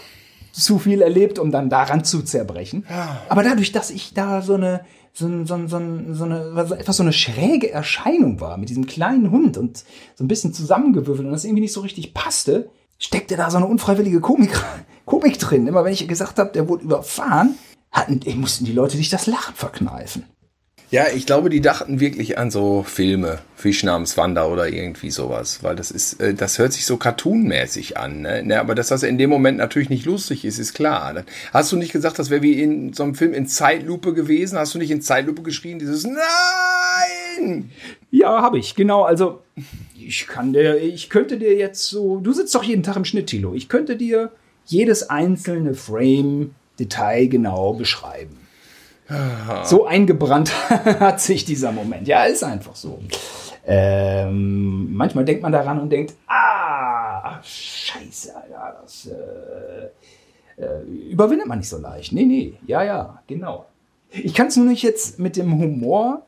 zu 0.52 0.78
viel 0.78 1.02
erlebt, 1.02 1.38
um 1.38 1.50
dann 1.50 1.70
daran 1.70 2.04
zu 2.04 2.22
zerbrechen. 2.22 2.84
Aber 3.28 3.42
dadurch, 3.42 3.72
dass 3.72 3.90
ich 3.90 4.14
da 4.14 4.42
so 4.42 4.54
eine, 4.54 4.82
so, 5.14 5.26
so, 5.44 5.56
so, 5.66 5.80
so 6.12 6.24
eine, 6.24 6.50
was- 6.52 6.70
etwas 6.70 6.96
so 6.98 7.02
eine 7.02 7.12
schräge 7.12 7.70
Erscheinung 7.70 8.40
war 8.40 8.56
mit 8.58 8.68
diesem 8.68 8.86
kleinen 8.86 9.30
Hund 9.30 9.56
und 9.56 9.84
so 10.14 10.24
ein 10.24 10.28
bisschen 10.28 10.52
zusammengewürfelt 10.54 11.26
und 11.26 11.32
das 11.32 11.44
irgendwie 11.44 11.62
nicht 11.62 11.72
so 11.72 11.80
richtig 11.80 12.14
passte, 12.14 12.68
steckte 12.98 13.36
da 13.36 13.50
so 13.50 13.56
eine 13.56 13.66
unfreiwillige 13.66 14.20
Komik, 14.20 14.52
Komik 15.06 15.38
drin. 15.38 15.66
Immer 15.66 15.84
wenn 15.84 15.92
ich 15.92 16.06
gesagt 16.06 16.38
habe, 16.38 16.52
der 16.52 16.68
wurde 16.68 16.84
überfahren, 16.84 17.56
hatten, 17.90 18.20
mussten 18.40 18.64
die 18.64 18.72
Leute 18.72 18.96
sich 18.96 19.10
das 19.10 19.26
Lachen 19.26 19.54
verkneifen. 19.54 20.24
Ja, 20.92 21.06
ich 21.08 21.24
glaube, 21.24 21.48
die 21.48 21.62
dachten 21.62 22.00
wirklich 22.00 22.36
an 22.36 22.50
so 22.50 22.82
Filme, 22.82 23.38
Fisch 23.56 23.82
namens 23.82 24.18
Wanda 24.18 24.44
oder 24.44 24.68
irgendwie 24.68 25.10
sowas, 25.10 25.62
weil 25.62 25.74
das 25.74 25.90
ist, 25.90 26.20
äh, 26.20 26.34
das 26.34 26.58
hört 26.58 26.74
sich 26.74 26.84
so 26.84 26.98
cartoonmäßig 26.98 27.96
an. 27.96 28.20
Ne? 28.20 28.42
Ne, 28.42 28.60
aber 28.60 28.74
dass 28.74 28.88
das 28.88 29.02
in 29.02 29.16
dem 29.16 29.30
Moment 29.30 29.56
natürlich 29.56 29.88
nicht 29.88 30.04
lustig 30.04 30.44
ist, 30.44 30.58
ist 30.58 30.74
klar. 30.74 31.14
Dann 31.14 31.24
Hast 31.50 31.72
du 31.72 31.78
nicht 31.78 31.92
gesagt, 31.92 32.18
das 32.18 32.28
wäre 32.28 32.42
wie 32.42 32.60
in 32.60 32.92
so 32.92 33.04
einem 33.04 33.14
Film 33.14 33.32
in 33.32 33.46
Zeitlupe 33.46 34.12
gewesen? 34.12 34.58
Hast 34.58 34.74
du 34.74 34.78
nicht 34.78 34.90
in 34.90 35.00
Zeitlupe 35.00 35.40
geschrien, 35.40 35.78
dieses 35.78 36.04
Nein? 36.04 37.70
Ja, 38.10 38.42
habe 38.42 38.58
ich, 38.58 38.74
genau. 38.74 39.04
Also, 39.04 39.40
ich 39.98 40.26
kann 40.26 40.52
dir, 40.52 40.76
ich 40.76 41.08
könnte 41.08 41.38
dir 41.38 41.56
jetzt 41.56 41.88
so, 41.88 42.18
du 42.18 42.34
sitzt 42.34 42.54
doch 42.54 42.64
jeden 42.64 42.82
Tag 42.82 42.96
im 42.96 43.06
Schnitt, 43.06 43.28
Tilo. 43.28 43.54
Ich 43.54 43.70
könnte 43.70 43.96
dir 43.96 44.30
jedes 44.66 45.08
einzelne 45.08 45.72
Frame 45.72 46.54
detailgenau 46.78 47.72
beschreiben. 47.72 48.41
So 49.64 49.84
eingebrannt 49.84 50.52
hat 50.70 51.20
sich 51.20 51.44
dieser 51.44 51.72
Moment. 51.72 52.06
Ja, 52.08 52.24
ist 52.24 52.44
einfach 52.44 52.74
so. 52.74 52.98
Ähm, 53.64 54.94
manchmal 54.94 55.24
denkt 55.24 55.42
man 55.42 55.52
daran 55.52 55.80
und 55.80 55.90
denkt, 55.90 56.14
ah, 56.26 57.40
scheiße, 57.42 58.34
Alter, 58.34 58.80
das 58.82 59.06
äh, 59.06 60.62
äh, 60.62 60.82
überwindet 61.10 61.46
man 61.46 61.58
nicht 61.58 61.68
so 61.68 61.78
leicht. 61.78 62.12
Nee, 62.12 62.24
nee, 62.24 62.54
ja, 62.66 62.82
ja, 62.82 63.22
genau. 63.26 63.66
Ich 64.10 64.34
kann 64.34 64.48
es 64.48 64.56
nur 64.56 64.66
nicht 64.66 64.82
jetzt 64.82 65.18
mit 65.18 65.36
dem 65.36 65.58
Humor 65.58 66.22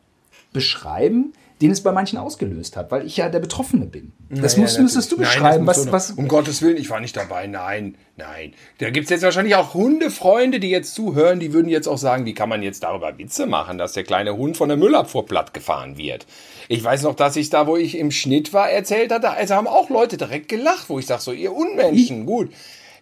beschreiben, 0.53 1.33
den 1.65 1.71
es 1.71 1.83
bei 1.83 1.93
manchen 1.93 2.19
ausgelöst 2.19 2.77
hat, 2.77 2.91
weil 2.91 3.07
ich 3.07 3.17
ja 3.17 3.31
der 3.31 3.41
Betroffene 3.41 3.87
bin. 3.87 4.13
Das 4.29 4.55
Ja, 4.55 4.63
musst, 4.63 4.79
müsstest 4.79 5.11
du 5.11 5.17
beschreiben, 5.17 5.65
Nein, 5.65 5.67
was, 5.67 5.91
was, 5.91 6.11
Um 6.11 6.29
Gottes 6.29 6.61
Willen, 6.61 6.77
ich 6.77 6.91
war 6.91 7.01
nicht 7.01 7.17
dabei. 7.17 7.47
Nein, 7.47 7.97
nein. 8.17 8.53
Da 8.79 8.91
gibt 8.91 9.05
es 9.05 9.11
jetzt 9.11 9.23
wahrscheinlich 9.23 9.55
auch 9.55 9.73
Hundefreunde, 9.73 10.61
die 10.61 10.69
jetzt 10.69 10.95
zuhören, 10.95 11.41
die 11.41 11.55
würden 11.55 11.69
jetzt 11.69 11.89
auch 11.89 11.97
sagen, 11.97 12.27
wie 12.27 12.35
kann 12.35 12.51
man 12.51 12.63
jetzt 12.63 12.83
darüber 12.83 13.17
Witze 13.17 13.47
machen, 13.47 13.79
dass 13.79 13.95
der 13.95 14.05
kleine 14.05 14.37
Hund 14.37 14.59
von 14.59 14.69
der 14.69 14.77
Müllabfuhr 14.77 15.25
platt 15.25 15.55
gefahren 15.55 15.97
wird. 15.97 16.27
Ich 16.69 16.85
weiß 16.85 17.03
noch, 17.03 17.15
dass 17.15 17.37
ich 17.37 17.49
da, 17.49 17.67
wo 17.67 17.77
ich 17.77 17.97
im 17.97 18.11
Schnitt 18.11 18.53
war, 18.53 18.71
erzählt 18.71 19.11
hatte, 19.11 19.31
also 19.31 19.55
haben 19.55 19.67
auch 19.67 19.89
Leute 19.89 20.19
direkt 20.19 20.49
gelacht, 20.49 20.89
wo 20.89 20.99
ich 20.99 21.07
sage 21.07 21.23
so, 21.23 21.33
ihr 21.33 21.53
Unmenschen, 21.53 22.27
gut. 22.27 22.53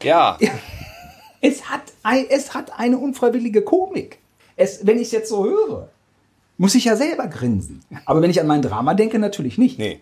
Ja, 0.03 0.39
Es 1.45 1.69
hat, 1.69 1.83
ein, 2.05 2.27
es 2.31 2.55
hat 2.55 2.79
eine 2.79 2.99
unfreiwillige 2.99 3.63
Komik. 3.63 4.19
Es, 4.55 4.87
wenn 4.87 4.97
ich 4.97 5.09
es 5.09 5.13
jetzt 5.13 5.29
so 5.29 5.45
höre, 5.45 5.89
muss 6.63 6.77
ich 6.77 6.85
ja 6.85 6.95
selber 6.95 7.27
grinsen. 7.27 7.81
Aber 8.05 8.23
wenn 8.23 8.31
ich 8.31 8.41
an 8.41 8.47
mein 8.47 8.63
Drama 8.63 8.95
denke, 8.95 9.19
natürlich 9.19 9.59
nicht. 9.59 9.81
nee. 9.81 9.99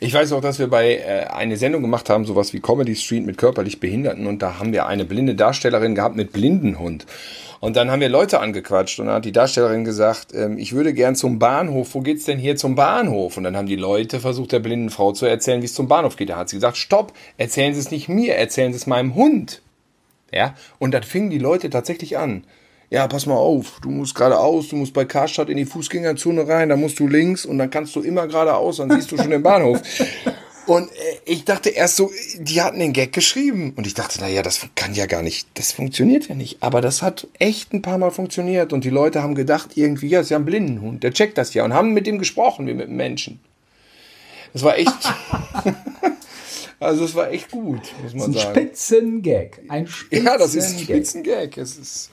Ich 0.00 0.14
weiß 0.14 0.32
auch, 0.32 0.40
dass 0.40 0.58
wir 0.58 0.68
bei 0.68 0.96
äh, 0.96 1.26
eine 1.26 1.56
Sendung 1.56 1.82
gemacht 1.82 2.08
haben, 2.08 2.24
sowas 2.24 2.52
wie 2.52 2.60
Comedy 2.60 2.94
Street 2.94 3.26
mit 3.26 3.36
körperlich 3.36 3.78
Behinderten 3.78 4.26
und 4.26 4.40
da 4.40 4.58
haben 4.58 4.72
wir 4.72 4.86
eine 4.86 5.04
blinde 5.04 5.34
Darstellerin 5.34 5.94
gehabt 5.94 6.16
mit 6.16 6.32
Blindenhund. 6.32 7.04
Und 7.60 7.76
dann 7.76 7.90
haben 7.90 8.00
wir 8.00 8.08
Leute 8.08 8.40
angequatscht 8.40 9.00
und 9.00 9.06
dann 9.06 9.16
hat 9.16 9.24
die 9.24 9.32
Darstellerin 9.32 9.84
gesagt, 9.84 10.32
ähm, 10.34 10.56
ich 10.56 10.72
würde 10.72 10.94
gern 10.94 11.16
zum 11.16 11.40
Bahnhof. 11.40 11.94
Wo 11.94 12.00
geht's 12.00 12.24
denn 12.24 12.38
hier 12.38 12.56
zum 12.56 12.76
Bahnhof? 12.76 13.36
Und 13.36 13.42
dann 13.42 13.56
haben 13.56 13.66
die 13.66 13.76
Leute 13.76 14.20
versucht, 14.20 14.52
der 14.52 14.60
blinden 14.60 14.90
Frau 14.90 15.12
zu 15.12 15.26
erzählen, 15.26 15.62
wie 15.62 15.66
es 15.66 15.74
zum 15.74 15.88
Bahnhof 15.88 16.16
geht. 16.16 16.30
Da 16.30 16.36
hat 16.36 16.48
sie 16.48 16.56
gesagt, 16.56 16.76
stopp, 16.76 17.12
erzählen 17.38 17.74
Sie 17.74 17.80
es 17.80 17.90
nicht 17.90 18.08
mir, 18.08 18.36
erzählen 18.36 18.72
Sie 18.72 18.78
es 18.78 18.86
meinem 18.86 19.16
Hund. 19.16 19.62
Ja, 20.32 20.54
und 20.78 20.94
dann 20.94 21.02
fingen 21.02 21.30
die 21.30 21.38
Leute 21.38 21.70
tatsächlich 21.70 22.18
an. 22.18 22.44
Ja, 22.88 23.08
pass 23.08 23.26
mal 23.26 23.34
auf, 23.34 23.80
du 23.82 23.90
musst 23.90 24.14
geradeaus, 24.14 24.68
du 24.68 24.76
musst 24.76 24.92
bei 24.92 25.04
Karstadt 25.04 25.48
in 25.48 25.56
die 25.56 25.64
Fußgängerzone 25.64 26.46
rein, 26.46 26.68
da 26.68 26.76
musst 26.76 26.98
du 27.00 27.08
links 27.08 27.44
und 27.44 27.58
dann 27.58 27.70
kannst 27.70 27.96
du 27.96 28.00
immer 28.00 28.28
geradeaus, 28.28 28.76
dann 28.76 28.90
siehst 28.90 29.10
du 29.10 29.16
schon 29.16 29.30
den 29.30 29.42
Bahnhof. 29.42 29.80
Und 30.66 30.90
äh, 30.90 30.94
ich 31.24 31.44
dachte 31.44 31.70
erst 31.70 31.96
so, 31.96 32.10
die 32.38 32.60
hatten 32.60 32.80
den 32.80 32.92
Gag 32.92 33.12
geschrieben. 33.12 33.72
Und 33.76 33.86
ich 33.86 33.94
dachte, 33.94 34.18
na 34.20 34.28
ja, 34.28 34.42
das 34.42 34.66
kann 34.74 34.94
ja 34.94 35.06
gar 35.06 35.22
nicht, 35.22 35.46
das 35.54 35.72
funktioniert 35.72 36.28
ja 36.28 36.34
nicht. 36.34 36.60
Aber 36.60 36.80
das 36.80 37.02
hat 37.02 37.28
echt 37.38 37.72
ein 37.72 37.82
paar 37.82 37.98
Mal 37.98 38.10
funktioniert. 38.10 38.72
Und 38.72 38.84
die 38.84 38.90
Leute 38.90 39.22
haben 39.22 39.36
gedacht, 39.36 39.76
irgendwie, 39.76 40.08
ja, 40.08 40.20
ist 40.20 40.30
ja 40.30 40.38
ein 40.38 40.44
Blindenhund, 40.44 41.04
der 41.04 41.12
checkt 41.12 41.38
das 41.38 41.54
ja. 41.54 41.64
Und 41.64 41.72
haben 41.72 41.94
mit 41.94 42.06
dem 42.06 42.18
gesprochen, 42.18 42.66
wie 42.66 42.74
mit 42.74 42.88
einem 42.88 42.96
Menschen. 42.96 43.40
Das 44.52 44.62
war 44.62 44.76
echt, 44.76 44.92
also 46.80 47.04
es 47.04 47.14
war 47.14 47.30
echt 47.30 47.50
gut, 47.50 47.82
muss 48.02 48.14
man 48.14 48.30
Ein 48.30 48.32
sagen. 48.32 48.56
Spitzengag. 48.56 49.60
Ein 49.68 49.86
Spitzengag. 49.86 50.32
Ja, 50.32 50.38
das 50.38 50.54
ist 50.54 50.72
ein 50.72 50.78
Spitzengag. 50.80 51.58
Es 51.58 51.76
ist, 51.76 52.10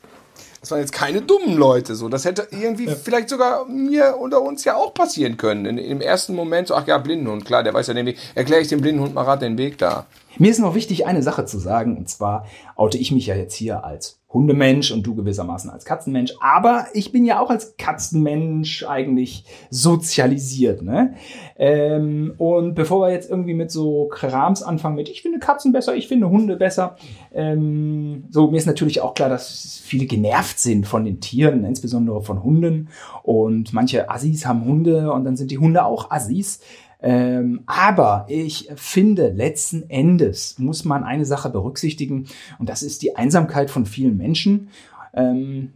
das 0.64 0.72
waren 0.72 0.80
jetzt 0.80 0.94
keine 0.94 1.22
dummen 1.22 1.58
Leute. 1.58 1.94
So, 1.94 2.08
das 2.08 2.24
hätte 2.24 2.48
irgendwie 2.52 2.88
vielleicht 2.88 3.28
sogar 3.28 3.66
mir 3.66 4.16
unter 4.18 4.42
uns 4.42 4.64
ja 4.64 4.78
auch 4.78 4.94
passieren 4.94 5.36
können. 5.36 5.66
In, 5.66 5.78
Im 5.78 6.00
ersten 6.00 6.34
Moment 6.36 6.70
so, 6.70 6.76
ach 6.76 6.88
ja, 6.88 6.98
Blindenhund, 7.00 7.44
klar, 7.44 7.64
der 7.64 7.74
weiß 7.74 7.88
ja 7.88 7.94
den 7.94 8.06
Weg. 8.06 8.18
Erkläre 8.34 8.62
ich 8.62 8.70
dem 8.70 8.80
Blindenhund 8.80 9.14
mal 9.14 9.26
gerade 9.26 9.46
den 9.46 9.58
Weg 9.58 9.78
da. 9.78 10.06
Mir 10.38 10.52
ist 10.52 10.60
noch 10.60 10.74
wichtig, 10.74 11.06
eine 11.06 11.22
Sache 11.22 11.46
zu 11.46 11.60
sagen, 11.60 11.98
und 11.98 12.10
zwar 12.10 12.48
oute 12.76 12.98
ich 12.98 13.12
mich 13.12 13.28
ja 13.28 13.36
jetzt 13.36 13.56
hier 13.56 13.84
als 13.84 14.20
Hundemensch 14.34 14.92
und 14.92 15.06
du 15.06 15.14
gewissermaßen 15.14 15.70
als 15.70 15.86
Katzenmensch, 15.86 16.34
aber 16.42 16.88
ich 16.94 17.12
bin 17.12 17.24
ja 17.24 17.40
auch 17.40 17.52
als 17.52 17.78
Katzenmensch 17.78 18.84
eigentlich 18.84 19.46
sozialisiert, 19.70 20.82
ne? 20.82 21.14
Ähm, 21.56 22.34
und 22.40 22.74
bevor 22.74 23.06
wir 23.06 23.12
jetzt 23.12 23.30
irgendwie 23.30 23.54
mit 23.54 23.70
so 23.70 24.08
Krams 24.08 24.64
anfangen 24.64 24.96
mit, 24.96 25.08
ich 25.08 25.22
finde 25.22 25.38
Katzen 25.38 25.72
besser, 25.72 25.96
ich 25.96 26.08
finde 26.08 26.30
Hunde 26.30 26.56
besser, 26.56 26.96
ähm, 27.32 28.26
so 28.32 28.50
mir 28.50 28.58
ist 28.58 28.66
natürlich 28.66 29.02
auch 29.02 29.14
klar, 29.14 29.30
dass 29.30 29.82
viele 29.84 30.08
genervt 30.08 30.60
sind 30.60 30.88
von 30.88 31.06
den 31.06 31.22
Tieren, 31.22 31.64
insbesondere 31.64 32.24
von 32.24 32.44
Hunden 32.44 32.90
und 33.22 33.72
manche 33.72 34.10
Assis 34.10 34.48
haben 34.48 34.66
Hunde 34.66 35.12
und 35.12 35.26
dann 35.26 35.38
sind 35.38 35.52
die 35.52 35.60
Hunde 35.60 35.86
auch 35.86 36.10
Assis. 36.10 36.60
Ähm, 37.06 37.64
aber 37.66 38.26
ich 38.30 38.70
finde, 38.78 39.28
letzten 39.28 39.90
Endes 39.90 40.58
muss 40.58 40.86
man 40.86 41.04
eine 41.04 41.26
Sache 41.26 41.50
berücksichtigen 41.50 42.28
und 42.64 42.70
das 42.70 42.82
ist 42.82 43.02
die 43.02 43.18
Einsamkeit 43.18 43.70
von 43.70 43.86
vielen 43.86 44.16
Menschen. 44.16 44.70
Ähm, 45.14 45.74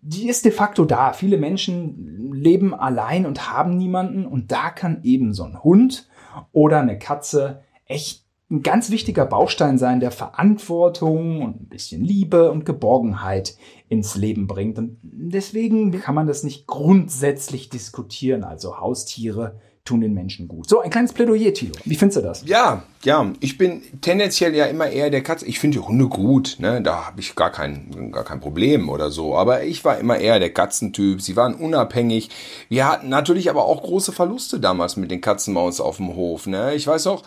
die 0.00 0.28
ist 0.28 0.44
de 0.44 0.52
facto 0.52 0.84
da. 0.84 1.12
Viele 1.12 1.38
Menschen 1.38 2.32
leben 2.32 2.72
allein 2.72 3.26
und 3.26 3.50
haben 3.50 3.76
niemanden 3.76 4.24
und 4.24 4.52
da 4.52 4.70
kann 4.70 5.00
eben 5.02 5.34
so 5.34 5.42
ein 5.42 5.64
Hund 5.64 6.08
oder 6.52 6.78
eine 6.78 7.00
Katze 7.00 7.64
echt 7.86 8.22
ein 8.48 8.62
ganz 8.62 8.90
wichtiger 8.90 9.26
Baustein 9.26 9.76
sein, 9.76 9.98
der 9.98 10.12
Verantwortung 10.12 11.42
und 11.42 11.62
ein 11.62 11.68
bisschen 11.68 12.04
Liebe 12.04 12.52
und 12.52 12.64
Geborgenheit 12.64 13.56
ins 13.88 14.14
Leben 14.14 14.46
bringt. 14.46 14.78
Und 14.78 14.98
deswegen 15.02 15.90
kann 16.00 16.14
man 16.14 16.28
das 16.28 16.44
nicht 16.44 16.68
grundsätzlich 16.68 17.70
diskutieren. 17.70 18.44
Also 18.44 18.78
Haustiere 18.78 19.58
tun 19.84 20.00
den 20.00 20.14
Menschen 20.14 20.46
gut. 20.46 20.68
So, 20.68 20.78
ein 20.78 20.90
kleines 20.90 21.12
Plädoyer, 21.12 21.52
Tilo. 21.52 21.74
Wie 21.84 21.96
findest 21.96 22.18
du 22.18 22.22
das? 22.22 22.46
Ja, 22.46 22.84
ja, 23.04 23.30
ich 23.40 23.58
bin 23.58 23.82
tendenziell 24.00 24.54
ja 24.54 24.66
immer 24.66 24.88
eher 24.88 25.10
der 25.10 25.22
Katze. 25.22 25.46
Ich 25.46 25.58
finde 25.58 25.78
die 25.78 25.84
Hunde 25.84 26.06
gut, 26.06 26.56
ne? 26.58 26.80
Da 26.82 27.06
habe 27.06 27.20
ich 27.20 27.34
gar 27.34 27.50
kein, 27.50 28.10
gar 28.12 28.24
kein 28.24 28.40
Problem 28.40 28.88
oder 28.88 29.10
so. 29.10 29.36
Aber 29.36 29.64
ich 29.64 29.84
war 29.84 29.98
immer 29.98 30.18
eher 30.18 30.38
der 30.38 30.52
Katzentyp. 30.52 31.20
Sie 31.20 31.36
waren 31.36 31.54
unabhängig. 31.54 32.30
Wir 32.68 32.88
hatten 32.88 33.08
natürlich 33.08 33.50
aber 33.50 33.64
auch 33.64 33.82
große 33.82 34.12
Verluste 34.12 34.60
damals 34.60 34.96
mit 34.96 35.10
den 35.10 35.20
Katzenmaus 35.20 35.80
auf 35.80 35.98
dem 35.98 36.14
Hof. 36.16 36.46
Ne? 36.46 36.74
Ich 36.74 36.86
weiß 36.86 37.06
auch, 37.08 37.22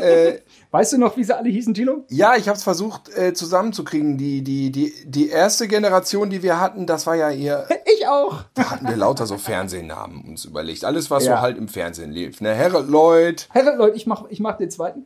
äh, 0.00 0.38
Weißt 0.76 0.92
du 0.92 0.98
noch, 0.98 1.16
wie 1.16 1.24
sie 1.24 1.34
alle 1.34 1.48
hießen, 1.48 1.72
Tilo? 1.72 2.04
Ja, 2.10 2.36
ich 2.36 2.48
habe 2.48 2.58
es 2.58 2.62
versucht 2.64 3.08
äh, 3.16 3.32
zusammenzukriegen. 3.32 4.18
Die, 4.18 4.42
die, 4.42 4.70
die, 4.70 4.92
die 5.06 5.28
erste 5.30 5.68
Generation, 5.68 6.28
die 6.28 6.42
wir 6.42 6.60
hatten, 6.60 6.86
das 6.86 7.06
war 7.06 7.14
ja 7.14 7.30
ihr. 7.30 7.66
Ich 7.98 8.06
auch. 8.08 8.42
Da 8.52 8.72
hatten 8.72 8.86
wir 8.86 8.96
lauter 8.96 9.26
so 9.26 9.38
Fernsehnamen 9.38 10.22
uns 10.28 10.44
überlegt. 10.44 10.84
Alles, 10.84 11.10
was 11.10 11.24
Ja. 11.24 11.36
so 11.36 11.40
halt 11.40 11.56
im 11.56 11.66
Fernsehen 11.66 12.10
lief. 12.10 12.42
Ne? 12.42 12.54
Harold 12.56 12.90
Lloyd, 12.90 13.48
Herr 13.52 13.74
Leute, 13.74 13.96
ich 13.96 14.06
mach, 14.06 14.26
ich 14.28 14.38
mach 14.38 14.58
den 14.58 14.70
zweiten. 14.70 15.05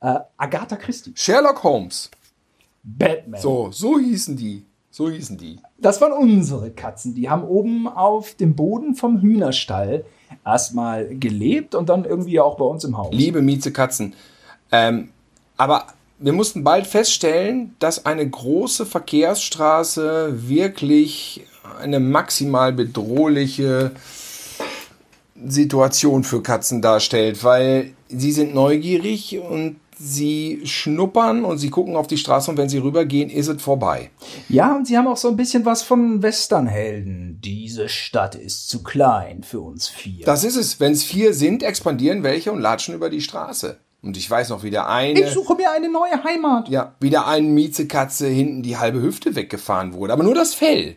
Äh, 0.00 0.20
Agatha 0.36 0.76
Christie. 0.76 1.12
Sherlock 1.14 1.62
Holmes. 1.62 2.10
Batman. 2.82 3.40
So, 3.40 3.70
so 3.70 3.98
hießen 3.98 4.36
die. 4.36 4.64
So 4.90 5.10
hießen 5.10 5.36
die. 5.36 5.60
Das 5.76 6.00
waren 6.00 6.12
unsere 6.12 6.70
Katzen. 6.70 7.14
Die 7.14 7.28
haben 7.28 7.44
oben 7.44 7.86
auf 7.86 8.34
dem 8.34 8.56
Boden 8.56 8.94
vom 8.94 9.20
Hühnerstall 9.20 10.04
erstmal 10.44 11.06
gelebt 11.06 11.74
und 11.74 11.88
dann 11.88 12.04
irgendwie 12.04 12.40
auch 12.40 12.56
bei 12.56 12.64
uns 12.64 12.84
im 12.84 12.96
Haus. 12.96 13.12
Liebe 13.12 13.42
Mieze 13.42 13.72
Katzen. 13.72 14.14
Ähm, 14.72 15.10
aber 15.56 15.86
wir 16.18 16.32
mussten 16.32 16.64
bald 16.64 16.86
feststellen, 16.86 17.76
dass 17.78 18.06
eine 18.06 18.28
große 18.28 18.86
Verkehrsstraße 18.86 20.48
wirklich 20.48 21.44
eine 21.80 22.00
maximal 22.00 22.72
bedrohliche 22.72 23.92
Situation 25.46 26.24
für 26.24 26.42
Katzen 26.42 26.82
darstellt, 26.82 27.44
weil 27.44 27.92
sie 28.08 28.32
sind 28.32 28.54
neugierig 28.54 29.38
und 29.38 29.76
sie 29.98 30.60
schnuppern 30.64 31.44
und 31.44 31.58
sie 31.58 31.70
gucken 31.70 31.96
auf 31.96 32.06
die 32.06 32.18
Straße 32.18 32.50
und 32.50 32.56
wenn 32.56 32.68
sie 32.68 32.78
rübergehen, 32.78 33.30
ist 33.30 33.48
es 33.48 33.62
vorbei. 33.62 34.10
Ja, 34.48 34.76
und 34.76 34.86
sie 34.86 34.96
haben 34.96 35.06
auch 35.06 35.16
so 35.16 35.28
ein 35.28 35.36
bisschen 35.36 35.64
was 35.64 35.82
von 35.82 36.22
Westernhelden. 36.22 37.40
Diese 37.42 37.88
Stadt 37.88 38.34
ist 38.34 38.68
zu 38.68 38.82
klein 38.82 39.42
für 39.42 39.60
uns 39.60 39.88
vier. 39.88 40.24
Das 40.24 40.44
ist 40.44 40.56
es. 40.56 40.80
Wenn 40.80 40.92
es 40.92 41.04
vier 41.04 41.34
sind, 41.34 41.62
expandieren 41.62 42.22
welche 42.22 42.52
und 42.52 42.60
latschen 42.60 42.94
über 42.94 43.10
die 43.10 43.20
Straße. 43.20 43.78
Und 44.00 44.16
ich 44.16 44.30
weiß 44.30 44.50
noch, 44.50 44.62
wie 44.62 44.70
der 44.70 44.88
eine. 44.88 45.20
ich 45.20 45.30
suche 45.30 45.56
mir 45.56 45.72
eine 45.72 45.90
neue 45.90 46.22
Heimat. 46.22 46.68
Ja, 46.68 46.94
wie 47.00 47.10
der 47.10 47.26
einen 47.26 47.52
Miezekatze 47.52 48.28
hinten 48.28 48.62
die 48.62 48.76
halbe 48.76 49.02
Hüfte 49.02 49.34
weggefahren 49.34 49.92
wurde. 49.92 50.12
Aber 50.12 50.22
nur 50.22 50.34
das 50.34 50.54
Fell. 50.54 50.96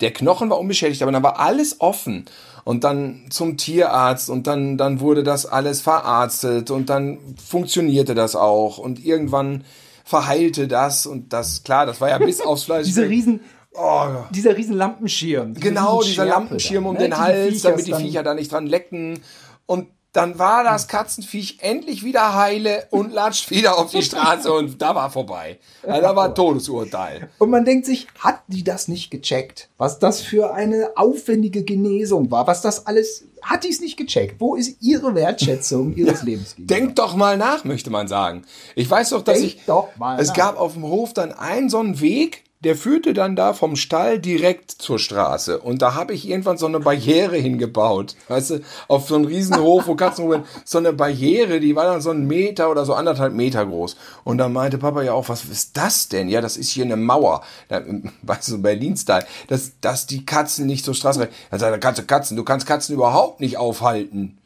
Der 0.00 0.12
Knochen 0.12 0.50
war 0.50 0.58
unbeschädigt, 0.58 1.02
aber 1.02 1.12
dann 1.12 1.22
war 1.22 1.38
alles 1.38 1.80
offen. 1.80 2.26
Und 2.64 2.84
dann 2.84 3.26
zum 3.30 3.56
Tierarzt 3.56 4.28
und 4.28 4.46
dann, 4.46 4.76
dann 4.76 5.00
wurde 5.00 5.22
das 5.22 5.46
alles 5.46 5.80
verarztet 5.80 6.70
und 6.70 6.90
dann 6.90 7.18
funktionierte 7.36 8.14
das 8.14 8.34
auch. 8.34 8.78
Und 8.78 9.04
irgendwann 9.04 9.64
verheilte 10.04 10.68
das 10.68 11.06
und 11.06 11.32
das, 11.32 11.62
klar, 11.62 11.86
das 11.86 12.00
war 12.00 12.08
ja 12.08 12.18
bis 12.18 12.40
aufs 12.40 12.64
Fleisch. 12.64 12.84
Diese 12.86 13.08
riesen, 13.08 13.40
oh, 13.74 14.06
dieser 14.30 14.56
riesen 14.56 14.76
Lampenschirm. 14.76 15.54
diese 15.54 15.68
Genau, 15.68 15.98
riesen 15.98 16.10
dieser 16.10 16.24
Lampenschirm 16.26 16.84
dann, 16.84 16.90
um 16.90 16.96
ne? 16.96 17.02
den 17.02 17.18
Hals, 17.18 17.62
damit 17.62 17.86
die 17.86 17.94
Viecher 17.94 18.22
da 18.22 18.34
nicht 18.34 18.52
dran 18.52 18.66
lecken. 18.66 19.20
Und 19.66 19.88
dann 20.16 20.38
war 20.38 20.64
das 20.64 20.88
Katzenviech 20.88 21.58
endlich 21.60 22.02
wieder 22.02 22.34
heile 22.34 22.86
und 22.90 23.12
latscht 23.12 23.50
wieder 23.50 23.76
auf 23.78 23.90
die 23.90 24.02
Straße 24.02 24.50
und 24.50 24.80
da 24.80 24.94
war 24.94 25.10
vorbei. 25.10 25.58
Also 25.82 26.00
da 26.00 26.16
war 26.16 26.28
ein 26.28 26.34
Todesurteil. 26.34 27.28
Und 27.38 27.50
man 27.50 27.66
denkt 27.66 27.84
sich, 27.84 28.06
hat 28.18 28.40
die 28.46 28.64
das 28.64 28.88
nicht 28.88 29.10
gecheckt? 29.10 29.68
Was 29.76 29.98
das 29.98 30.22
für 30.22 30.54
eine 30.54 30.92
aufwendige 30.96 31.64
Genesung 31.64 32.30
war? 32.30 32.46
Was 32.46 32.62
das 32.62 32.86
alles, 32.86 33.24
hat 33.42 33.64
die 33.64 33.68
es 33.68 33.80
nicht 33.80 33.98
gecheckt? 33.98 34.40
Wo 34.40 34.54
ist 34.56 34.78
ihre 34.80 35.14
Wertschätzung 35.14 35.94
ihres 35.94 36.22
Lebens? 36.22 36.56
gegenüber? 36.56 36.74
Denk 36.74 36.96
doch 36.96 37.14
mal 37.14 37.36
nach, 37.36 37.64
möchte 37.64 37.90
man 37.90 38.08
sagen. 38.08 38.46
Ich 38.74 38.88
weiß 38.88 39.10
doch, 39.10 39.22
dass 39.22 39.38
Denk 39.38 39.54
ich. 39.56 39.64
doch 39.66 39.94
mal 39.96 40.18
es 40.18 40.28
nach. 40.28 40.36
gab 40.36 40.58
auf 40.58 40.72
dem 40.72 40.84
Hof 40.84 41.12
dann 41.12 41.32
einen 41.32 41.68
so 41.68 41.78
einen 41.78 42.00
Weg, 42.00 42.44
der 42.60 42.74
führte 42.74 43.12
dann 43.12 43.36
da 43.36 43.52
vom 43.52 43.76
Stall 43.76 44.18
direkt 44.18 44.70
zur 44.70 44.98
Straße. 44.98 45.58
Und 45.58 45.82
da 45.82 45.94
habe 45.94 46.14
ich 46.14 46.28
irgendwann 46.28 46.56
so 46.56 46.66
eine 46.66 46.80
Barriere 46.80 47.36
hingebaut. 47.36 48.16
Weißt 48.28 48.50
du, 48.50 48.60
auf 48.88 49.08
so 49.08 49.14
einem 49.14 49.26
Riesenhof, 49.26 49.86
wo 49.86 49.94
Katzen 49.94 50.24
rumrennen, 50.24 50.46
so 50.64 50.78
eine 50.78 50.92
Barriere, 50.92 51.60
die 51.60 51.76
war 51.76 51.84
dann 51.84 52.00
so 52.00 52.10
ein 52.10 52.26
Meter 52.26 52.70
oder 52.70 52.84
so 52.84 52.94
anderthalb 52.94 53.34
Meter 53.34 53.66
groß. 53.66 53.96
Und 54.24 54.38
da 54.38 54.48
meinte 54.48 54.78
Papa 54.78 55.02
ja 55.02 55.12
auch, 55.12 55.28
was 55.28 55.44
ist 55.44 55.76
das 55.76 56.08
denn? 56.08 56.28
Ja, 56.28 56.40
das 56.40 56.56
ist 56.56 56.70
hier 56.70 56.84
eine 56.84 56.96
Mauer. 56.96 57.42
Weißt 58.22 58.48
du, 58.48 58.62
Berlin-Style. 58.62 59.26
Dass, 59.48 59.72
dass 59.80 60.06
die 60.06 60.24
Katzen 60.24 60.66
nicht 60.66 60.84
zur 60.84 60.94
Straße 60.94 61.20
rennen. 61.20 61.32
Dann 61.50 61.60
sagt 61.60 61.72
er, 61.72 61.78
Katze, 61.78 62.04
Katzen, 62.04 62.36
du 62.36 62.44
kannst 62.44 62.66
Katzen 62.66 62.94
überhaupt 62.94 63.40
nicht 63.40 63.58
aufhalten. 63.58 64.38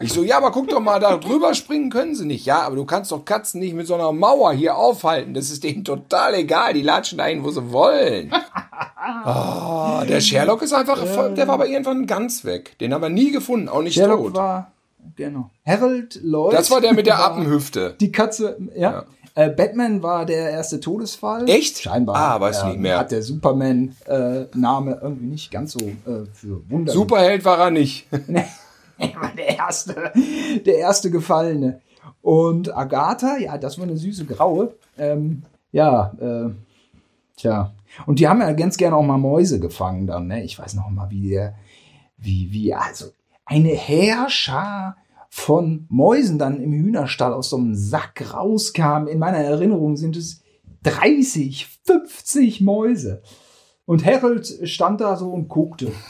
Ich 0.00 0.12
so, 0.12 0.22
ja, 0.22 0.36
aber 0.36 0.52
guck 0.52 0.68
doch 0.68 0.78
mal, 0.80 1.00
da 1.00 1.16
drüber 1.16 1.54
springen 1.54 1.90
können 1.90 2.14
sie 2.14 2.24
nicht. 2.24 2.46
Ja, 2.46 2.62
aber 2.62 2.76
du 2.76 2.84
kannst 2.84 3.10
doch 3.10 3.24
Katzen 3.24 3.58
nicht 3.60 3.74
mit 3.74 3.88
so 3.88 3.94
einer 3.94 4.12
Mauer 4.12 4.52
hier 4.52 4.76
aufhalten. 4.76 5.34
Das 5.34 5.50
ist 5.50 5.64
denen 5.64 5.84
total 5.84 6.34
egal. 6.34 6.72
Die 6.72 6.82
latschen 6.82 7.18
dahin, 7.18 7.42
wo 7.44 7.50
sie 7.50 7.72
wollen. 7.72 8.32
Ah, 9.00 10.04
der 10.06 10.20
Sherlock 10.20 10.60
ist 10.62 10.72
einfach, 10.74 11.04
voll- 11.06 11.32
der 11.34 11.46
war 11.48 11.54
aber 11.54 11.66
irgendwann 11.66 12.06
ganz 12.06 12.44
weg. 12.44 12.76
Den 12.78 12.92
haben 12.92 13.00
wir 13.00 13.08
nie 13.08 13.30
gefunden, 13.32 13.68
auch 13.68 13.80
nicht 13.82 13.94
Sherlock 13.94 14.26
tot. 14.26 14.34
war, 14.34 14.70
genau. 15.16 15.50
Harold 15.64 16.20
Lloyd. 16.22 16.52
Das 16.52 16.70
war 16.70 16.80
der 16.82 16.92
mit 16.92 17.06
der 17.06 17.18
Appenhüfte. 17.24 17.94
Die 18.00 18.12
Katze, 18.12 18.58
ja. 18.76 19.04
Äh, 19.34 19.48
Batman 19.50 20.02
war 20.02 20.26
der 20.26 20.50
erste 20.50 20.78
Todesfall. 20.80 21.48
Echt? 21.48 21.78
Scheinbar. 21.80 22.16
Ah, 22.16 22.40
weiß 22.40 22.64
nicht 22.64 22.78
mehr. 22.78 22.98
Hat 22.98 23.10
der 23.12 23.22
Superman-Name 23.22 24.98
irgendwie 25.02 25.26
nicht 25.26 25.50
ganz 25.50 25.72
so 25.72 25.78
äh, 25.80 26.26
für 26.34 26.60
Wunder. 26.70 26.92
Superheld 26.92 27.44
war 27.44 27.58
er 27.58 27.70
nicht. 27.70 28.06
Er 29.14 29.14
war 29.20 29.32
der 29.36 29.56
erste, 29.56 30.12
der 30.66 30.78
erste 30.78 31.10
Gefallene. 31.10 31.80
Und 32.20 32.76
Agatha, 32.76 33.38
ja, 33.38 33.56
das 33.56 33.78
war 33.78 33.84
eine 33.84 33.96
süße 33.96 34.26
Graue. 34.26 34.74
Ähm, 34.98 35.44
ja, 35.70 36.12
äh, 36.20 36.50
tja. 37.36 37.72
Und 38.06 38.18
die 38.18 38.28
haben 38.28 38.40
ja 38.40 38.52
ganz 38.52 38.76
gerne 38.76 38.96
auch 38.96 39.04
mal 39.04 39.18
Mäuse 39.18 39.60
gefangen 39.60 40.06
dann, 40.06 40.26
ne? 40.26 40.42
Ich 40.44 40.58
weiß 40.58 40.74
noch 40.74 40.88
mal, 40.90 41.10
wie 41.10 41.30
der, 41.30 41.54
wie, 42.16 42.52
wie, 42.52 42.74
also 42.74 43.06
eine 43.44 43.70
Heerschar 43.70 44.96
von 45.30 45.86
Mäusen 45.88 46.38
dann 46.38 46.60
im 46.60 46.72
Hühnerstall 46.72 47.32
aus 47.32 47.50
so 47.50 47.56
einem 47.56 47.74
Sack 47.74 48.34
rauskam. 48.34 49.06
In 49.08 49.18
meiner 49.18 49.38
Erinnerung 49.38 49.96
sind 49.96 50.16
es 50.16 50.42
30, 50.82 51.66
50 51.84 52.60
Mäuse. 52.60 53.22
Und 53.84 54.04
Harold 54.04 54.46
stand 54.64 55.00
da 55.00 55.16
so 55.16 55.30
und 55.30 55.48
guckte. 55.48 55.92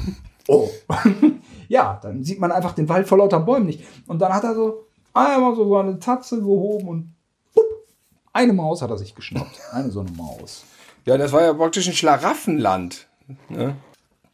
Oh. 0.50 0.70
Ja, 1.68 1.98
dann 2.02 2.24
sieht 2.24 2.40
man 2.40 2.50
einfach 2.50 2.72
den 2.72 2.88
Wald 2.88 3.06
vor 3.06 3.18
lauter 3.18 3.40
Bäumen 3.40 3.66
nicht. 3.66 3.84
Und 4.06 4.20
dann 4.20 4.32
hat 4.32 4.44
er 4.44 4.54
so 4.54 4.86
einmal 5.12 5.54
so 5.54 5.70
seine 5.72 5.98
Tatze 5.98 6.38
gehoben 6.38 6.88
und 6.88 7.14
pup, 7.54 7.64
eine 8.32 8.52
Maus 8.52 8.82
hat 8.82 8.90
er 8.90 8.98
sich 8.98 9.14
geschnappt. 9.14 9.60
Eine 9.72 9.90
so 9.90 10.00
eine 10.00 10.10
Maus. 10.12 10.64
Ja, 11.04 11.16
das 11.16 11.32
war 11.32 11.42
ja 11.42 11.52
praktisch 11.54 11.86
ein 11.88 11.94
Schlaraffenland. 11.94 13.06
Ne? 13.48 13.76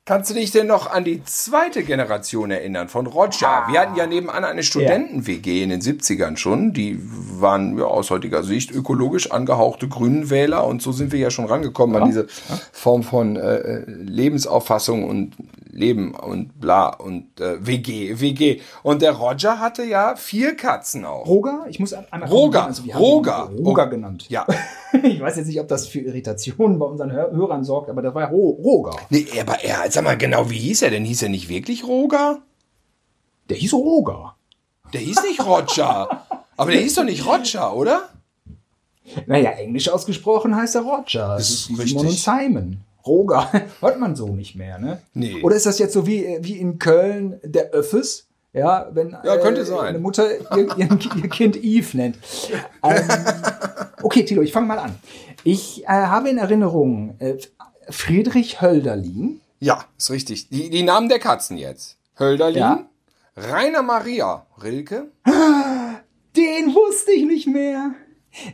Kannst 0.07 0.29
du 0.29 0.35
dich 0.35 0.51
denn 0.51 0.67
noch 0.67 0.91
an 0.91 1.03
die 1.03 1.25
zweite 1.25 1.83
Generation 1.83 2.51
erinnern 2.51 2.91
von 2.91 3.07
Roger? 3.07 3.65
Wir 3.69 3.81
hatten 3.81 3.97
ja 3.97 4.07
nebenan 4.07 4.45
eine 4.45 4.63
Studenten-WG 4.63 5.63
in 5.63 5.71
den 5.71 5.81
70ern 5.81 6.37
schon. 6.37 6.75
Die 6.75 7.01
waren 7.41 7.79
ja 7.79 7.87
aus 7.87 8.11
heutiger 8.11 8.43
Sicht 8.43 8.71
ökologisch 8.71 9.31
angehauchte 9.31 9.89
Grünenwähler 9.89 10.67
und 10.67 10.83
so 10.83 10.93
sind 10.93 11.11
wir 11.11 11.21
ja 11.21 11.31
schon 11.31 11.47
rangekommen 11.47 11.97
an 11.97 12.05
diese 12.07 12.27
Form 12.73 13.03
von 13.03 13.37
äh, 13.37 13.85
Lebensauffassung 13.87 15.09
und 15.09 15.37
Leben 15.75 16.15
und 16.15 16.61
bla 16.61 16.89
und 16.89 17.41
äh, 17.41 17.67
WG, 17.67 18.21
WG. 18.21 18.61
Und 18.83 19.03
der 19.03 19.13
Roger 19.13 19.59
hatte 19.59 19.85
ja 19.85 20.15
vier 20.17 20.57
Katzen 20.57 21.05
auch. 21.05 21.27
Roger? 21.27 21.65
Ich 21.69 21.81
muss 21.81 21.93
einmal 21.93 22.29
Roger, 22.29 22.67
also 22.67 22.83
Roger. 22.97 23.51
Roger 23.59 23.87
Oh. 23.87 23.91
genannt. 23.91 24.27
Ja. 24.29 24.47
Ich 25.03 25.21
weiß 25.21 25.37
jetzt 25.39 25.49
nicht, 25.49 25.59
ob 25.61 25.67
das 25.67 25.89
für 25.89 25.99
Irritationen 25.99 26.79
bei 26.79 26.87
unseren 26.87 27.11
Hör 27.11 27.33
Hörern 27.33 27.65
sorgt, 27.65 27.91
aber 27.91 28.01
das 28.01 28.15
war 28.15 28.29
Ro 28.31 28.51
Roger. 28.63 28.97
Nee, 29.11 29.27
aber 29.41 29.63
er, 29.65 29.91
sag 29.91 30.05
mal 30.05 30.17
genau, 30.17 30.49
wie 30.51 30.59
hieß 30.59 30.83
er 30.83 30.91
denn? 30.91 31.05
Hieß 31.05 31.25
er 31.25 31.31
nicht 31.31 31.49
wirklich 31.49 31.85
Roger? 31.85 32.39
Der 33.49 33.57
hieß 33.57 33.75
Roger. 33.75 34.37
Der 34.93 35.01
hieß 35.01 35.25
nicht 35.25 35.45
Roger. 35.45 36.25
aber 36.57 36.71
der 36.71 36.81
hieß 36.81 36.95
doch 36.95 37.03
nicht 37.05 37.27
Roger, 37.27 37.75
oder? 37.75 38.09
Naja, 39.27 39.51
englisch 39.51 39.89
ausgesprochen 39.89 40.55
heißt 40.55 40.77
er 40.77 40.83
Roger. 40.83 41.29
Das 41.37 41.51
ist 41.51 41.71
ist 41.71 41.79
richtig. 41.79 41.91
Simon 41.91 42.07
und 42.07 42.13
Simon. 42.19 42.81
Roger. 43.07 43.51
Hört 43.81 43.99
man 44.01 44.17
so 44.17 44.29
nicht 44.29 44.55
mehr, 44.57 44.79
ne? 44.79 45.01
Nee. 45.13 45.43
Oder 45.43 45.57
ist 45.57 45.67
das 45.67 45.79
jetzt 45.79 45.93
so 45.93 46.07
wie, 46.07 46.39
wie 46.41 46.59
in 46.59 46.79
Köln 46.79 47.41
der 47.43 47.71
Öffes? 47.71 48.27
Ja, 48.53 48.89
wenn 48.93 49.17
Ja, 49.25 49.37
könnte 49.39 49.63
äh, 49.63 49.65
sein. 49.65 49.81
eine 49.87 49.99
Mutter 49.99 50.29
ihr, 50.57 50.77
ihr, 50.79 50.89
ihr 51.17 51.29
Kind 51.29 51.57
Eve 51.63 51.97
nennt. 51.97 52.19
Ähm, 52.85 53.09
okay, 54.03 54.25
Tilo, 54.25 54.43
ich 54.43 54.53
fange 54.53 54.67
mal 54.67 54.79
an. 54.79 54.95
Ich 55.43 55.85
äh, 55.85 55.87
habe 55.89 56.29
in 56.29 56.37
Erinnerung 56.39 57.17
äh, 57.19 57.37
Friedrich 57.91 58.61
Hölderlin. 58.61 59.41
Ja, 59.61 59.85
ist 59.97 60.11
richtig. 60.11 60.49
Die, 60.51 60.69
die 60.71 60.83
Namen 60.83 61.09
der 61.09 61.19
Katzen 61.19 61.57
jetzt. 61.57 61.97
Hölderlin, 62.19 62.59
Ja. 62.59 62.87
Rainer 63.37 63.83
Maria 63.83 64.47
Rilke, 64.63 65.09
Den 66.37 66.75
wusste 66.75 67.13
ich 67.13 67.25
nicht 67.25 67.47
mehr. 67.47 67.93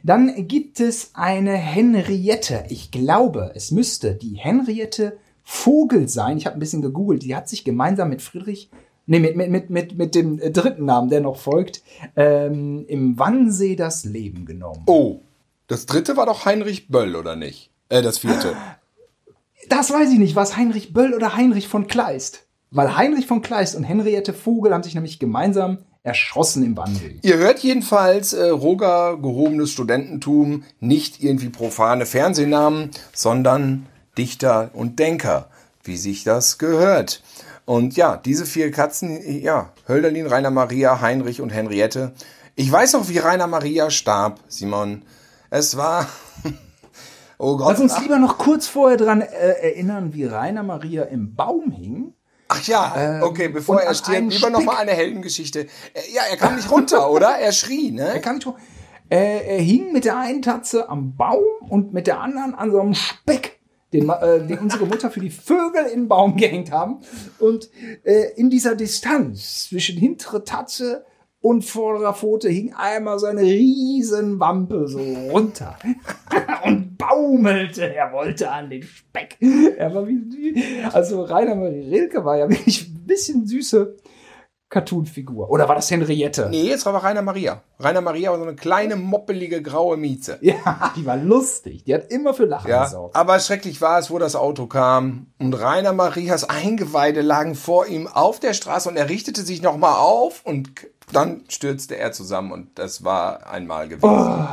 Dann 0.02 0.48
gibt 0.48 0.80
es 0.80 1.10
eine 1.14 1.52
Henriette. 1.52 2.64
Ich 2.68 2.90
glaube, 2.90 3.52
es 3.54 3.70
müsste 3.70 4.14
die 4.14 4.36
Henriette 4.36 5.18
Vogel 5.42 6.08
sein. 6.08 6.36
Ich 6.36 6.46
habe 6.46 6.56
ein 6.56 6.60
bisschen 6.60 6.82
gegoogelt. 6.82 7.22
Die 7.22 7.34
hat 7.34 7.48
sich 7.48 7.64
gemeinsam 7.64 8.10
mit 8.10 8.22
Friedrich, 8.22 8.70
nee, 9.06 9.18
mit, 9.18 9.36
mit, 9.36 9.50
mit, 9.50 9.70
mit, 9.70 9.98
mit 9.98 10.14
dem 10.14 10.38
äh, 10.38 10.50
dritten 10.50 10.84
Namen, 10.84 11.08
der 11.08 11.20
noch 11.20 11.36
folgt, 11.36 11.82
ähm, 12.16 12.84
im 12.86 13.18
Wannsee 13.18 13.76
das 13.76 14.04
Leben 14.04 14.46
genommen. 14.46 14.82
Oh, 14.86 15.20
das 15.66 15.86
dritte 15.86 16.16
war 16.16 16.26
doch 16.26 16.44
Heinrich 16.44 16.88
Böll, 16.88 17.16
oder 17.16 17.36
nicht? 17.36 17.70
Äh, 17.88 18.02
das 18.02 18.18
vierte. 18.18 18.54
Das 19.68 19.90
weiß 19.90 20.10
ich 20.10 20.18
nicht. 20.18 20.36
Was 20.36 20.56
Heinrich 20.56 20.92
Böll 20.92 21.14
oder 21.14 21.36
Heinrich 21.36 21.68
von 21.68 21.86
Kleist? 21.86 22.46
Weil 22.70 22.96
Heinrich 22.96 23.26
von 23.26 23.42
Kleist 23.42 23.74
und 23.74 23.84
Henriette 23.84 24.32
Vogel 24.32 24.72
haben 24.72 24.82
sich 24.82 24.94
nämlich 24.94 25.18
gemeinsam 25.18 25.78
erschossen 26.02 26.64
im 26.64 26.76
Wannsee. 26.76 27.18
Ihr 27.22 27.36
hört 27.36 27.60
jedenfalls 27.60 28.32
äh, 28.32 28.48
Roger 28.48 29.18
gehobenes 29.18 29.70
Studententum, 29.70 30.64
nicht 30.80 31.22
irgendwie 31.22 31.50
profane 31.50 32.06
Fernsehnamen, 32.06 32.90
sondern 33.12 33.86
Dichter 34.16 34.70
und 34.72 34.98
Denker, 34.98 35.48
wie 35.84 35.96
sich 35.96 36.24
das 36.24 36.58
gehört. 36.58 37.22
Und 37.66 37.96
ja, 37.96 38.16
diese 38.16 38.46
vier 38.46 38.70
Katzen, 38.70 39.20
ja, 39.42 39.72
Hölderlin, 39.86 40.26
Rainer 40.26 40.50
Maria, 40.50 41.00
Heinrich 41.00 41.40
und 41.40 41.50
Henriette. 41.50 42.12
Ich 42.56 42.70
weiß 42.70 42.94
noch, 42.94 43.08
wie 43.08 43.18
Rainer 43.18 43.46
Maria 43.46 43.90
starb, 43.90 44.40
Simon. 44.48 45.02
Es 45.50 45.76
war. 45.76 46.06
Oh 47.42 47.56
Gott. 47.56 47.70
Lass 47.70 47.80
uns 47.80 47.98
lieber 48.02 48.18
noch 48.18 48.36
kurz 48.36 48.66
vorher 48.66 48.98
dran 48.98 49.22
äh, 49.22 49.26
erinnern, 49.26 50.12
wie 50.12 50.26
Rainer 50.26 50.62
Maria 50.62 51.04
im 51.04 51.34
Baum 51.36 51.70
hing. 51.70 52.12
Ach 52.52 52.62
ja, 52.64 53.20
okay, 53.22 53.46
bevor 53.48 53.80
er 53.80 53.94
stirbt, 53.94 54.32
lieber 54.32 54.50
noch 54.50 54.64
mal 54.64 54.76
eine 54.76 54.90
Heldengeschichte. 54.90 55.60
Äh, 55.60 55.66
Ja, 56.12 56.22
er 56.28 56.36
kam 56.36 56.56
nicht 56.56 56.70
runter, 56.70 57.10
oder? 57.12 57.28
Er 57.38 57.52
schrie, 57.52 57.96
Er 57.96 58.14
ne? 58.14 58.20
kann 58.20 58.36
nicht 58.36 58.46
hoch. 58.46 58.56
Äh, 59.08 59.56
er 59.56 59.60
hing 59.62 59.92
mit 59.92 60.04
der 60.04 60.18
einen 60.18 60.42
Tatze 60.42 60.88
am 60.88 61.16
Baum 61.16 61.44
und 61.68 61.92
mit 61.92 62.06
der 62.08 62.20
anderen 62.20 62.54
an 62.54 62.70
so 62.72 62.80
einem 62.80 62.94
Speck, 62.94 63.60
den, 63.92 64.08
äh, 64.08 64.44
den 64.46 64.58
unsere 64.58 64.86
Mutter 64.86 65.10
für 65.10 65.20
die 65.20 65.30
Vögel 65.30 65.84
in 65.86 66.02
den 66.02 66.08
Baum 66.08 66.36
gehängt 66.36 66.72
haben. 66.72 66.98
Und 67.38 67.70
äh, 68.04 68.32
in 68.36 68.50
dieser 68.50 68.74
Distanz 68.74 69.68
zwischen 69.68 69.96
hintere 69.96 70.42
Tatze 70.44 71.04
und 71.40 71.64
vorderer 71.64 72.14
Pfote 72.14 72.48
hing 72.48 72.74
einmal 72.74 73.18
so 73.20 73.26
eine 73.26 73.42
riesen 73.42 74.40
Wampe 74.40 74.88
so 74.88 74.98
runter 75.30 75.76
und 76.64 76.89
baumelte. 77.00 77.94
Er 77.94 78.12
wollte 78.12 78.50
an 78.50 78.70
den 78.70 78.82
Speck. 78.82 79.36
Er 79.76 79.94
war 79.94 80.06
wie, 80.06 80.62
also 80.92 81.22
Rainer 81.24 81.54
Marie 81.54 81.88
Rilke 81.88 82.24
war 82.24 82.36
ja 82.36 82.48
wirklich 82.50 82.88
ein 82.88 83.06
bisschen 83.06 83.46
süße 83.46 83.96
Cartoon-Figur. 84.68 85.50
Oder 85.50 85.68
war 85.68 85.74
das 85.74 85.90
Henriette? 85.90 86.48
Nee, 86.48 86.68
jetzt 86.68 86.86
war 86.86 86.94
aber 86.94 87.02
Rainer 87.04 87.22
Maria. 87.22 87.60
Rainer 87.80 88.00
Maria 88.02 88.30
war 88.30 88.38
so 88.38 88.44
eine 88.44 88.54
kleine, 88.54 88.94
moppelige, 88.94 89.62
graue 89.62 89.96
Mieze. 89.96 90.38
Ja, 90.42 90.92
die 90.96 91.04
war 91.04 91.16
lustig. 91.16 91.82
Die 91.84 91.92
hat 91.94 92.12
immer 92.12 92.34
für 92.34 92.44
Lachen 92.44 92.70
Ja, 92.70 92.84
gesorgt. 92.84 93.16
aber 93.16 93.40
schrecklich 93.40 93.80
war 93.80 93.98
es, 93.98 94.12
wo 94.12 94.18
das 94.20 94.36
Auto 94.36 94.66
kam 94.66 95.26
und 95.40 95.54
Rainer 95.54 95.92
Marias 95.92 96.48
Eingeweide 96.48 97.20
lagen 97.20 97.56
vor 97.56 97.86
ihm 97.88 98.06
auf 98.06 98.38
der 98.38 98.54
Straße 98.54 98.88
und 98.88 98.96
er 98.96 99.08
richtete 99.08 99.42
sich 99.42 99.60
nochmal 99.60 99.94
auf 99.96 100.46
und 100.46 100.70
dann 101.12 101.42
stürzte 101.48 101.96
er 101.96 102.12
zusammen 102.12 102.52
und 102.52 102.78
das 102.78 103.02
war 103.02 103.50
einmal 103.50 103.88
gewesen. 103.88 104.46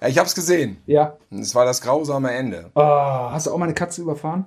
Ja, 0.00 0.08
ich 0.08 0.18
hab's 0.18 0.34
gesehen. 0.34 0.80
Ja. 0.86 1.16
Und 1.30 1.40
Es 1.40 1.54
war 1.54 1.64
das 1.64 1.80
grausame 1.80 2.30
Ende. 2.32 2.70
Oh, 2.74 2.82
hast 2.82 3.46
du 3.46 3.52
auch 3.52 3.58
mal 3.58 3.64
eine 3.64 3.74
Katze 3.74 4.02
überfahren? 4.02 4.46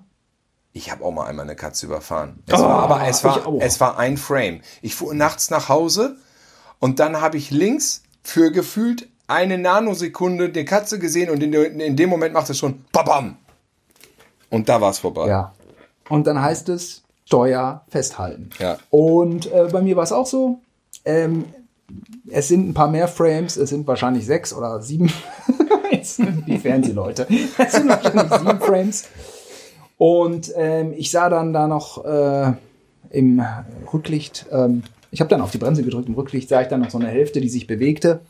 Ich 0.74 0.90
habe 0.92 1.04
auch 1.04 1.12
mal 1.12 1.26
einmal 1.26 1.46
eine 1.46 1.56
Katze 1.56 1.86
überfahren. 1.86 2.42
Es 2.48 2.60
war, 2.60 2.84
aber 2.84 3.06
es 3.08 3.24
war, 3.24 3.46
es 3.60 3.80
war 3.82 3.98
ein 3.98 4.16
Frame. 4.16 4.62
Ich 4.82 4.96
fuhr 4.96 5.14
nachts 5.14 5.50
nach 5.50 5.68
Hause 5.68 6.16
und 6.80 7.00
dann 7.00 7.20
habe 7.20 7.38
ich 7.38 7.52
links 7.52 8.04
für 8.24 8.52
gefühlt 8.52 9.10
eine 9.28 9.58
Nanosekunde 9.58 10.50
die 10.50 10.64
Katze 10.66 10.98
gesehen 11.00 11.30
und 11.30 11.44
in, 11.44 11.54
in 11.54 11.96
dem 11.96 12.10
Moment 12.10 12.34
macht 12.34 12.50
es 12.50 12.58
schon 12.58 12.86
Babam. 12.92 13.38
Und 14.50 14.70
da 14.70 14.80
war 14.80 14.92
es 14.92 15.00
vorbei. 15.00 15.28
Ja. 15.28 15.54
Und 16.10 16.28
dann 16.28 16.42
heißt 16.42 16.70
es 16.70 17.04
Steuer 17.26 17.86
festhalten. 17.88 18.50
Ja. 18.60 18.78
Und 18.90 19.52
äh, 19.52 19.70
bei 19.72 19.82
mir 19.82 19.96
war 19.96 20.04
es 20.04 20.12
auch 20.12 20.26
so. 20.26 20.60
Ähm, 21.06 21.46
es 22.30 22.48
sind 22.48 22.70
ein 22.70 22.74
paar 22.74 22.90
mehr 22.90 23.08
Frames, 23.08 23.58
es 23.58 23.70
sind 23.70 23.88
wahrscheinlich 23.88 24.26
sechs 24.26 24.54
oder 24.54 24.82
sieben. 24.82 25.12
Jetzt 25.92 26.22
die 26.48 26.58
Fernsehleute. 26.58 27.28
Es 27.58 27.74
sind 27.74 27.90
wahrscheinlich 27.90 28.32
sieben 28.40 28.60
Frames. 28.60 29.08
Und 29.98 30.52
ähm, 30.56 30.94
ich 30.98 31.12
sah 31.12 31.30
dann 31.30 31.54
da 31.54 31.68
noch 31.68 32.04
äh, 32.06 32.54
im 33.12 33.46
Rücklicht, 33.94 34.48
ähm, 34.52 34.84
ich 35.12 35.20
habe 35.20 35.30
dann 35.30 35.42
auf 35.42 35.52
die 35.52 35.58
Bremse 35.58 35.84
gedrückt, 35.84 36.08
im 36.08 36.16
Rücklicht 36.16 36.50
sah 36.50 36.62
ich 36.62 36.70
dann 36.70 36.82
noch 36.82 36.90
so 36.90 36.98
eine 36.98 37.10
Hälfte, 37.10 37.42
die 37.42 37.50
sich 37.50 37.68
bewegte. 37.68 38.22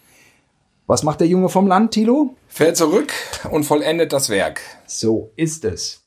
Was 0.88 1.04
macht 1.04 1.22
der 1.22 1.28
Junge 1.28 1.48
vom 1.48 1.68
Land, 1.68 1.92
Tilo? 1.92 2.36
Fährt 2.48 2.76
zurück 2.76 3.14
und 3.52 3.64
vollendet 3.64 4.12
das 4.12 4.30
Werk. 4.30 4.60
So 4.88 5.32
ist 5.38 5.64
es. 5.64 6.02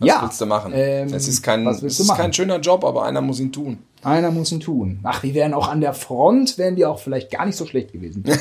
Was 0.00 0.08
ja, 0.08 0.22
willst 0.22 0.40
du 0.40 0.46
machen? 0.46 0.72
ähm, 0.74 1.12
es 1.12 1.28
ist, 1.28 1.42
kein, 1.42 1.66
es 1.66 1.82
ist 1.82 2.16
kein 2.16 2.32
schöner 2.32 2.58
Job, 2.58 2.84
aber 2.84 3.04
einer 3.04 3.20
muss 3.20 3.38
ihn 3.38 3.52
tun. 3.52 3.78
Einer 4.02 4.30
muss 4.30 4.52
ihn 4.52 4.60
tun. 4.60 5.00
Ach, 5.02 5.22
wir 5.22 5.34
wären 5.34 5.54
auch 5.54 5.68
an 5.68 5.80
der 5.80 5.94
Front, 5.94 6.56
wären 6.58 6.76
die 6.76 6.86
auch 6.86 6.98
vielleicht 6.98 7.30
gar 7.30 7.44
nicht 7.46 7.56
so 7.56 7.66
schlecht 7.66 7.92
gewesen. 7.92 8.24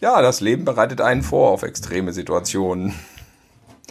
Ja, 0.00 0.22
das 0.22 0.40
Leben 0.40 0.64
bereitet 0.64 1.00
einen 1.00 1.22
vor 1.22 1.50
auf 1.50 1.64
extreme 1.64 2.12
Situationen. 2.12 2.94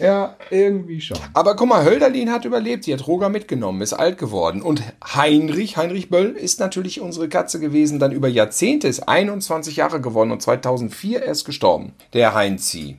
ja, 0.00 0.36
irgendwie 0.48 1.02
schon. 1.02 1.18
Aber 1.34 1.54
guck 1.54 1.68
mal, 1.68 1.84
Hölderlin 1.84 2.32
hat 2.32 2.46
überlebt, 2.46 2.84
sie 2.84 2.94
hat 2.94 3.06
Roger 3.06 3.28
mitgenommen, 3.28 3.82
ist 3.82 3.92
alt 3.92 4.16
geworden. 4.16 4.62
Und 4.62 4.82
Heinrich, 5.04 5.76
Heinrich 5.76 6.08
Böll, 6.08 6.30
ist 6.30 6.60
natürlich 6.60 7.02
unsere 7.02 7.28
Katze 7.28 7.60
gewesen, 7.60 7.98
dann 7.98 8.12
über 8.12 8.28
Jahrzehnte, 8.28 8.88
ist 8.88 9.06
21 9.06 9.76
Jahre 9.76 10.00
geworden 10.00 10.30
und 10.30 10.40
2004 10.40 11.22
erst 11.22 11.44
gestorben. 11.44 11.92
Der 12.14 12.32
Heinzi. 12.34 12.96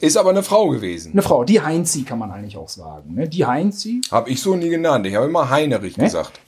Ist 0.00 0.16
aber 0.16 0.30
eine 0.30 0.42
Frau 0.42 0.68
gewesen. 0.68 1.12
Eine 1.12 1.22
Frau, 1.22 1.44
die 1.44 1.60
Heinzi 1.60 2.02
kann 2.02 2.18
man 2.18 2.30
eigentlich 2.30 2.56
auch 2.56 2.68
sagen. 2.68 3.14
Ne? 3.14 3.28
Die 3.28 3.44
Heinzi. 3.44 4.00
Hab 4.10 4.28
ich 4.28 4.40
so 4.40 4.54
nie 4.56 4.68
genannt. 4.68 5.06
Ich 5.06 5.14
habe 5.14 5.26
immer 5.26 5.50
Heinerich 5.50 5.94
gesagt. 5.96 6.40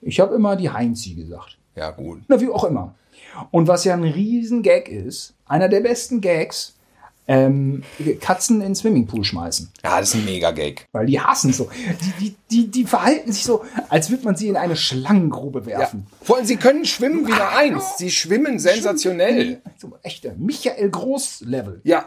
Ich 0.00 0.20
habe 0.20 0.34
immer 0.34 0.56
die 0.56 0.70
Heinzi 0.70 1.14
gesagt. 1.14 1.56
Ja, 1.74 1.90
gut. 1.90 2.20
Na, 2.28 2.40
wie 2.40 2.48
auch 2.48 2.64
immer. 2.64 2.94
Und 3.50 3.66
was 3.68 3.84
ja 3.84 3.94
ein 3.94 4.04
riesen 4.04 4.62
Gag 4.62 4.88
ist, 4.88 5.34
einer 5.46 5.68
der 5.68 5.80
besten 5.80 6.20
Gags, 6.20 6.74
ähm, 7.28 7.82
Katzen 8.20 8.56
in 8.56 8.62
den 8.62 8.74
Swimmingpool 8.74 9.22
schmeißen. 9.24 9.70
Ja, 9.84 10.00
das 10.00 10.08
ist 10.10 10.16
ein 10.16 10.24
Mega-Gag. 10.24 10.88
Weil 10.92 11.06
die 11.06 11.20
hassen 11.20 11.52
so. 11.52 11.70
Die, 12.00 12.12
die, 12.20 12.36
die, 12.50 12.70
die 12.70 12.84
verhalten 12.84 13.32
sich 13.32 13.44
so, 13.44 13.64
als 13.88 14.10
würde 14.10 14.24
man 14.24 14.34
sie 14.36 14.48
in 14.48 14.56
eine 14.56 14.74
Schlangengrube 14.76 15.60
Ja. 15.60 15.78
werfen. 15.78 16.06
Vor 16.20 16.36
allem, 16.36 16.46
sie 16.46 16.56
können 16.56 16.84
schwimmen 16.84 17.26
wie 17.26 17.32
eine 17.32 17.48
Eins. 17.48 17.96
Sie 17.96 18.10
schwimmen 18.10 18.58
sensationell. 18.58 19.62
So 19.78 19.92
echte 20.02 20.34
Michael 20.36 20.90
Groß-Level. 20.90 21.80
Ja. 21.84 22.06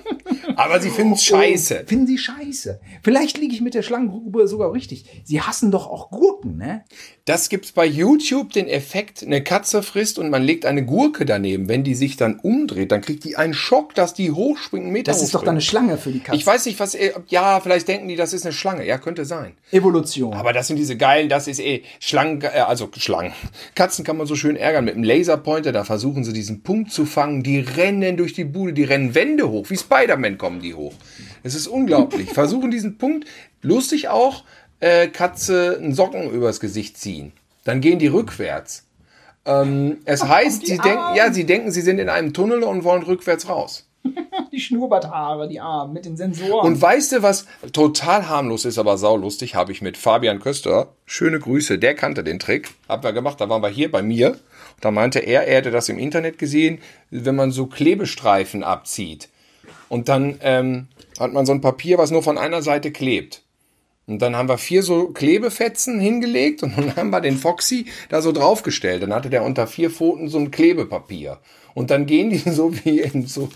Aber 0.63 0.79
sie 0.79 0.89
finden 0.89 1.13
es 1.13 1.23
scheiße. 1.23 1.85
Finden 1.87 2.07
sie 2.07 2.17
scheiße. 2.17 2.79
Vielleicht 3.03 3.37
liege 3.37 3.53
ich 3.53 3.61
mit 3.61 3.73
der 3.73 3.81
Schlangengrube 3.81 4.47
sogar 4.47 4.71
richtig. 4.73 5.05
Sie 5.23 5.41
hassen 5.41 5.71
doch 5.71 5.87
auch 5.87 6.11
Gurken, 6.11 6.57
ne? 6.57 6.83
Das 7.25 7.49
gibt's 7.49 7.71
bei 7.71 7.85
YouTube 7.85 8.51
den 8.51 8.67
Effekt, 8.67 9.23
eine 9.23 9.43
Katze 9.43 9.83
frisst 9.83 10.17
und 10.19 10.29
man 10.29 10.41
legt 10.43 10.65
eine 10.65 10.83
Gurke 10.85 11.25
daneben. 11.25 11.69
Wenn 11.69 11.83
die 11.83 11.93
sich 11.95 12.17
dann 12.17 12.39
umdreht, 12.39 12.91
dann 12.91 13.01
kriegt 13.01 13.23
die 13.23 13.35
einen 13.37 13.53
Schock, 13.53 13.93
dass 13.95 14.13
die 14.13 14.31
hochspringt, 14.31 14.85
einen 14.85 14.93
Meter 14.93 15.11
Das 15.11 15.21
ist 15.21 15.33
doch 15.35 15.41
dann 15.43 15.51
eine 15.51 15.61
Schlange 15.61 15.97
für 15.97 16.11
die 16.11 16.19
Katze. 16.19 16.37
Ich 16.37 16.45
weiß 16.45 16.65
nicht, 16.65 16.79
was, 16.79 16.95
eh- 16.95 17.13
ja, 17.27 17.59
vielleicht 17.59 17.87
denken 17.87 18.07
die, 18.07 18.15
das 18.15 18.33
ist 18.33 18.45
eine 18.45 18.53
Schlange. 18.53 18.85
Ja, 18.85 18.97
könnte 18.97 19.25
sein. 19.25 19.53
Evolution. 19.71 20.33
Aber 20.33 20.51
das 20.53 20.67
sind 20.67 20.77
diese 20.77 20.97
geilen, 20.97 21.29
das 21.29 21.47
ist 21.47 21.59
eh 21.59 21.83
Schlangen, 21.99 22.41
äh, 22.41 22.47
also 22.59 22.89
Schlangen. 22.97 23.33
Katzen 23.75 24.03
kann 24.03 24.17
man 24.17 24.27
so 24.27 24.35
schön 24.35 24.55
ärgern 24.55 24.85
mit 24.85 24.95
einem 24.95 25.03
Laserpointer, 25.03 25.71
da 25.71 25.83
versuchen 25.83 26.23
sie 26.23 26.33
diesen 26.33 26.63
Punkt 26.63 26.91
zu 26.91 27.05
fangen. 27.05 27.43
Die 27.43 27.59
rennen 27.59 28.17
durch 28.17 28.33
die 28.33 28.45
Bude, 28.45 28.73
die 28.73 28.83
rennen 28.83 29.13
Wände 29.15 29.49
hoch, 29.49 29.69
wie 29.69 29.77
Spider-Man 29.77 30.37
kommen 30.51 30.61
die 30.61 30.73
hoch. 30.73 30.93
Es 31.43 31.55
ist 31.55 31.67
unglaublich. 31.67 32.29
versuchen 32.33 32.71
diesen 32.71 32.97
Punkt, 32.97 33.25
lustig 33.61 34.09
auch, 34.09 34.43
äh, 34.81 35.07
Katze 35.07 35.77
einen 35.81 35.95
Socken 35.95 36.29
übers 36.29 36.59
Gesicht 36.59 36.97
ziehen. 36.97 37.31
Dann 37.63 37.79
gehen 37.79 37.99
die 37.99 38.07
rückwärts. 38.07 38.85
Ähm, 39.45 39.99
es 40.05 40.23
heißt, 40.23 40.65
sie 40.65 40.77
denken, 40.77 41.15
ja, 41.15 41.31
sie 41.31 41.45
denken, 41.45 41.71
sie 41.71 41.81
sind 41.81 41.99
in 41.99 42.09
einem 42.09 42.33
Tunnel 42.33 42.63
und 42.63 42.83
wollen 42.83 43.03
rückwärts 43.03 43.47
raus. 43.47 43.87
die 44.51 44.59
Schnurrbarthaare, 44.59 45.47
die 45.47 45.61
Arme 45.61 45.93
mit 45.93 46.05
den 46.05 46.17
Sensoren. 46.17 46.65
Und 46.65 46.81
weißt 46.81 47.13
du, 47.13 47.21
was 47.21 47.45
total 47.71 48.27
harmlos 48.27 48.65
ist, 48.65 48.77
aber 48.77 48.97
saulustig, 48.97 49.55
habe 49.55 49.71
ich 49.71 49.81
mit 49.81 49.95
Fabian 49.95 50.39
Köster, 50.39 50.89
schöne 51.05 51.39
Grüße, 51.39 51.79
der 51.79 51.95
kannte 51.95 52.23
den 52.23 52.39
Trick, 52.39 52.71
haben 52.89 53.03
wir 53.03 53.13
gemacht, 53.13 53.39
da 53.39 53.47
waren 53.47 53.61
wir 53.61 53.69
hier 53.69 53.91
bei 53.91 54.01
mir, 54.01 54.37
da 54.81 54.91
meinte 54.91 55.19
er, 55.19 55.47
er 55.47 55.57
hätte 55.57 55.71
das 55.71 55.87
im 55.87 55.99
Internet 55.99 56.39
gesehen, 56.39 56.79
wenn 57.09 57.35
man 57.35 57.51
so 57.51 57.67
Klebestreifen 57.67 58.63
abzieht 58.63 59.29
und 59.91 60.07
dann 60.07 60.37
ähm, 60.39 60.87
hat 61.19 61.33
man 61.33 61.45
so 61.45 61.51
ein 61.51 61.59
Papier, 61.59 61.97
was 61.97 62.11
nur 62.11 62.23
von 62.23 62.37
einer 62.37 62.61
Seite 62.61 62.93
klebt. 62.93 63.43
Und 64.07 64.21
dann 64.21 64.37
haben 64.37 64.47
wir 64.47 64.57
vier 64.57 64.83
so 64.83 65.09
Klebefetzen 65.09 65.99
hingelegt 65.99 66.63
und 66.63 66.77
dann 66.77 66.95
haben 66.95 67.09
wir 67.09 67.19
den 67.19 67.35
Foxy 67.35 67.87
da 68.07 68.21
so 68.21 68.31
draufgestellt. 68.31 69.03
Dann 69.03 69.13
hatte 69.13 69.29
der 69.29 69.43
unter 69.43 69.67
vier 69.67 69.89
Pfoten 69.89 70.29
so 70.29 70.37
ein 70.37 70.49
Klebepapier. 70.49 71.39
Und 71.73 71.91
dann 71.91 72.05
gehen 72.05 72.29
die 72.29 72.37
so 72.51 72.73
wie 72.85 73.01
in 73.01 73.27
so 73.27 73.49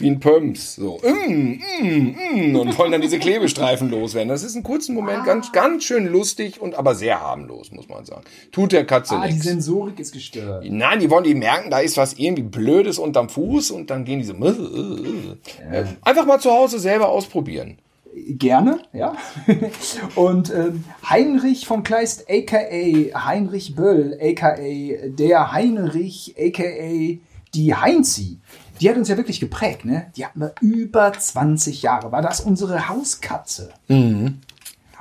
wie 0.00 0.10
ein 0.10 0.20
Pumps, 0.20 0.76
so 0.76 0.98
mm, 0.98 1.60
mm, 1.82 2.16
mm, 2.52 2.56
und 2.56 2.78
wollen 2.78 2.92
dann 2.92 3.00
diese 3.00 3.18
Klebestreifen 3.18 3.90
loswerden. 3.90 4.28
Das 4.28 4.42
ist 4.42 4.54
einen 4.54 4.64
kurzen 4.64 4.94
Moment 4.94 5.24
ganz, 5.24 5.52
ganz 5.52 5.84
schön 5.84 6.06
lustig 6.06 6.60
und 6.60 6.74
aber 6.74 6.94
sehr 6.94 7.20
harmlos, 7.20 7.72
muss 7.72 7.88
man 7.88 8.04
sagen. 8.04 8.22
Tut 8.52 8.72
der 8.72 8.86
Katze 8.86 9.16
ah, 9.16 9.26
die 9.26 9.32
nichts. 9.32 9.46
Sensorik 9.46 9.98
ist 9.98 10.12
gestört. 10.12 10.64
Nein, 10.68 11.00
die 11.00 11.10
wollen 11.10 11.24
die 11.24 11.34
merken, 11.34 11.70
da 11.70 11.80
ist 11.80 11.96
was 11.96 12.14
irgendwie 12.14 12.42
Blödes 12.42 12.98
unterm 12.98 13.28
Fuß 13.28 13.70
und 13.70 13.90
dann 13.90 14.04
gehen 14.04 14.18
die 14.20 14.24
so. 14.24 14.34
Äh, 14.34 15.84
Einfach 16.02 16.26
mal 16.26 16.40
zu 16.40 16.50
Hause 16.50 16.78
selber 16.78 17.08
ausprobieren. 17.08 17.78
Gerne, 18.12 18.80
ja. 18.92 19.16
Und 20.16 20.52
ähm, 20.52 20.84
Heinrich 21.08 21.66
von 21.66 21.84
Kleist, 21.84 22.26
a.k.a. 22.28 23.24
Heinrich 23.24 23.76
Böll, 23.76 24.18
a.k.a. 24.20 25.08
der 25.08 25.52
Heinrich, 25.52 26.34
a.k.a. 26.36 27.18
die 27.54 27.74
Heinzi, 27.74 28.38
die 28.80 28.88
hat 28.88 28.96
uns 28.96 29.08
ja 29.08 29.16
wirklich 29.16 29.40
geprägt, 29.40 29.84
ne? 29.84 30.10
Die 30.16 30.24
hatten 30.24 30.40
wir 30.40 30.54
über 30.60 31.12
20 31.12 31.82
Jahre. 31.82 32.12
War 32.12 32.22
das 32.22 32.40
unsere 32.40 32.88
Hauskatze? 32.88 33.70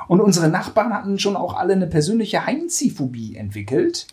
Und 0.07 0.21
unsere 0.21 0.49
Nachbarn 0.49 0.93
hatten 0.93 1.19
schon 1.19 1.35
auch 1.35 1.55
alle 1.55 1.73
eine 1.73 1.87
persönliche 1.87 2.45
Heinzi-Phobie 2.45 3.35
entwickelt, 3.35 4.07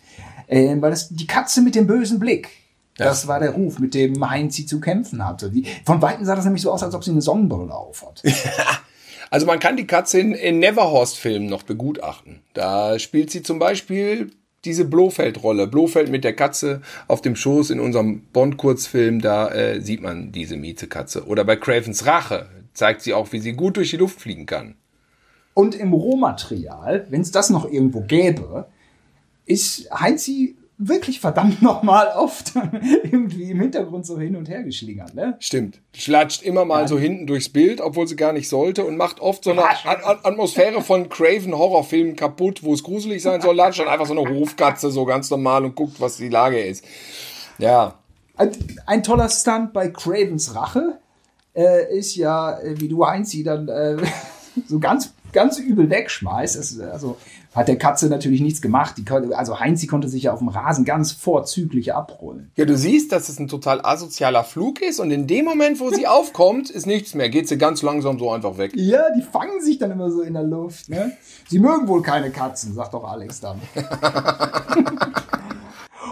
ähm, 0.47 0.81
weil 0.81 0.91
das 0.91 1.09
die 1.09 1.27
Katze 1.27 1.61
mit 1.61 1.75
dem 1.75 1.87
bösen 1.87 2.19
Blick. 2.19 2.49
Das 2.97 3.27
war 3.27 3.39
der 3.39 3.51
Ruf, 3.51 3.79
mit 3.79 3.93
dem 3.93 4.27
Heinzi 4.27 4.65
zu 4.65 4.79
kämpfen 4.79 5.23
hatte. 5.25 5.51
Die, 5.51 5.65
von 5.85 6.01
Weitem 6.01 6.25
sah 6.25 6.35
das 6.35 6.45
nämlich 6.45 6.63
so 6.63 6.71
aus, 6.71 6.81
als 6.81 6.95
ob 6.95 7.03
sie 7.03 7.11
eine 7.11 7.21
Sonnenbrille 7.21 7.73
aufhat. 7.73 8.23
Also 9.29 9.45
man 9.45 9.59
kann 9.59 9.75
die 9.75 9.87
Katze 9.87 10.21
in, 10.21 10.33
in 10.33 10.59
Neverhorst-Filmen 10.59 11.49
noch 11.49 11.63
begutachten. 11.63 12.43
Da 12.53 12.97
spielt 12.97 13.29
sie 13.29 13.43
zum 13.43 13.59
Beispiel 13.59 14.31
diese 14.67 14.85
Blofeld-Rolle. 14.85 15.67
Blofeld 15.67 16.09
mit 16.09 16.23
der 16.23 16.33
Katze 16.33 16.81
auf 17.07 17.21
dem 17.21 17.35
Schoß 17.35 17.71
in 17.71 17.79
unserem 17.79 18.21
Bond-Kurzfilm, 18.33 19.21
da 19.21 19.49
äh, 19.49 19.81
sieht 19.81 20.01
man 20.01 20.31
diese 20.31 20.57
Miezekatze. 20.57 21.25
Oder 21.25 21.43
bei 21.45 21.55
Cravens 21.55 22.05
Rache 22.05 22.47
zeigt 22.73 23.01
sie 23.01 23.13
auch, 23.13 23.31
wie 23.31 23.39
sie 23.39 23.53
gut 23.53 23.77
durch 23.77 23.89
die 23.89 23.97
Luft 23.97 24.21
fliegen 24.21 24.45
kann. 24.45 24.75
Und 25.53 25.73
im 25.73 25.93
Rohmaterial, 25.93 27.07
wenn 27.09 27.21
es 27.21 27.31
das 27.31 27.49
noch 27.49 27.65
irgendwo 27.65 28.01
gäbe, 28.01 28.67
ist 29.45 29.89
Heinzi 29.91 30.55
wirklich 30.77 31.19
verdammt 31.19 31.61
nochmal 31.61 32.13
oft 32.15 32.53
irgendwie 33.03 33.51
im 33.51 33.59
Hintergrund 33.59 34.05
so 34.05 34.19
hin 34.19 34.35
und 34.35 34.47
her 34.47 34.63
geschlingert. 34.63 35.15
Ne? 35.15 35.35
Stimmt. 35.39 35.81
Schlatscht 35.93 36.43
immer 36.43 36.65
mal 36.65 36.87
so 36.87 36.99
hinten 36.99 37.25
durchs 37.25 37.49
Bild, 37.49 37.81
obwohl 37.81 38.07
sie 38.07 38.15
gar 38.15 38.33
nicht 38.33 38.47
sollte 38.47 38.85
und 38.85 38.95
macht 38.95 39.19
oft 39.19 39.43
so 39.43 39.51
eine 39.51 39.63
At 39.63 39.85
At 39.85 40.25
Atmosphäre 40.25 40.81
von 40.81 41.09
Craven 41.09 41.57
Horrorfilmen 41.57 42.15
kaputt, 42.15 42.63
wo 42.63 42.73
es 42.73 42.83
gruselig 42.83 43.23
sein 43.23 43.41
soll. 43.41 43.55
Latscht 43.55 43.79
dann 43.79 43.87
einfach 43.87 44.05
so 44.05 44.17
eine 44.17 44.29
Hofkatze 44.29 44.91
so 44.91 45.05
ganz 45.05 45.29
normal 45.31 45.65
und 45.65 45.75
guckt, 45.75 45.99
was 45.99 46.17
die 46.17 46.29
Lage 46.29 46.59
ist. 46.59 46.83
Ja. 47.57 47.95
Ein, 48.35 48.51
ein 48.85 49.01
toller 49.01 49.29
Stunt 49.29 49.73
bei 49.73 49.89
Cravens 49.89 50.53
Rache 50.53 50.99
äh, 51.55 51.97
ist 51.97 52.15
ja, 52.15 52.59
äh, 52.59 52.79
wie 52.79 52.87
du 52.87 53.03
Heinzi 53.03 53.43
dann 53.43 53.67
äh, 53.67 53.97
so 54.67 54.77
ganz, 54.77 55.11
ganz 55.33 55.57
übel 55.57 55.89
wegschmeißt. 55.89 56.81
Also 56.81 57.17
hat 57.57 57.67
der 57.67 57.77
Katze 57.77 58.07
natürlich 58.07 58.39
nichts 58.39 58.61
gemacht. 58.61 58.95
Die, 58.97 59.05
also 59.33 59.59
Heinzi 59.59 59.87
konnte 59.87 60.07
sich 60.07 60.23
ja 60.23 60.33
auf 60.33 60.39
dem 60.39 60.47
Rasen 60.47 60.85
ganz 60.85 61.11
vorzüglich 61.11 61.93
abrollen. 61.93 62.51
Ja, 62.55 62.65
du 62.65 62.77
siehst, 62.77 63.11
dass 63.11 63.29
es 63.29 63.39
ein 63.39 63.47
total 63.47 63.81
asozialer 63.83 64.43
Flug 64.43 64.79
ist 64.81 64.99
und 64.99 65.09
in 65.09 65.25
dem 65.25 65.45
Moment, 65.45 65.79
wo 65.79 65.89
sie 65.89 66.05
aufkommt, 66.07 66.69
ist 66.69 66.85
nichts 66.85 67.15
mehr. 67.15 67.29
Geht 67.29 67.47
sie 67.47 67.57
ganz 67.57 67.81
langsam 67.81 68.19
so 68.19 68.31
einfach 68.31 68.59
weg. 68.59 68.73
Ja, 68.75 69.05
die 69.17 69.23
fangen 69.23 69.59
sich 69.59 69.79
dann 69.79 69.89
immer 69.89 70.11
so 70.11 70.21
in 70.21 70.35
der 70.35 70.43
Luft. 70.43 70.87
Ne? 70.89 71.13
Sie 71.49 71.57
mögen 71.57 71.87
wohl 71.87 72.03
keine 72.03 72.29
Katzen, 72.29 72.75
sagt 72.75 72.93
doch 72.93 73.03
Alex 73.03 73.39
dann. 73.39 73.59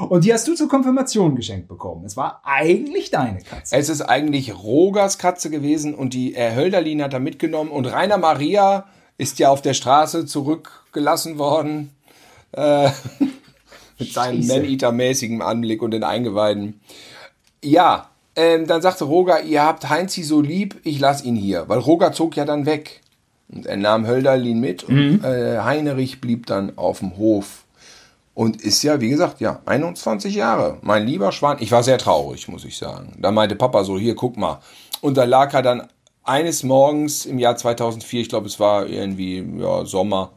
Und 0.09 0.25
die 0.25 0.33
hast 0.33 0.47
du 0.47 0.55
zur 0.55 0.67
Konfirmation 0.67 1.35
geschenkt 1.35 1.67
bekommen. 1.69 2.03
Es 2.05 2.17
war 2.17 2.41
eigentlich 2.43 3.11
deine 3.11 3.39
Katze. 3.39 3.75
Es 3.75 3.87
ist 3.87 4.01
eigentlich 4.01 4.53
Rogers 4.53 5.17
Katze 5.17 5.49
gewesen 5.49 5.95
und 5.95 6.13
die 6.13 6.33
Herr 6.35 6.55
Hölderlin 6.55 7.01
hat 7.01 7.13
er 7.13 7.21
mitgenommen 7.21 7.71
und 7.71 7.85
Rainer 7.85 8.17
Maria 8.17 8.87
ist 9.17 9.39
ja 9.39 9.49
auf 9.49 9.61
der 9.61 9.73
Straße 9.73 10.25
zurückgelassen 10.25 11.37
worden. 11.37 11.91
Äh, 12.51 12.89
mit 13.99 14.13
seinem. 14.13 14.45
Man-Eater-mäßigen 14.45 15.41
Anblick 15.41 15.81
und 15.81 15.91
den 15.91 16.03
Eingeweiden. 16.03 16.81
Ja, 17.63 18.09
ähm, 18.35 18.67
dann 18.67 18.81
sagte 18.81 19.05
Roger, 19.05 19.41
ihr 19.41 19.63
habt 19.63 19.89
Heinzi 19.89 20.23
so 20.23 20.41
lieb, 20.41 20.79
ich 20.83 20.99
lass 20.99 21.23
ihn 21.23 21.35
hier. 21.35 21.67
Weil 21.67 21.79
Roger 21.79 22.11
zog 22.11 22.35
ja 22.35 22.45
dann 22.45 22.65
weg. 22.65 23.01
Und 23.47 23.65
er 23.65 23.77
nahm 23.77 24.07
Hölderlin 24.07 24.59
mit 24.59 24.83
und 24.83 25.23
äh, 25.23 25.59
Heinrich 25.59 26.19
blieb 26.19 26.47
dann 26.47 26.77
auf 26.77 26.99
dem 26.99 27.17
Hof. 27.17 27.65
Und 28.33 28.61
ist 28.61 28.83
ja, 28.83 28.99
wie 28.99 29.09
gesagt, 29.09 29.39
ja, 29.39 29.61
21 29.65 30.35
Jahre. 30.35 30.77
Mein 30.81 31.05
lieber 31.05 31.31
Schwan. 31.31 31.57
Ich 31.61 31.71
war 31.71 31.83
sehr 31.83 31.97
traurig, 31.97 32.47
muss 32.49 32.65
ich 32.65 32.77
sagen. 32.77 33.13
Da 33.19 33.31
meinte 33.31 33.55
Papa 33.55 33.83
so, 33.85 33.97
hier, 33.97 34.15
guck 34.15 34.35
mal. 34.35 34.59
Und 34.99 35.15
da 35.15 35.23
lag 35.23 35.53
er 35.53 35.61
dann 35.61 35.87
eines 36.25 36.63
Morgens 36.63 37.25
im 37.25 37.39
Jahr 37.39 37.55
2004, 37.55 38.21
ich 38.21 38.29
glaube, 38.29 38.47
es 38.47 38.59
war 38.59 38.87
irgendwie 38.87 39.43
ja, 39.59 39.85
Sommer, 39.85 40.31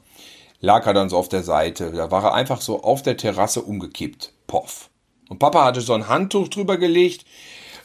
lag 0.60 0.86
er 0.86 0.94
dann 0.94 1.08
so 1.08 1.16
auf 1.16 1.28
der 1.28 1.42
Seite. 1.42 1.92
Da 1.92 2.10
war 2.10 2.24
er 2.24 2.34
einfach 2.34 2.60
so 2.60 2.82
auf 2.82 3.02
der 3.02 3.16
Terrasse 3.16 3.62
umgekippt. 3.62 4.32
Poff. 4.46 4.90
Und 5.28 5.38
Papa 5.38 5.64
hatte 5.64 5.80
so 5.80 5.92
ein 5.94 6.08
Handtuch 6.08 6.48
drüber 6.48 6.78
gelegt. 6.78 7.24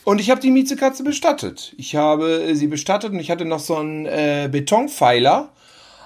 Und 0.06 0.20
ich 0.20 0.30
habe 0.30 0.42
die 0.42 0.52
Miezekatze 0.52 1.04
bestattet. 1.04 1.74
Ich 1.78 1.96
habe 1.96 2.56
sie 2.56 2.68
bestattet 2.68 3.12
und 3.14 3.20
ich 3.20 3.32
hatte 3.32 3.46
noch 3.46 3.60
so 3.60 3.76
einen 3.76 4.06
äh, 4.06 4.50
Betonpfeiler, 4.52 5.50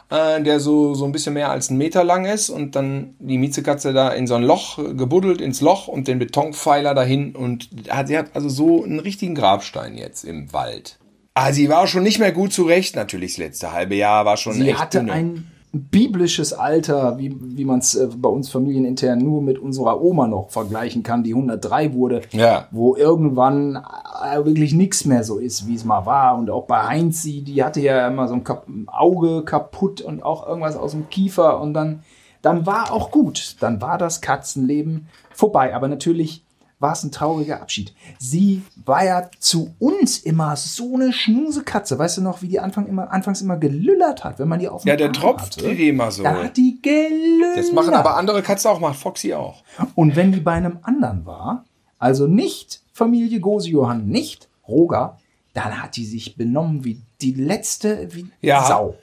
äh, 0.10 0.41
der 0.41 0.60
so, 0.60 0.93
so 0.93 1.06
ein 1.06 1.12
bisschen 1.12 1.34
mehr 1.34 1.50
als 1.50 1.70
einen 1.70 1.80
Meter 1.80 2.04
lang 2.04 2.26
ist. 2.26 2.50
Und 2.50 2.76
dann 2.76 3.16
die 3.20 3.38
Miezekatze 3.39 3.93
da 3.93 4.10
in 4.10 4.28
so 4.28 4.36
ein 4.36 4.43
Loch 4.43 4.78
gebuddelt, 4.78 5.41
ins 5.41 5.62
Loch 5.62 5.88
und 5.88 6.08
den 6.08 6.20
Betonpfeiler 6.20 6.93
dahin. 6.93 7.36
Und 7.36 7.70
hat- 7.89 8.08
sie 8.08 8.18
hat 8.18 8.36
also 8.36 8.50
so 8.50 8.84
einen 8.84 9.00
richtigen 9.00 9.34
Grabstein 9.34 9.98
jetzt 9.98 10.26
im 10.26 10.54
Wald. 10.54 11.00
Ah, 11.39 11.51
sie 11.53 11.69
war 11.69 11.85
schon 11.88 12.03
nicht 12.03 12.19
mehr 12.19 12.31
gut 12.31 12.51
zurecht, 12.53 12.95
natürlich 12.95 13.33
das 13.33 13.38
letzte 13.38 13.71
halbe 13.73 13.95
Jahr 13.95 14.25
war 14.25 14.38
schon 14.38 14.53
Sie 14.53 14.69
echt 14.69 14.79
hatte 14.79 14.99
dünne. 14.99 15.11
ein 15.11 15.51
biblisches 15.71 16.53
Alter, 16.53 17.19
wie, 17.19 17.35
wie 17.39 17.65
man 17.65 17.79
es 17.79 17.93
äh, 17.93 18.07
bei 18.17 18.29
uns 18.29 18.49
familienintern 18.49 19.19
nur 19.19 19.41
mit 19.43 19.59
unserer 19.59 20.01
Oma 20.01 20.25
noch 20.27 20.49
vergleichen 20.49 21.03
kann, 21.03 21.23
die 21.23 21.33
103 21.35 21.93
wurde, 21.93 22.21
Ja. 22.31 22.67
wo 22.71 22.95
irgendwann 22.95 23.75
äh, 23.75 24.38
wirklich 24.45 24.73
nichts 24.73 25.05
mehr 25.05 25.23
so 25.23 25.38
ist, 25.38 25.67
wie 25.67 25.75
es 25.75 25.85
mal 25.85 26.05
war. 26.07 26.38
Und 26.38 26.49
auch 26.49 26.65
bei 26.65 26.81
Heinzi, 26.88 27.41
die 27.41 27.63
hatte 27.63 27.81
ja 27.81 28.07
immer 28.07 28.27
so 28.27 28.33
ein 28.35 28.43
Kap 28.43 28.65
Auge 28.88 29.43
kaputt 29.43 30.01
und 30.01 30.23
auch 30.23 30.47
irgendwas 30.47 30.75
aus 30.77 30.91
dem 30.91 31.09
Kiefer. 31.09 31.59
Und 31.61 31.73
dann, 31.75 32.01
dann 32.41 32.65
war 32.65 32.91
auch 32.91 33.11
gut. 33.11 33.57
Dann 33.59 33.79
war 33.81 33.97
das 33.99 34.21
Katzenleben 34.21 35.07
vorbei. 35.31 35.75
Aber 35.75 35.88
natürlich 35.89 36.43
war 36.80 36.93
es 36.93 37.03
ein 37.03 37.11
trauriger 37.11 37.59
Abschied. 37.61 37.93
Sie 38.19 38.61
war 38.86 39.03
ja 39.03 39.30
zu 39.39 39.73
uns 39.80 40.19
immer 40.19 40.55
so 40.55 40.95
eine 40.95 41.11
Schmusekatze. 41.11 41.97
Weißt 41.97 42.17
du 42.17 42.21
noch, 42.21 42.41
wie 42.41 42.47
die 42.47 42.59
Anfang 42.59 42.86
immer, 42.88 43.11
anfangs 43.11 43.41
immer 43.41 43.57
gelüllert 43.57 44.23
hat, 44.23 44.38
wenn 44.39 44.47
man 44.47 44.59
die 44.59 44.67
auf 44.69 44.86
Ja, 44.86 44.95
der 44.95 45.07
Arm 45.07 45.13
tropft 45.13 45.57
hatte? 45.57 45.73
die 45.75 45.89
immer 45.89 46.11
so. 46.11 46.21
Da 46.23 46.43
hat 46.43 46.57
die 46.57 46.80
gelüllert. 46.82 47.57
Das 47.57 47.71
machen 47.71 47.93
aber 47.93 48.15
andere 48.15 48.43
Katzen 48.43 48.69
auch, 48.69 48.80
macht 48.80 48.99
Foxy 48.99 49.34
auch. 49.34 49.63
Und 49.95 50.15
wenn 50.15 50.32
die 50.32 50.39
bei 50.39 50.53
einem 50.53 50.80
anderen 50.84 51.25
war, 51.25 51.65
also 51.97 52.28
nicht 52.28 52.82
Familie 52.93 53.39
Gosejohann, 53.39 54.07
nicht 54.07 54.47
Roger, 54.67 55.17
dann 55.53 55.82
hat 55.82 55.95
die 55.95 56.05
sich 56.05 56.36
benommen 56.36 56.84
wie 56.84 57.01
die 57.21 57.34
letzte, 57.34 58.13
wie 58.13 58.28
Ja. 58.41 58.63
Sau. 58.65 58.95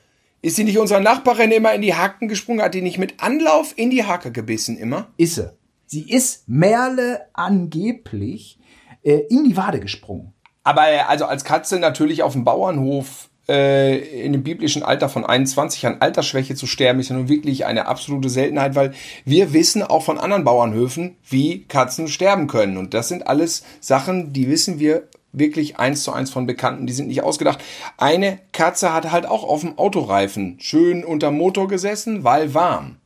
Ist 0.43 0.57
sie 0.57 0.65
nicht 0.65 0.79
unserer 0.79 1.01
Nachbarin 1.01 1.51
immer 1.51 1.73
in 1.75 1.81
die 1.83 1.95
Haken 1.95 2.29
gesprungen? 2.29 2.61
Hat 2.63 2.75
die 2.75 2.83
nicht 2.83 2.99
mit 2.99 3.21
Anlauf 3.23 3.73
in 3.77 3.91
die 3.91 4.05
Hacke 4.05 4.31
gebissen 4.31 4.77
immer? 4.77 5.07
Ist 5.17 5.37
sie. 5.37 5.51
Sie 5.95 6.11
ist 6.11 6.49
Merle 6.49 7.21
angeblich 7.35 8.59
äh, 9.05 9.21
in 9.31 9.45
die 9.45 9.57
Wade 9.57 9.79
gesprungen. 9.79 10.35
Aber 10.65 10.91
äh, 10.91 10.99
also 11.07 11.25
als 11.27 11.45
Katze 11.45 11.79
natürlich 11.79 12.25
auf 12.25 12.33
dem 12.33 12.43
Bauernhof 12.43 13.31
äh, 13.49 13.99
in 14.25 14.33
dem 14.33 14.43
biblischen 14.43 14.83
Alter 14.83 15.09
von 15.09 15.25
21 15.25 15.87
an 15.87 15.99
Altersschwäche 16.01 16.57
zu 16.57 16.67
sterben, 16.67 16.99
ist 16.99 17.11
ja 17.11 17.17
nun 17.17 17.29
wirklich 17.29 17.65
eine 17.65 17.87
absolute 17.87 18.29
Seltenheit, 18.29 18.75
weil 18.75 18.93
wir 19.25 19.53
wissen 19.53 19.85
auch 19.85 20.03
von 20.03 20.19
anderen 20.19 20.43
Bauernhöfen, 20.43 21.17
wie 21.29 21.65
Katzen 21.67 22.09
sterben 22.09 22.49
können. 22.49 22.77
Und 22.77 22.93
das 22.93 23.07
sind 23.07 23.29
alles 23.29 23.63
Sachen, 23.79 24.33
die 24.33 24.49
wissen 24.49 24.81
wir 24.81 25.07
wirklich 25.31 25.79
eins 25.79 26.03
zu 26.03 26.13
eins 26.13 26.31
von 26.31 26.45
Bekannten, 26.45 26.89
die 26.89 26.93
sind 26.93 27.07
nicht 27.07 27.23
ausgedacht. 27.23 27.63
Eine 27.99 28.41
Katze 28.51 28.93
hat 28.93 29.13
halt 29.13 29.27
auch 29.27 29.45
auf 29.45 29.61
dem 29.61 29.79
Autoreifen 29.79 30.57
schön 30.59 31.05
unterm 31.05 31.37
Motor 31.37 31.69
gesessen, 31.69 32.25
weil 32.25 32.53
warm. 32.53 32.97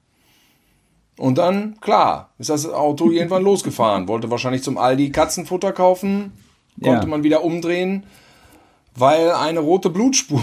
Und 1.18 1.36
dann, 1.38 1.78
klar, 1.80 2.30
ist 2.38 2.48
das 2.50 2.66
Auto 2.70 3.10
irgendwann 3.10 3.42
losgefahren, 3.42 4.06
wollte 4.08 4.30
wahrscheinlich 4.30 4.62
zum 4.62 4.78
Aldi 4.78 5.10
Katzenfutter 5.10 5.72
kaufen, 5.72 6.32
konnte 6.82 7.04
Ja. 7.04 7.10
man 7.10 7.24
wieder 7.24 7.42
umdrehen, 7.42 8.04
weil 8.94 9.32
eine 9.32 9.60
rote 9.60 9.90
Blutspur 9.90 10.42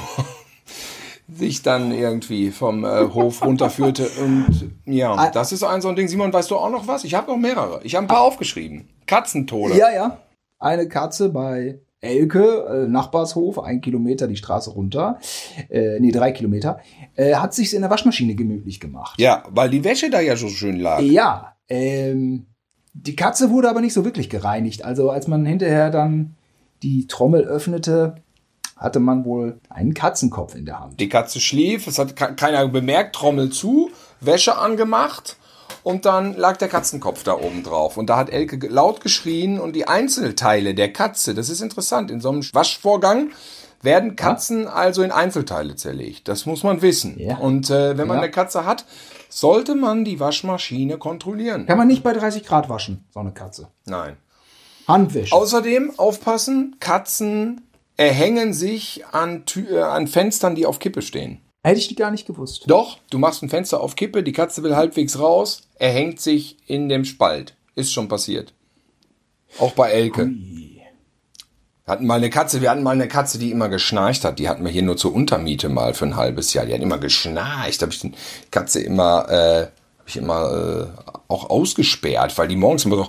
sich 1.34 1.62
dann 1.64 1.92
irgendwie 1.92 2.52
vom 2.52 2.84
äh, 2.86 3.08
Hof 3.14 3.42
runterführte. 3.44 4.08
Und 4.22 4.72
ja, 4.86 5.30
das 5.32 5.52
ist 5.52 5.64
ein 5.64 5.82
so 5.82 5.90
ein 5.90 5.96
Ding. 5.96 6.08
Simon, 6.08 6.32
weißt 6.32 6.52
du 6.52 6.58
auch 6.58 6.70
noch 6.70 6.88
was? 6.88 7.04
Ich 7.04 7.16
habe 7.16 7.32
noch 7.32 7.38
mehrere. 7.38 7.80
Ich 7.84 7.96
habe 7.96 8.06
ein 8.06 8.10
paar 8.10 8.22
aufgeschrieben. 8.22 8.88
Katzentode. 9.08 9.78
Ja, 9.78 9.92
ja. 9.92 10.18
Eine 10.60 10.88
Katze 10.88 11.30
bei 11.30 11.80
Elke, 12.06 12.86
äh, 12.86 12.88
Nachbarshof, 12.88 13.60
ein 13.60 13.82
Kilometer 13.82 14.28
die 14.28 14.36
Straße 14.38 14.70
runter, 14.70 15.20
äh, 15.70 16.00
nee, 16.00 16.12
drei 16.12 16.32
Kilometer, 16.32 16.80
äh, 17.16 17.36
hat 17.36 17.54
sich's 17.54 17.74
in 17.74 17.82
der 17.82 17.90
Waschmaschine 17.90 18.36
gemütlich 18.36 18.80
gemacht. 18.80 19.20
Ja, 19.20 19.44
weil 19.50 19.70
die 19.70 19.84
Wäsche 19.84 20.10
da 20.10 20.22
ja 20.22 20.36
so 20.36 20.48
schön 20.48 20.80
lag. 20.80 21.02
Ja, 21.02 21.56
ähm, 21.68 22.46
die 22.94 23.16
Katze 23.16 23.50
wurde 23.50 23.70
aber 23.70 23.82
nicht 23.82 23.94
so 23.94 24.06
wirklich 24.06 24.30
gereinigt. 24.30 24.86
Also 24.86 25.10
als 25.10 25.28
man 25.28 25.46
hinterher 25.46 25.90
dann 25.90 26.36
die 26.84 27.08
Trommel 27.08 27.44
öffnete, 27.44 28.16
hatte 28.78 29.00
man 29.00 29.26
wohl 29.26 29.60
einen 29.70 29.94
Katzenkopf 29.94 30.54
in 30.56 30.66
der 30.66 30.80
Hand. 30.82 31.00
Die 31.00 31.10
Katze 31.10 31.40
schlief, 31.40 31.88
es 31.88 31.98
hat 31.98 32.16
ke- 32.16 32.36
keiner 32.36 32.68
bemerkt, 32.68 33.16
Trommel 33.16 33.50
zu, 33.50 33.90
Wäsche 34.22 34.58
angemacht 34.58 35.38
und 35.86 36.06
dann 36.06 36.36
lag 36.36 36.58
der 36.58 36.68
Katzenkopf 36.68 37.22
da 37.22 37.34
oben 37.36 37.62
drauf. 37.62 37.96
Und 37.96 38.10
da 38.10 38.18
hat 38.18 38.32
Elke 38.32 38.58
laut 38.68 39.02
geschrien 39.02 39.60
und 39.60 39.74
die 39.76 39.88
Einzelteile 39.88 40.74
der 40.74 40.92
Katze, 40.92 41.36
das 41.36 41.48
ist 41.50 41.62
interessant, 41.62 42.10
in 42.10 42.20
so 42.20 42.30
einem 42.30 42.42
Waschvorgang 42.54 43.30
werden 43.84 44.16
Katzen 44.16 44.68
also 44.68 45.04
in 45.04 45.12
Einzelteile 45.12 45.76
zerlegt. 45.76 46.28
Das 46.28 46.48
muss 46.48 46.64
man 46.64 46.82
wissen. 46.82 47.20
Ja. 47.20 47.38
Und 47.38 47.70
äh, 47.70 48.00
wenn 48.00 48.08
man 48.08 48.18
Ja. 48.18 48.24
eine 48.24 48.32
Katze 48.32 48.66
hat, 48.66 48.86
sollte 49.30 49.76
man 49.76 50.04
die 50.06 50.20
Waschmaschine 50.20 50.98
kontrollieren. 50.98 51.68
Kann 51.68 51.78
man 51.78 51.88
nicht 51.88 52.02
bei 52.02 52.14
30 52.14 52.44
Grad 52.46 52.68
waschen, 52.68 53.06
so 53.14 53.20
eine 53.20 53.32
Katze. 53.32 53.68
Nein. 53.86 54.18
Handwäsche. 54.88 55.36
Außerdem 55.36 55.94
aufpassen, 55.98 56.78
Katzen 56.80 57.62
erhängen 57.96 58.54
sich 58.54 59.06
an, 59.12 59.46
Tü 59.46 59.68
äh, 59.70 59.82
an 59.84 60.08
Fenstern, 60.08 60.56
die 60.56 60.66
auf 60.66 60.80
Kippe 60.80 61.04
stehen. 61.04 61.42
Hätte 61.66 61.80
ich 61.80 61.88
die 61.88 61.96
gar 61.96 62.12
nicht 62.12 62.28
gewusst. 62.28 62.66
Doch, 62.68 63.00
du 63.10 63.18
machst 63.18 63.42
ein 63.42 63.50
Fenster 63.50 63.82
auf 63.82 63.96
Kippe, 63.96 64.22
die 64.22 64.34
Katze 64.34 64.62
will 64.62 64.76
halbwegs 64.76 65.18
raus, 65.18 65.64
er 65.80 65.90
hängt 65.90 66.22
sich 66.22 66.58
in 66.68 66.90
dem 66.90 67.06
Spalt. 67.06 67.56
Ist 67.74 67.92
schon 67.92 68.08
passiert. 68.08 68.54
Auch 69.58 69.72
bei 69.72 69.90
Elke. 69.90 70.28
Wir 70.28 70.84
hatten 71.88 72.06
mal 72.06 72.18
eine 72.18 72.30
Katze, 72.30 72.62
wir 72.62 72.70
hatten 72.70 72.84
mal 72.84 72.92
eine 72.92 73.08
Katze, 73.08 73.40
die 73.40 73.50
immer 73.50 73.68
geschnarcht 73.68 74.24
hat. 74.26 74.38
Die 74.38 74.48
hatten 74.48 74.64
wir 74.64 74.72
hier 74.72 74.84
nur 74.84 74.96
zur 74.96 75.16
Untermiete 75.16 75.68
mal 75.70 75.96
für 75.96 76.06
ein 76.06 76.16
halbes 76.16 76.54
Jahr. 76.54 76.68
Die 76.68 76.74
hat 76.76 76.82
immer 76.82 77.00
geschnarcht. 77.00 77.82
Da 77.82 77.88
habe 77.88 77.94
ich 77.94 78.00
die 78.00 78.14
Katze 78.52 78.82
immer, 78.82 79.28
äh, 79.28 79.62
hab 79.98 80.08
ich 80.08 80.18
immer 80.18 80.52
äh, 80.52 81.12
auch 81.28 81.50
ausgesperrt, 81.50 82.38
weil 82.38 82.48
die 82.48 82.58
morgens 82.58 82.86
immer 82.86 82.98
so 82.98 83.08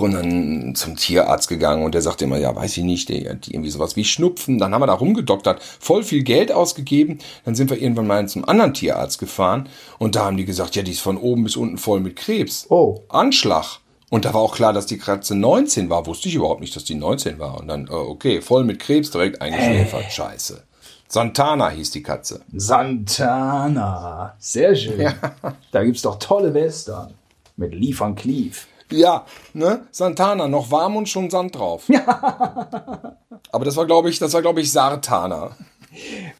und 0.00 0.12
dann 0.12 0.74
zum 0.74 0.96
Tierarzt 0.96 1.48
gegangen 1.48 1.84
und 1.84 1.94
der 1.94 2.02
sagte 2.02 2.24
immer, 2.24 2.38
ja, 2.38 2.54
weiß 2.54 2.76
ich 2.76 2.84
nicht, 2.84 3.08
der 3.08 3.30
hat 3.30 3.48
irgendwie 3.48 3.70
sowas 3.70 3.96
wie 3.96 4.04
Schnupfen. 4.04 4.58
Dann 4.58 4.72
haben 4.72 4.82
wir 4.82 4.86
da 4.86 4.94
rumgedoktert, 4.94 5.62
voll 5.62 6.02
viel 6.02 6.22
Geld 6.22 6.52
ausgegeben. 6.52 7.18
Dann 7.44 7.54
sind 7.54 7.70
wir 7.70 7.80
irgendwann 7.80 8.06
mal 8.06 8.28
zum 8.28 8.48
anderen 8.48 8.74
Tierarzt 8.74 9.18
gefahren 9.18 9.68
und 9.98 10.16
da 10.16 10.24
haben 10.24 10.36
die 10.36 10.44
gesagt, 10.44 10.76
ja, 10.76 10.82
die 10.82 10.92
ist 10.92 11.00
von 11.00 11.16
oben 11.16 11.44
bis 11.44 11.56
unten 11.56 11.78
voll 11.78 12.00
mit 12.00 12.16
Krebs. 12.16 12.66
Oh. 12.68 13.00
Anschlag. 13.08 13.80
Und 14.10 14.24
da 14.24 14.32
war 14.32 14.40
auch 14.40 14.54
klar, 14.54 14.72
dass 14.72 14.86
die 14.86 14.98
Katze 14.98 15.34
19 15.34 15.90
war. 15.90 16.06
Wusste 16.06 16.28
ich 16.28 16.34
überhaupt 16.34 16.60
nicht, 16.60 16.74
dass 16.74 16.84
die 16.84 16.94
19 16.94 17.38
war. 17.38 17.60
Und 17.60 17.68
dann, 17.68 17.88
äh, 17.88 17.90
okay, 17.90 18.40
voll 18.40 18.64
mit 18.64 18.78
Krebs, 18.78 19.10
direkt 19.10 19.42
eingeschläfert. 19.42 20.10
Scheiße. 20.10 20.62
Santana 21.08 21.70
hieß 21.70 21.90
die 21.90 22.02
Katze. 22.02 22.42
Santana. 22.54 24.34
Sehr 24.38 24.76
schön. 24.76 25.12
Da 25.72 25.84
gibt's 25.84 26.02
doch 26.02 26.18
tolle 26.18 26.52
Western. 26.52 27.14
Mit 27.56 27.74
Lee 27.74 27.94
van 27.98 28.14
Cleef. 28.14 28.66
Ja, 28.90 29.26
ne? 29.54 29.86
Santana, 29.90 30.48
noch 30.48 30.70
warm 30.70 30.96
und 30.96 31.08
schon 31.08 31.30
Sand 31.30 31.54
drauf. 31.56 31.88
Aber 33.52 33.64
das 33.64 33.76
war, 33.76 33.86
glaube 33.86 34.10
ich, 34.10 34.18
das 34.18 34.32
war, 34.34 34.42
glaube 34.42 34.60
ich, 34.60 34.72
Sartana. 34.72 35.56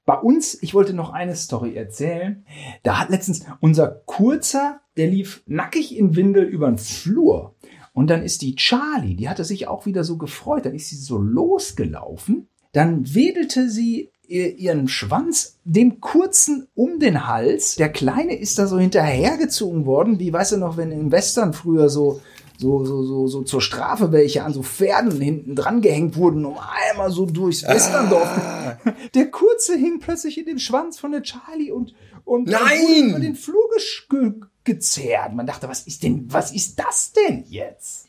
Bei 0.05 0.15
uns, 0.15 0.63
ich 0.63 0.75
wollte 0.75 0.93
noch 0.93 1.11
eine 1.13 1.35
Story 1.37 1.75
erzählen. 1.75 2.45
Da 2.83 3.01
hat 3.01 3.11
letztens 3.11 3.45
unser 3.61 3.89
Kurzer, 3.89 4.81
der 4.97 5.09
lief 5.09 5.43
nackig 5.47 5.97
in 5.97 6.17
Windel 6.17 6.45
über 6.45 6.67
den 6.69 6.79
Flur. 6.79 7.55
Und 7.95 8.09
dann 8.09 8.23
ist 8.23 8.43
die 8.43 8.55
Charlie, 8.55 9.15
die 9.17 9.29
hatte 9.29 9.45
sich 9.45 9.67
auch 9.67 9.87
wieder 9.87 10.05
so 10.05 10.17
gefreut. 10.19 10.67
Dann 10.67 10.75
ist 10.75 10.89
sie 10.91 10.97
so 10.97 11.19
losgelaufen. 11.19 12.49
Dann 12.73 13.15
wedelte 13.15 13.69
sie 13.71 14.11
ihr- 14.29 14.57
ihren 14.59 14.87
Schwanz 14.89 15.57
dem 15.65 16.01
Kurzen 16.01 16.69
um 16.75 17.01
den 17.01 17.27
Hals. 17.27 17.77
Der 17.77 17.89
Kleine 17.89 18.37
ist 18.39 18.59
da 18.59 18.67
so 18.67 18.79
hinterhergezogen 18.79 19.87
worden, 19.87 20.19
wie 20.21 20.33
weißt 20.33 20.53
du 20.53 20.57
noch, 20.59 20.77
wenn 20.77 20.93
in 20.93 21.11
Western 21.11 21.55
früher 21.55 21.89
so 21.89 22.21
so, 22.59 22.85
so, 22.85 23.05
so, 23.05 23.27
so 23.29 23.43
zur 23.43 23.63
Strafe 23.63 24.11
welche 24.11 24.43
an 24.43 24.53
so 24.53 24.63
Pferden 24.63 25.21
hinten 25.21 25.55
dran 25.55 25.81
gehängt 25.81 26.17
wurden, 26.17 26.45
um 26.45 26.57
einmal 26.91 27.11
so 27.11 27.25
durchs 27.25 27.63
Westerndorf. 27.63 28.29
Der 29.15 29.31
Kurze 29.31 29.77
hing 29.77 30.01
plötzlich 30.01 30.39
in 30.39 30.47
den 30.47 30.59
Schwanz 30.59 30.99
von 30.99 31.13
der 31.13 31.23
Charlie 31.23 31.71
und, 31.71 31.95
und 32.25 32.49
Nein! 32.49 32.61
wurde 32.61 33.11
über 33.11 33.21
den 33.21 33.37
Flur 33.37 33.63
ge 34.11 34.33
gezerrt. 34.65 35.35
Man 35.35 35.47
dachte, 35.47 35.69
was 35.69 35.87
ist 35.87 36.03
denn, 36.03 36.27
was 36.29 36.53
ist 36.53 36.79
das 36.79 37.13
denn 37.13 37.45
jetzt? 37.49 38.09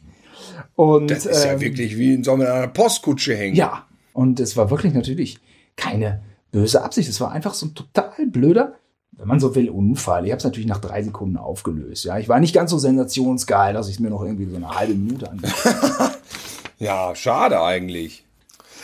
Und, 0.75 1.09
Das 1.09 1.25
ist 1.25 1.45
ja 1.45 1.53
ähm, 1.53 1.61
wirklich 1.61 1.97
wie 1.97 2.15
in 2.15 2.23
so 2.23 2.33
einer 2.33 2.67
Postkutsche 2.67 3.35
hängen. 3.35 3.55
ja, 3.55 3.87
und 4.13 4.39
es 4.39 4.57
war 4.57 4.69
wirklich 4.69 4.93
natürlich 4.93 5.37
keine 5.75 6.21
böse 6.51 6.81
Absicht. 6.83 7.07
Es 7.07 7.21
war 7.21 7.31
einfach 7.31 7.53
so 7.53 7.67
ein 7.67 7.75
total 7.75 8.25
blöder, 8.25 8.78
wenn 9.19 9.27
man 9.27 9.39
so 9.39 9.53
will, 9.53 9.69
Unfall. 9.69 10.25
Ich 10.25 10.31
habe 10.31 10.39
es 10.39 10.45
natürlich 10.45 10.67
nach 10.67 10.79
drei 10.79 11.03
Sekunden 11.03 11.37
aufgelöst. 11.37 12.05
Ja, 12.05 12.17
ich 12.17 12.29
war 12.29 12.39
nicht 12.39 12.55
ganz 12.55 12.71
so 12.71 12.77
sensationsgeil, 12.77 13.73
dass 13.73 13.87
ich 13.87 13.95
es 13.95 13.99
mir 13.99 14.09
noch 14.09 14.23
irgendwie 14.23 14.49
so 14.49 14.55
eine 14.55 14.69
halbe 14.69 14.93
Minute 14.93 15.29
angeguckt 15.29 15.57
Ja, 16.79 17.13
schade 17.13 17.61
eigentlich. 17.61 18.23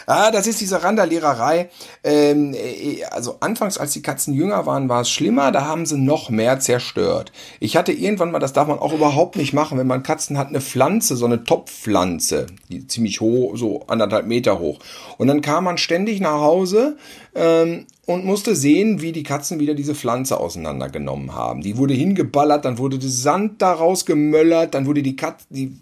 Ah, 0.08 0.30
das 0.30 0.46
ist 0.46 0.62
diese 0.62 0.84
Randaliererei. 0.84 1.70
Ähm, 2.04 2.54
äh, 2.54 3.04
also 3.06 3.38
anfangs, 3.40 3.78
als 3.78 3.94
die 3.94 4.02
Katzen 4.02 4.34
jünger 4.34 4.66
waren, 4.66 4.88
war 4.88 5.02
es 5.02 5.10
schlimmer. 5.10 5.52
Da 5.52 5.66
haben 5.66 5.86
sie 5.86 5.98
noch 5.98 6.30
mehr 6.30 6.60
zerstört. 6.60 7.32
Ich 7.60 7.76
hatte 7.76 7.92
irgendwann 7.92 8.32
mal, 8.32 8.40
das 8.40 8.54
darf 8.54 8.68
man 8.68 8.78
auch 8.78 8.94
überhaupt 8.94 9.36
nicht 9.36 9.54
machen, 9.54 9.80
wenn 9.80 9.88
man 9.88 10.04
Katzen 10.04 10.38
hat, 10.38 10.50
eine 10.50 10.62
Pflanze, 10.62 11.16
so 11.16 11.26
eine 11.26 11.44
Topfpflanze, 11.44 12.48
die 12.70 12.86
ziemlich 12.86 13.20
hoch, 13.20 13.58
so 13.58 13.84
anderthalb 13.88 14.28
Meter 14.28 14.60
hoch. 14.60 14.80
Und 15.18 15.28
dann 15.28 15.42
kam 15.42 15.64
man 15.64 15.78
ständig 15.78 16.20
nach 16.20 16.40
Hause 16.40 16.98
ähm, 17.34 17.88
und 18.06 18.24
musste 18.24 18.56
sehen, 18.56 19.02
wie 19.02 19.12
die 19.12 19.24
Katzen 19.24 19.60
wieder 19.60 19.74
diese 19.74 19.96
Pflanze 19.96 20.40
auseinandergenommen 20.40 21.34
haben. 21.34 21.62
Die 21.62 21.78
wurde 21.78 21.94
hingeballert, 21.94 22.66
dann 22.66 22.78
wurde 22.78 23.00
der 23.00 23.10
Sand 23.10 23.62
daraus 23.62 24.06
gemöllert, 24.06 24.76
dann 24.76 24.86
wurde 24.86 25.02
die 25.02 25.16
Katze, 25.16 25.46
die, 25.50 25.76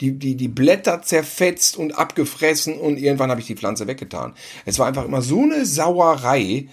die, 0.00 0.12
die, 0.12 0.36
die 0.36 0.48
Blätter 0.48 1.02
zerfetzt 1.02 1.76
und 1.76 1.98
abgefressen 1.98 2.78
und 2.78 2.98
irgendwann 2.98 3.30
habe 3.30 3.40
ich 3.40 3.46
die 3.46 3.56
Pflanze 3.56 3.86
weggetan. 3.86 4.34
Es 4.66 4.78
war 4.78 4.86
einfach 4.86 5.04
immer 5.04 5.22
so 5.22 5.42
eine 5.42 5.66
Sauerei, 5.66 6.68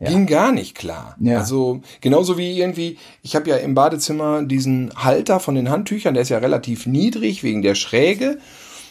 ging 0.00 0.26
gar 0.26 0.52
nicht 0.52 0.76
klar. 0.76 1.16
Ja. 1.20 1.38
Also 1.38 1.82
genauso 2.00 2.38
wie 2.38 2.58
irgendwie, 2.58 2.96
ich 3.22 3.36
habe 3.36 3.50
ja 3.50 3.56
im 3.56 3.74
Badezimmer 3.74 4.42
diesen 4.42 4.90
Halter 4.96 5.40
von 5.40 5.54
den 5.54 5.68
Handtüchern, 5.68 6.14
der 6.14 6.22
ist 6.22 6.30
ja 6.30 6.38
relativ 6.38 6.86
niedrig 6.86 7.42
wegen 7.42 7.62
der 7.62 7.74
Schräge. 7.74 8.38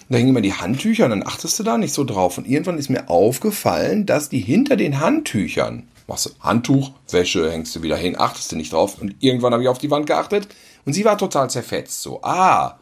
Da 0.09 0.17
hingen 0.17 0.29
immer 0.29 0.41
die 0.41 0.53
Handtücher 0.53 1.05
und 1.05 1.11
dann 1.11 1.25
achtest 1.25 1.59
du 1.59 1.63
da 1.63 1.77
nicht 1.77 1.93
so 1.93 2.03
drauf. 2.03 2.37
Und 2.37 2.47
irgendwann 2.47 2.79
ist 2.79 2.89
mir 2.89 3.09
aufgefallen, 3.09 4.05
dass 4.05 4.29
die 4.29 4.39
hinter 4.39 4.75
den 4.75 4.99
Handtüchern, 4.99 5.87
machst 6.07 6.25
du 6.25 6.29
Handtuch, 6.39 6.91
Wäsche, 7.11 7.51
hängst 7.51 7.75
du 7.75 7.83
wieder 7.83 7.97
hin, 7.97 8.15
achtest 8.17 8.51
du 8.51 8.55
nicht 8.55 8.73
drauf. 8.73 8.99
Und 8.99 9.15
irgendwann 9.19 9.53
habe 9.53 9.61
ich 9.63 9.69
auf 9.69 9.77
die 9.77 9.91
Wand 9.91 10.07
geachtet 10.07 10.47
und 10.85 10.93
sie 10.93 11.05
war 11.05 11.17
total 11.17 11.49
zerfetzt. 11.49 12.01
So, 12.01 12.21
ah, 12.23 12.79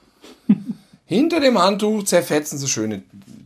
Hinter 1.05 1.39
dem 1.39 1.57
Handtuch 1.57 2.03
zerfetzen 2.03 2.57
sie 2.57 2.67
schön 2.67 3.03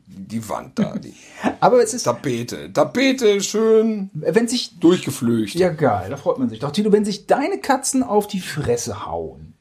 die 0.07 0.49
Wand 0.49 0.79
da. 0.79 0.95
Die 0.97 1.13
Aber 1.59 1.81
es 1.83 1.93
ist, 1.93 2.03
Tapete. 2.03 2.73
Tapete 2.73 3.41
schön 3.41 4.09
wenn 4.13 4.47
sich, 4.47 4.79
durchgeflücht. 4.79 5.55
ja 5.55 5.69
geil, 5.69 6.09
da 6.09 6.17
freut 6.17 6.39
man 6.39 6.49
sich 6.49 6.59
doch. 6.59 6.71
Tino, 6.71 6.91
wenn 6.91 7.05
sich 7.05 7.27
deine 7.27 7.59
Katzen 7.59 8.01
auf 8.01 8.27
die 8.27 8.39
Fresse 8.39 9.05
hauen, 9.05 9.53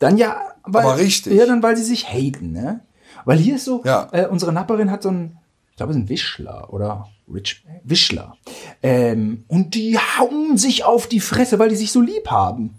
dann 0.00 0.18
ja, 0.18 0.40
weil, 0.64 0.84
Aber 0.84 0.98
richtig. 0.98 1.34
Ja, 1.34 1.46
dann 1.46 1.62
weil 1.62 1.76
sie 1.76 1.84
sich 1.84 2.08
haten, 2.08 2.50
ne? 2.52 2.80
Weil 3.24 3.38
hier 3.38 3.56
ist 3.56 3.64
so, 3.64 3.82
Ja. 3.84 4.08
äh, 4.12 4.26
unsere 4.26 4.52
Nachbarin 4.52 4.90
hat 4.90 5.02
so 5.02 5.10
ein, 5.10 5.36
ich 5.70 5.76
glaube, 5.76 5.92
es 5.92 5.96
ist 5.98 6.04
ein 6.04 6.08
Wischler 6.08 6.72
oder 6.72 7.08
Rich, 7.32 7.64
Wischler. 7.82 8.36
Ähm, 8.82 9.44
und 9.48 9.74
die 9.74 9.98
hauen 9.98 10.56
sich 10.58 10.84
auf 10.84 11.06
die 11.06 11.20
Fresse, 11.20 11.58
weil 11.58 11.68
die 11.70 11.76
sich 11.76 11.90
so 11.90 12.00
lieb 12.00 12.30
haben. 12.30 12.74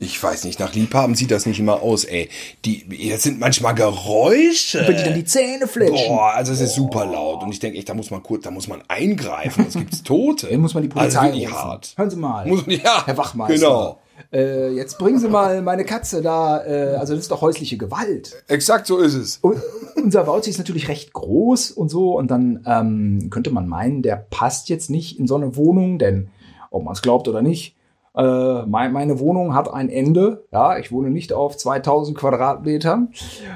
Ich 0.00 0.22
weiß 0.22 0.44
nicht, 0.44 0.60
nach 0.60 0.74
Liebhaben 0.74 1.16
sieht 1.16 1.32
das 1.32 1.44
nicht 1.46 1.58
immer 1.58 1.82
aus, 1.82 2.04
ey. 2.04 2.28
Die, 2.64 3.08
das 3.10 3.24
sind 3.24 3.40
manchmal 3.40 3.74
Geräusche. 3.74 4.86
Wenn 4.86 4.96
die 4.96 5.02
dann 5.02 5.14
die 5.14 5.24
Zähne 5.24 5.66
fletschen. 5.66 6.06
Boah, 6.08 6.34
also 6.34 6.52
es 6.52 6.60
ist 6.60 6.74
super 6.76 7.04
laut. 7.04 7.42
Und 7.42 7.50
ich 7.50 7.58
denke 7.58 7.78
echt, 7.78 7.88
da 7.88 7.94
muss 7.94 8.10
man 8.12 8.22
kurz, 8.22 8.44
da 8.44 8.52
muss 8.52 8.68
man 8.68 8.80
eingreifen, 8.86 9.64
sonst 9.64 9.74
gibt's 9.78 10.02
Tote. 10.04 10.46
Dann 10.50 10.60
muss 10.60 10.74
man 10.74 10.84
die 10.84 10.88
Polizei 10.88 11.18
Also 11.18 11.38
rufen. 11.40 11.52
hart. 11.52 11.94
Hören 11.96 12.10
Sie 12.10 12.16
mal. 12.16 12.46
Muss, 12.46 12.62
ja, 12.68 13.04
Herr 13.06 13.16
Wachmeister. 13.16 13.54
Genau. 13.56 13.98
Äh, 14.32 14.70
jetzt 14.72 14.98
bringen 14.98 15.18
Sie 15.18 15.28
mal 15.28 15.62
meine 15.62 15.84
Katze 15.84 16.22
da. 16.22 16.64
Äh, 16.64 16.96
also 16.96 17.14
das 17.14 17.24
ist 17.24 17.30
doch 17.30 17.40
häusliche 17.40 17.76
Gewalt. 17.76 18.42
Exakt 18.48 18.86
so 18.86 18.98
ist 18.98 19.14
es. 19.14 19.38
Und 19.38 19.60
unser 19.96 20.24
Bauzi 20.24 20.50
ist 20.50 20.58
natürlich 20.58 20.88
recht 20.88 21.12
groß 21.12 21.70
und 21.70 21.88
so. 21.88 22.16
Und 22.16 22.30
dann 22.30 22.62
ähm, 22.66 23.30
könnte 23.30 23.50
man 23.50 23.68
meinen, 23.68 24.02
der 24.02 24.16
passt 24.16 24.68
jetzt 24.68 24.90
nicht 24.90 25.18
in 25.18 25.26
so 25.26 25.36
eine 25.36 25.56
Wohnung, 25.56 25.98
denn 25.98 26.28
ob 26.70 26.84
man 26.84 26.92
es 26.92 27.02
glaubt 27.02 27.28
oder 27.28 27.42
nicht, 27.42 27.76
äh, 28.18 28.66
mein, 28.66 28.92
meine 28.92 29.20
Wohnung 29.20 29.54
hat 29.54 29.72
ein 29.72 29.88
Ende. 29.88 30.44
Ja, 30.52 30.76
ich 30.76 30.90
wohne 30.90 31.10
nicht 31.10 31.32
auf 31.32 31.56
2000 31.56 32.18
Quadratmetern. 32.18 33.12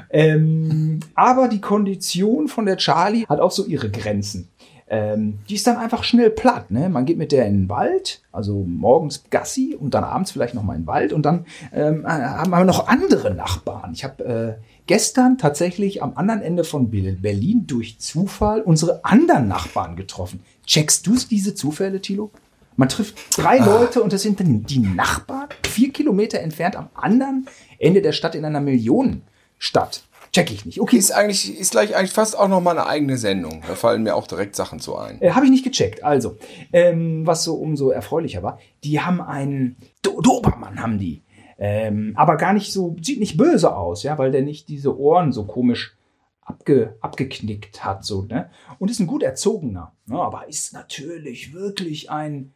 Ähm, 0.09 1.01
aber 1.15 1.49
die 1.49 1.59
Kondition 1.59 2.47
von 2.47 2.65
der 2.65 2.77
Charlie 2.77 3.25
hat 3.27 3.41
auch 3.41 3.51
so 3.51 3.65
ihre 3.65 3.91
Grenzen. 3.91 4.49
Ähm, 4.95 5.39
die 5.49 5.55
ist 5.55 5.65
dann 5.65 5.77
einfach 5.77 6.03
schnell 6.03 6.29
platt. 6.29 6.69
Ne? 6.69 6.87
Man 6.87 7.05
geht 7.05 7.17
mit 7.17 7.31
der 7.31 7.47
in 7.47 7.61
den 7.61 7.69
Wald, 7.69 8.21
also 8.31 8.63
morgens 8.67 9.23
Gassi 9.31 9.75
und 9.79 9.95
dann 9.95 10.03
abends 10.03 10.29
vielleicht 10.29 10.53
noch 10.53 10.61
mal 10.61 10.75
in 10.75 10.83
den 10.83 10.87
Wald 10.87 11.13
und 11.13 11.23
dann 11.23 11.47
ähm, 11.73 12.05
äh, 12.05 12.09
haben 12.09 12.51
wir 12.51 12.63
noch 12.63 12.87
andere 12.87 13.33
Nachbarn. 13.33 13.93
Ich 13.93 14.03
habe 14.03 14.23
äh, 14.23 14.63
gestern 14.85 15.39
tatsächlich 15.39 16.03
am 16.03 16.13
anderen 16.15 16.43
Ende 16.43 16.63
von 16.63 16.91
Ber- 16.91 17.19
Berlin 17.19 17.65
durch 17.65 17.97
Zufall 17.97 18.61
unsere 18.61 19.03
anderen 19.03 19.47
Nachbarn 19.47 19.95
getroffen. 19.95 20.41
Checkst 20.67 21.07
du 21.07 21.15
diese 21.15 21.55
Zufälle, 21.55 21.99
Thilo? 21.99 22.29
Man 22.75 22.89
trifft 22.89 23.15
drei 23.35 23.57
Leute 23.57 24.03
und 24.03 24.13
das 24.13 24.21
sind 24.21 24.39
dann 24.39 24.63
die 24.63 24.79
Nachbarn, 24.79 25.49
vier 25.65 25.91
Kilometer 25.91 26.39
entfernt 26.39 26.75
am 26.75 26.89
anderen 26.93 27.47
Ende 27.79 28.03
der 28.03 28.11
Stadt 28.11 28.35
in 28.35 28.45
einer 28.45 28.61
Millionenstadt. 28.61 30.03
Check 30.33 30.51
ich 30.51 30.65
nicht. 30.65 30.81
Okay, 30.81 30.97
Ist 30.97 31.11
eigentlich, 31.11 31.57
ist 31.59 31.71
gleich 31.71 31.95
eigentlich 31.95 32.11
fast 32.11 32.37
auch 32.37 32.47
noch 32.47 32.59
mal 32.59 32.71
eine 32.71 32.87
eigene 32.87 33.17
Sendung. 33.17 33.61
Da 33.67 33.75
fallen 33.75 34.01
mir 34.03 34.15
auch 34.15 34.25
direkt 34.27 34.55
Sachen 34.55 34.79
zu 34.79 34.95
ein. 34.97 35.21
Äh, 35.21 35.31
Habe 35.31 35.45
ich 35.45 35.51
nicht 35.51 35.63
gecheckt. 35.63 36.03
Also, 36.03 36.37
ähm, 36.73 37.25
was 37.25 37.43
so 37.43 37.55
umso 37.55 37.91
erfreulicher 37.91 38.41
war, 38.43 38.57
die 38.83 38.99
haben 38.99 39.21
einen 39.21 39.77
Do 40.01 40.19
Dobermann, 40.21 40.81
haben 40.81 40.97
die. 40.97 41.21
Ähm, 41.59 42.13
aber 42.17 42.35
gar 42.37 42.53
nicht 42.53 42.73
so, 42.73 42.95
sieht 43.01 43.19
nicht 43.19 43.37
böse 43.37 43.75
aus, 43.75 44.01
ja, 44.03 44.17
weil 44.17 44.31
der 44.31 44.41
nicht 44.41 44.67
diese 44.69 44.97
Ohren 44.99 45.31
so 45.31 45.45
komisch 45.45 45.95
abge, 46.41 46.97
abgeknickt 46.99 47.85
hat, 47.85 48.03
so, 48.03 48.23
ne? 48.23 48.49
Und 48.79 48.89
ist 48.91 48.99
ein 48.99 49.07
gut 49.07 49.21
erzogener, 49.23 49.93
ne? 50.07 50.19
aber 50.19 50.47
ist 50.49 50.73
natürlich 50.73 51.53
wirklich 51.53 52.09
ein, 52.09 52.53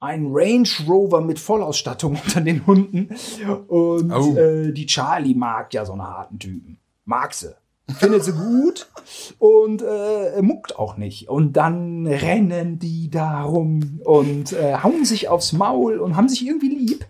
ein 0.00 0.28
Range 0.32 0.68
Rover 0.88 1.20
mit 1.20 1.38
Vollausstattung 1.38 2.18
unter 2.24 2.40
den 2.40 2.66
Hunden. 2.66 3.14
Und 3.68 4.10
Oh. 4.10 4.36
äh, 4.36 4.72
die 4.72 4.86
Charlie 4.86 5.34
mag 5.34 5.72
ja 5.74 5.84
so 5.84 5.92
einen 5.92 6.02
harten 6.02 6.38
Typen. 6.38 6.79
Mag 7.10 7.34
sie. 7.34 7.56
Findet 7.98 8.22
sie 8.22 8.32
gut 8.32 8.88
und 9.40 9.82
äh, 9.82 10.40
muckt 10.42 10.78
auch 10.78 10.96
nicht. 10.96 11.28
Und 11.28 11.54
dann 11.54 12.06
rennen 12.06 12.78
die 12.78 13.10
da 13.10 13.42
rum 13.42 14.00
und 14.04 14.52
äh, 14.52 14.76
hauen 14.76 15.04
sich 15.04 15.28
aufs 15.28 15.52
Maul 15.52 15.98
und 15.98 16.16
haben 16.16 16.28
sich 16.28 16.46
irgendwie 16.46 16.68
lieb. 16.68 17.04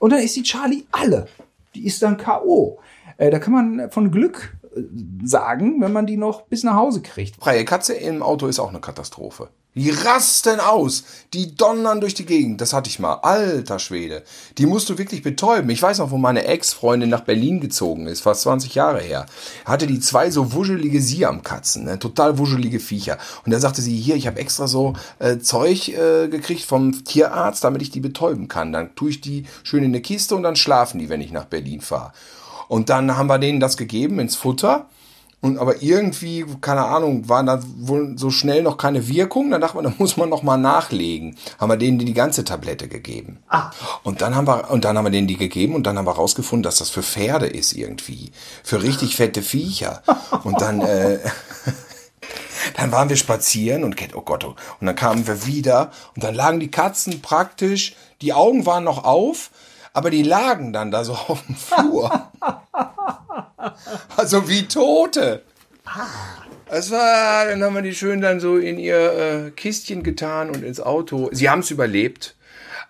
Und 0.00 0.10
dann 0.10 0.18
ist 0.18 0.34
die 0.34 0.42
Charlie 0.42 0.86
alle. 0.90 1.28
Die 1.76 1.86
ist 1.86 2.02
dann 2.02 2.16
K.O. 2.16 2.80
Äh, 3.16 3.30
da 3.30 3.38
kann 3.38 3.52
man 3.52 3.92
von 3.92 4.10
Glück 4.10 4.56
sagen, 5.24 5.80
wenn 5.80 5.92
man 5.92 6.06
die 6.06 6.16
noch 6.16 6.42
bis 6.42 6.64
nach 6.64 6.74
Hause 6.74 7.02
kriegt. 7.02 7.36
Freie 7.42 7.64
Katze 7.64 7.94
im 7.94 8.22
Auto 8.22 8.46
ist 8.46 8.58
auch 8.58 8.70
eine 8.70 8.80
Katastrophe. 8.80 9.48
Die 9.74 9.88
rasten 9.88 10.60
aus, 10.60 11.04
die 11.32 11.56
donnern 11.56 12.02
durch 12.02 12.12
die 12.12 12.26
Gegend. 12.26 12.60
Das 12.60 12.74
hatte 12.74 12.90
ich 12.90 12.98
mal. 12.98 13.14
Alter 13.22 13.78
Schwede. 13.78 14.22
Die 14.58 14.66
musst 14.66 14.90
du 14.90 14.98
wirklich 14.98 15.22
betäuben. 15.22 15.70
Ich 15.70 15.80
weiß 15.80 15.98
noch, 15.98 16.10
wo 16.10 16.18
meine 16.18 16.44
Ex-Freundin 16.44 17.08
nach 17.08 17.22
Berlin 17.22 17.58
gezogen 17.58 18.06
ist, 18.06 18.20
fast 18.20 18.42
20 18.42 18.74
Jahre 18.74 19.00
her. 19.00 19.24
Hatte 19.64 19.86
die 19.86 19.98
zwei 19.98 20.30
so 20.30 20.52
wuschelige 20.52 21.00
Siam-Katzen, 21.00 21.84
ne? 21.84 21.98
total 21.98 22.36
wuschelige 22.36 22.80
Viecher. 22.80 23.16
Und 23.46 23.52
da 23.52 23.60
sagte 23.60 23.80
sie, 23.80 23.96
hier, 23.96 24.16
ich 24.16 24.26
habe 24.26 24.40
extra 24.40 24.66
so 24.66 24.92
äh, 25.18 25.38
Zeug 25.38 25.88
äh, 25.88 26.28
gekriegt 26.28 26.64
vom 26.64 27.04
Tierarzt, 27.04 27.64
damit 27.64 27.80
ich 27.80 27.90
die 27.90 28.00
betäuben 28.00 28.48
kann. 28.48 28.74
Dann 28.74 28.94
tue 28.94 29.08
ich 29.08 29.22
die 29.22 29.46
schön 29.62 29.84
in 29.84 29.92
eine 29.92 30.02
Kiste 30.02 30.36
und 30.36 30.42
dann 30.42 30.56
schlafen 30.56 30.98
die, 30.98 31.08
wenn 31.08 31.22
ich 31.22 31.32
nach 31.32 31.46
Berlin 31.46 31.80
fahre. 31.80 32.12
Und 32.68 32.88
dann 32.88 33.16
haben 33.16 33.28
wir 33.28 33.38
denen 33.38 33.60
das 33.60 33.76
gegeben 33.76 34.18
ins 34.18 34.36
Futter. 34.36 34.86
Und 35.42 35.58
aber 35.58 35.82
irgendwie, 35.82 36.46
keine 36.60 36.84
Ahnung, 36.84 37.28
war 37.28 37.42
da 37.42 37.60
wohl 37.78 38.16
so 38.16 38.30
schnell 38.30 38.62
noch 38.62 38.76
keine 38.76 39.08
Wirkung. 39.08 39.50
Dann 39.50 39.60
dachte 39.60 39.74
man, 39.74 39.84
da 39.84 39.92
muss 39.98 40.16
man 40.16 40.28
noch 40.28 40.44
mal 40.44 40.56
nachlegen. 40.56 41.36
Haben 41.58 41.68
wir 41.68 41.76
denen 41.76 41.98
die 41.98 42.14
ganze 42.14 42.44
Tablette 42.44 42.86
gegeben. 42.86 43.42
Ah. 43.48 43.72
Und 44.04 44.22
dann 44.22 44.36
haben 44.36 44.46
wir, 44.46 44.70
und 44.70 44.84
dann 44.84 44.96
haben 44.96 45.04
wir 45.04 45.10
denen 45.10 45.26
die 45.26 45.36
gegeben 45.36 45.74
und 45.74 45.84
dann 45.84 45.98
haben 45.98 46.06
wir 46.06 46.12
rausgefunden, 46.12 46.62
dass 46.62 46.76
das 46.76 46.90
für 46.90 47.02
Pferde 47.02 47.46
ist 47.46 47.72
irgendwie. 47.72 48.30
Für 48.62 48.84
richtig 48.84 49.16
fette 49.16 49.42
Viecher. 49.42 50.04
Und 50.44 50.60
dann, 50.60 50.80
äh, 50.80 51.18
dann 52.76 52.92
waren 52.92 53.08
wir 53.08 53.16
spazieren 53.16 53.82
und 53.82 53.96
oh 54.14 54.20
Gott, 54.20 54.44
oh, 54.44 54.54
und 54.78 54.86
dann 54.86 54.94
kamen 54.94 55.26
wir 55.26 55.44
wieder 55.44 55.90
und 56.14 56.22
dann 56.22 56.36
lagen 56.36 56.60
die 56.60 56.70
Katzen 56.70 57.20
praktisch, 57.20 57.96
die 58.20 58.32
Augen 58.32 58.64
waren 58.64 58.84
noch 58.84 59.02
auf, 59.02 59.50
aber 59.92 60.10
die 60.10 60.22
lagen 60.22 60.72
dann 60.72 60.90
da 60.90 61.04
so 61.04 61.12
auf 61.28 61.44
dem 61.46 61.56
Flur. 61.56 62.30
Also 64.16 64.48
wie 64.48 64.66
Tote. 64.66 65.42
Es 66.66 66.90
war, 66.90 67.46
dann 67.46 67.62
haben 67.62 67.74
wir 67.74 67.82
die 67.82 67.94
schön 67.94 68.20
dann 68.20 68.40
so 68.40 68.56
in 68.56 68.78
ihr 68.78 69.12
äh, 69.12 69.50
Kistchen 69.50 70.02
getan 70.02 70.48
und 70.48 70.64
ins 70.64 70.80
Auto. 70.80 71.28
Sie 71.32 71.50
haben 71.50 71.60
es 71.60 71.70
überlebt. 71.70 72.34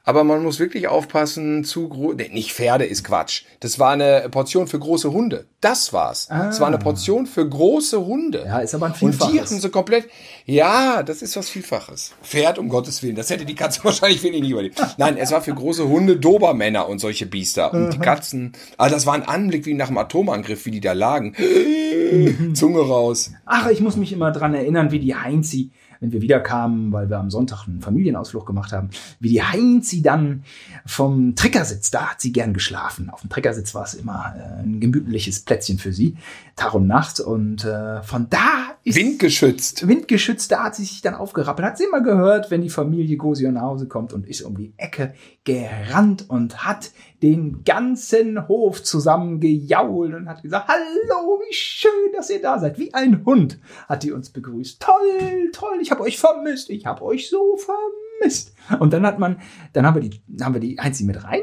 Aber 0.04 0.24
man 0.24 0.42
muss 0.42 0.58
wirklich 0.58 0.88
aufpassen, 0.88 1.62
zu 1.64 1.88
groß. 1.88 2.16
Nee, 2.16 2.30
nicht 2.32 2.52
Pferde 2.52 2.84
ist 2.84 3.04
Quatsch. 3.04 3.42
Das 3.60 3.78
war 3.78 3.90
eine 3.92 4.28
Portion 4.30 4.66
für 4.66 4.78
große 4.80 5.12
Hunde. 5.12 5.46
Das 5.60 5.92
war's. 5.92 6.28
Es 6.50 6.58
war 6.58 6.66
eine 6.66 6.78
Portion 6.78 7.26
für 7.26 7.48
große 7.48 8.04
Hunde. 8.04 8.44
Ja, 8.46 8.58
ist 8.58 8.74
aber 8.74 8.86
ein 8.86 8.92
Und 8.92 9.00
die 9.00 9.06
Vielfaches. 9.18 9.40
hatten 9.40 9.60
sie 9.60 9.70
komplett. 9.70 10.08
Ja, 10.44 11.04
das 11.04 11.22
ist 11.22 11.36
was 11.36 11.48
Vielfaches. 11.48 12.12
Pferd, 12.22 12.58
um 12.58 12.68
Gottes 12.68 13.02
Willen. 13.04 13.14
Das 13.14 13.30
hätte 13.30 13.44
die 13.44 13.54
Katze 13.54 13.80
wahrscheinlich 13.84 14.22
wenig 14.24 14.42
überlebt. 14.50 14.82
Nein, 14.96 15.16
es 15.18 15.30
war 15.30 15.40
für 15.40 15.54
große 15.54 15.88
Hunde, 15.88 16.16
Dobermänner 16.16 16.88
und 16.88 16.98
solche 16.98 17.26
Biester. 17.26 17.72
Und 17.72 17.92
die 17.92 17.98
Katzen. 17.98 18.52
Also 18.76 18.96
das 18.96 19.06
war 19.06 19.14
ein 19.14 19.22
Anblick 19.22 19.66
wie 19.66 19.74
nach 19.74 19.86
einem 19.86 19.98
Atomangriff, 19.98 20.66
wie 20.66 20.72
die 20.72 20.80
da 20.80 20.94
lagen. 20.94 21.34
Zunge 22.54 22.80
raus. 22.80 23.30
Ach, 23.46 23.68
ich 23.68 23.80
muss 23.80 23.96
mich 23.96 24.12
immer 24.12 24.32
dran 24.32 24.54
erinnern, 24.54 24.90
wie 24.90 24.98
die 24.98 25.14
Heinzi, 25.14 25.70
wenn 26.02 26.10
wir 26.10 26.20
wiederkamen, 26.20 26.90
weil 26.90 27.08
wir 27.08 27.18
am 27.18 27.30
Sonntag 27.30 27.68
einen 27.68 27.80
Familienausflug 27.80 28.44
gemacht 28.44 28.72
haben, 28.72 28.90
wie 29.20 29.28
die 29.28 29.42
Heinzi 29.42 30.02
dann 30.02 30.42
vom 30.84 31.36
Treckersitz, 31.36 31.92
da 31.92 32.10
hat 32.10 32.20
sie 32.20 32.32
gern 32.32 32.52
geschlafen. 32.52 33.08
Auf 33.08 33.20
dem 33.20 33.30
Treckersitz 33.30 33.72
war 33.72 33.84
es 33.84 33.94
immer 33.94 34.34
äh, 34.36 34.62
ein 34.64 34.80
gemütliches 34.80 35.40
Plätzchen 35.40 35.78
für 35.78 35.92
sie, 35.92 36.16
Tag 36.56 36.74
und 36.74 36.86
Nacht. 36.86 37.20
Und 37.20 37.64
äh, 37.64 38.02
von 38.02 38.28
da 38.30 38.72
ist 38.84 38.96
Windgeschützt. 38.96 39.86
windgeschützt, 39.86 40.50
da 40.50 40.64
hat 40.64 40.74
sie 40.74 40.84
sich 40.84 41.02
dann 41.02 41.14
aufgerappelt, 41.14 41.66
hat 41.66 41.78
sie 41.78 41.84
immer 41.84 42.00
gehört, 42.00 42.50
wenn 42.50 42.62
die 42.62 42.70
Familie 42.70 43.16
Gosio 43.16 43.50
nach 43.52 43.62
Hause 43.62 43.86
kommt 43.86 44.12
und 44.12 44.26
ist 44.26 44.42
um 44.42 44.56
die 44.56 44.74
Ecke 44.76 45.14
gerannt 45.44 46.28
und 46.28 46.64
hat 46.64 46.90
den 47.22 47.62
ganzen 47.64 48.48
Hof 48.48 48.82
zusammengejault 48.82 50.14
und 50.14 50.28
hat 50.28 50.42
gesagt, 50.42 50.68
hallo, 50.68 51.40
wie 51.48 51.54
schön, 51.54 52.12
dass 52.12 52.30
ihr 52.30 52.42
da 52.42 52.58
seid. 52.58 52.78
Wie 52.78 52.92
ein 52.92 53.24
Hund 53.24 53.60
hat 53.88 54.02
die 54.02 54.12
uns 54.12 54.30
begrüßt. 54.30 54.82
Toll, 54.82 55.50
toll, 55.52 55.78
ich 55.80 55.90
habe 55.90 56.02
euch 56.02 56.18
vermisst, 56.18 56.70
ich 56.70 56.86
habe 56.86 57.02
euch 57.02 57.30
so 57.30 57.56
vermisst. 57.56 58.54
Und 58.80 58.92
dann 58.92 59.06
hat 59.06 59.18
man, 59.18 59.40
dann 59.72 59.86
haben 59.86 60.00
wir 60.00 60.08
die, 60.08 60.20
haben 60.42 60.54
wir 60.54 60.60
die 60.60 60.78
Heinzi 60.80 61.04
mit 61.04 61.22
rein 61.22 61.42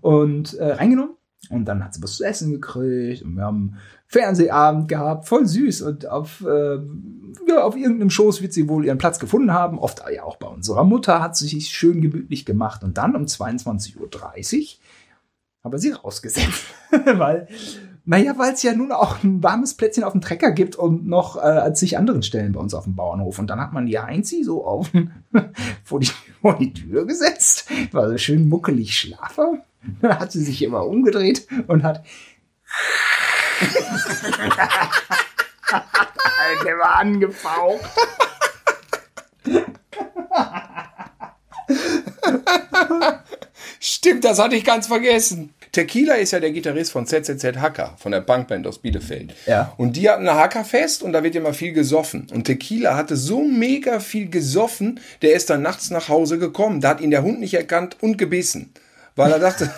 und 0.00 0.54
äh, 0.54 0.72
reingenommen. 0.72 1.16
Und 1.52 1.66
dann 1.66 1.84
hat 1.84 1.94
sie 1.94 2.02
was 2.02 2.16
zu 2.16 2.24
essen 2.24 2.52
gekriegt 2.52 3.22
und 3.22 3.36
wir 3.36 3.44
haben 3.44 3.76
Fernsehabend 4.06 4.88
gehabt, 4.88 5.26
voll 5.26 5.46
süß. 5.46 5.82
Und 5.82 6.06
auf, 6.06 6.44
äh, 6.46 6.78
ja, 7.48 7.62
auf 7.62 7.76
irgendeinem 7.76 8.10
Schoß 8.10 8.42
wird 8.42 8.52
sie 8.52 8.68
wohl 8.68 8.84
ihren 8.84 8.98
Platz 8.98 9.18
gefunden 9.18 9.52
haben. 9.52 9.78
Oft 9.78 10.02
ja 10.14 10.24
auch 10.24 10.36
bei 10.36 10.48
unserer 10.48 10.84
Mutter 10.84 11.22
hat 11.22 11.36
sie 11.36 11.48
sich 11.48 11.68
schön 11.68 12.00
gemütlich 12.00 12.44
gemacht. 12.44 12.84
Und 12.84 12.98
dann 12.98 13.16
um 13.16 13.24
22.30 13.24 13.96
Uhr 13.98 14.66
haben 15.64 15.72
wir 15.72 15.78
sie 15.78 15.92
rausgesetzt. 15.92 16.64
weil, 17.04 17.48
naja, 18.04 18.34
weil 18.36 18.52
es 18.52 18.62
ja 18.62 18.74
nun 18.74 18.92
auch 18.92 19.22
ein 19.22 19.42
warmes 19.42 19.74
Plätzchen 19.74 20.04
auf 20.04 20.12
dem 20.12 20.20
Trecker 20.20 20.52
gibt 20.52 20.76
und 20.76 21.06
noch 21.06 21.36
äh, 21.36 21.40
an 21.40 21.74
zig 21.74 21.96
anderen 21.96 22.22
Stellen 22.22 22.52
bei 22.52 22.60
uns 22.60 22.74
auf 22.74 22.84
dem 22.84 22.96
Bauernhof. 22.96 23.38
Und 23.38 23.48
dann 23.48 23.60
hat 23.60 23.72
man 23.72 23.86
die 23.86 23.98
Heinzi 23.98 24.42
so 24.42 24.66
auf 24.66 24.90
vor, 25.84 26.00
die, 26.00 26.10
vor 26.40 26.58
die 26.58 26.72
Tür 26.72 27.06
gesetzt, 27.06 27.70
war 27.92 28.08
so 28.10 28.18
schön 28.18 28.48
muckelig 28.48 28.96
schlafer. 28.98 29.64
Dann 30.00 30.18
hat 30.18 30.32
sie 30.32 30.42
sich 30.42 30.62
immer 30.62 30.86
umgedreht 30.86 31.46
und 31.66 31.82
hat 31.82 32.02
Der 36.64 36.78
war 36.78 36.96
angefaucht. 36.96 37.90
Stimmt, 43.80 44.24
das 44.24 44.38
hatte 44.38 44.56
ich 44.56 44.64
ganz 44.64 44.86
vergessen. 44.86 45.54
Tequila 45.72 46.14
ist 46.16 46.32
ja 46.32 46.40
der 46.40 46.52
Gitarrist 46.52 46.92
von 46.92 47.06
ZZZ 47.06 47.56
Hacker, 47.56 47.94
von 47.96 48.12
der 48.12 48.20
Punkband 48.20 48.66
aus 48.66 48.78
Bielefeld. 48.78 49.34
Ja. 49.46 49.72
Und 49.78 49.96
die 49.96 50.10
hatten 50.10 50.28
eine 50.28 50.38
Hackerfest 50.38 51.02
und 51.02 51.14
da 51.14 51.22
wird 51.22 51.34
immer 51.34 51.54
viel 51.54 51.72
gesoffen. 51.72 52.26
Und 52.30 52.44
Tequila 52.44 52.94
hatte 52.94 53.16
so 53.16 53.42
mega 53.42 53.98
viel 53.98 54.28
gesoffen, 54.28 55.00
der 55.22 55.32
ist 55.32 55.48
dann 55.48 55.62
nachts 55.62 55.90
nach 55.90 56.10
Hause 56.10 56.38
gekommen. 56.38 56.82
Da 56.82 56.90
hat 56.90 57.00
ihn 57.00 57.10
der 57.10 57.22
Hund 57.22 57.40
nicht 57.40 57.54
erkannt 57.54 57.96
und 58.02 58.18
gebissen. 58.18 58.74
Weil 59.16 59.32
er 59.32 59.38
dachte, 59.38 59.70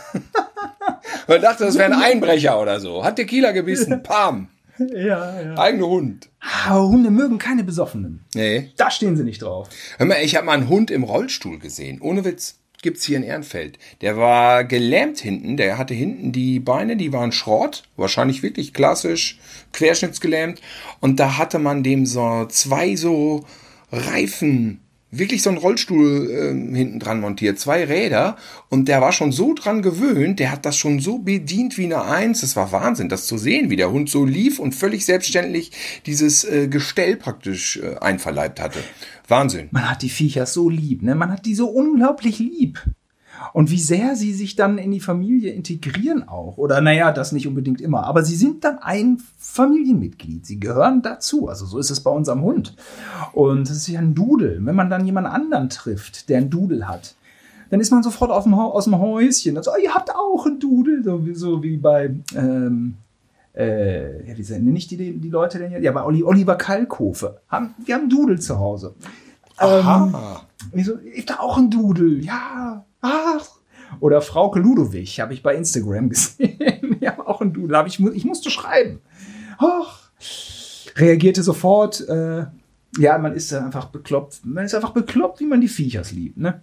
weil 1.26 1.37
er 1.37 1.43
dachte, 1.43 1.64
das 1.64 1.76
wäre 1.76 1.93
ein 1.93 2.03
Einbrecher 2.03 2.61
oder 2.61 2.80
so. 2.80 3.05
Hat 3.05 3.16
Tequila 3.16 3.53
gebissen, 3.53 4.03
pam. 4.03 4.49
Ja, 4.78 5.41
ja. 5.41 5.57
Eigene 5.57 5.87
Hund. 5.87 6.28
Aber 6.66 6.89
Hunde 6.89 7.11
mögen 7.11 7.39
keine 7.39 7.64
Besoffenen. 7.64 8.24
Nee. 8.35 8.72
Da 8.76 8.91
stehen 8.91 9.16
sie 9.16 9.24
nicht 9.24 9.43
drauf. 9.43 9.68
Hör 9.99 10.07
mal, 10.07 10.18
ich 10.22 10.37
habe 10.37 10.47
mal 10.47 10.53
einen 10.53 10.68
Hund 10.68 10.91
im 10.91 11.05
Rollstuhl 11.05 11.59
gesehen. 11.59 12.01
Ohne 12.01 12.24
Witz. 12.24 12.61
Gibt's 12.82 13.05
hier 13.05 13.16
in 13.16 13.22
Ehrenfeld. 13.22 13.78
Der 14.03 14.18
war 14.18 14.64
gelähmt 14.64 15.18
hinten. 15.18 15.57
Der 15.57 15.78
hatte 15.78 15.95
hinten 15.95 16.32
die 16.32 16.61
Beine, 16.61 16.97
die 16.97 17.14
waren 17.14 17.32
Schrott. 17.32 17.85
Wahrscheinlich 17.97 18.43
wirklich 18.43 18.74
klassisch 18.74 19.39
querschnittsgelähmt. 19.72 20.61
Und 21.01 21.18
da 21.18 21.39
hatte 21.39 21.59
man 21.59 21.82
dem 21.82 22.05
so 22.05 22.45
zwei 22.51 22.95
so 22.97 23.45
Reifen, 23.91 24.80
wirklich 25.19 25.43
so 25.43 25.51
einen 25.51 25.59
Rollstuhl 25.59 26.31
äh, 26.31 26.77
hinten 26.77 26.99
dran 26.99 27.21
montiert. 27.21 27.59
Zwei 27.59 27.85
Räder. 27.85 28.37
Und 28.69 28.89
der 28.89 29.01
war 29.01 29.12
schon 29.12 29.33
so 29.33 29.55
dran 29.55 29.83
gewöhnt. 29.83 30.39
Der 30.39 30.51
hat 30.51 30.65
das 30.65 30.77
schon 30.77 31.01
so 31.01 31.19
bedient 31.19 31.79
wie 31.79 31.85
eine 31.85 32.05
Eins. 32.05 32.41
Das 32.41 32.57
war 32.57 32.73
Wahnsinn, 32.73 33.09
das 33.09 33.27
zu 33.27 33.39
sehen, 33.39 33.71
wie 33.71 33.77
der 33.77 33.91
Hund 33.91 34.11
so 34.11 34.25
lief 34.25 34.59
und 34.59 34.75
völlig 34.75 35.05
selbstständig 35.05 35.73
dieses 36.07 36.45
äh, 36.45 36.69
Gestell 36.69 37.17
praktisch 37.17 37.79
äh, 37.79 37.97
einverleibt 37.99 38.61
hatte. 38.61 38.81
Wahnsinn. 39.29 39.69
Man 39.71 39.91
hat 39.91 40.03
die 40.03 40.11
Viecher 40.11 40.47
so 40.47 40.69
lieb, 40.69 41.03
ne? 41.03 41.15
Man 41.15 41.33
hat 41.33 41.47
die 41.47 41.55
so 41.55 41.69
unglaublich 41.69 42.39
lieb. 42.39 42.83
Und 43.53 43.70
wie 43.70 43.78
sehr 43.80 44.16
sie 44.16 44.32
sich 44.32 44.57
dann 44.57 44.78
in 44.78 44.90
die 44.90 45.01
Familie 45.01 45.53
integrieren 45.53 46.26
auch. 46.28 46.57
Oder 46.57 46.80
naja, 46.80 47.12
das 47.12 47.32
nicht 47.32 47.47
unbedingt 47.47 47.80
immer. 47.80 48.05
Aber 48.05 48.22
sie 48.24 48.36
sind 48.36 48.64
dann 48.64 48.78
ein 48.78 49.18
Familienmitglied. 49.38 50.47
Sie 50.47 50.59
gehören 50.61 51.03
dazu. 51.03 51.49
Also 51.49 51.66
so 51.66 51.78
ist 51.78 51.90
es 51.90 52.01
bei 52.01 52.11
unserem 52.11 52.42
Hund. 52.42 52.74
Und 53.32 53.68
es 53.70 53.76
ist 53.76 53.88
ja 53.88 54.01
ein 54.01 54.14
Dudel. 54.14 54.59
Wenn 54.64 54.74
man 54.74 54.90
dann 54.90 55.05
jemand 55.07 55.26
anderen 55.26 55.68
trifft, 55.68 56.28
der 56.28 56.38
einen 56.38 56.51
Dudel 56.51 56.88
hat, 56.88 57.14
dann 57.70 57.80
ist 57.80 57.90
man 57.90 58.03
sofort 58.03 58.30
aus 58.30 58.45
dem, 58.45 58.55
aus 58.55 58.84
dem 58.84 58.99
Häuschen. 58.99 59.57
Also, 59.57 59.72
oh, 59.72 59.80
ihr 59.82 59.95
habt 59.95 60.11
auch 60.14 60.47
einen 60.47 60.61
Dudel. 60.61 61.03
So, 61.03 61.26
wie- 61.26 61.34
so 61.34 61.62
wie 61.62 61.76
bei, 61.76 62.14
ähm, 62.36 62.95
äh, 63.57 64.28
ja, 64.28 64.36
wie 64.36 64.53
nenne 64.61 64.78
ich 64.78 64.86
die, 64.86 64.97
die 65.18 65.30
Leute 65.30 65.59
denn 65.59 65.72
jetzt? 65.72 65.82
Ja, 65.82 65.92
bei 65.92 66.03
Oliver 66.05 66.57
Kalkofe. 66.57 67.40
Haben, 67.49 67.74
wir 67.84 67.95
haben 67.95 68.03
einen 68.03 68.11
Dudel 68.11 68.40
zu 68.40 68.59
Hause. 68.59 68.95
Aha. 69.57 70.42
Und 70.72 70.78
ich 70.78 70.86
so, 70.86 70.95
ich 71.14 71.26
da 71.26 71.38
auch 71.40 71.57
ein 71.59 71.70
Dudel, 71.70 72.24
ja. 72.24 72.84
Ach. 73.07 73.47
Oder 74.01 74.23
Frauke 74.23 74.59
Ludowig 74.59 75.21
habe 75.21 75.35
ich 75.35 75.43
bei 75.43 75.55
Instagram 75.55 76.09
gesehen. 76.11 76.97
ja, 77.01 77.19
auch 77.25 77.41
ein. 77.43 77.69
Hab 77.73 77.87
ich, 77.87 77.99
mu- 78.01 78.11
ich 78.13 78.25
musste 78.25 78.51
schreiben. 78.51 79.01
Ach. 79.59 80.01
Reagierte 80.97 81.43
sofort. 81.43 82.01
Äh, 82.09 82.47
ja, 82.99 83.19
man 83.19 83.35
ist 83.35 83.53
einfach 83.53 83.87
bekloppt. 83.87 84.41
Man 84.45 84.65
ist 84.65 84.75
einfach 84.75 84.93
bekloppt, 84.93 85.41
wie 85.41 85.47
man 85.47 85.61
die 85.61 85.69
Viechers 85.69 86.13
liebt, 86.13 86.39
ne? 86.39 86.63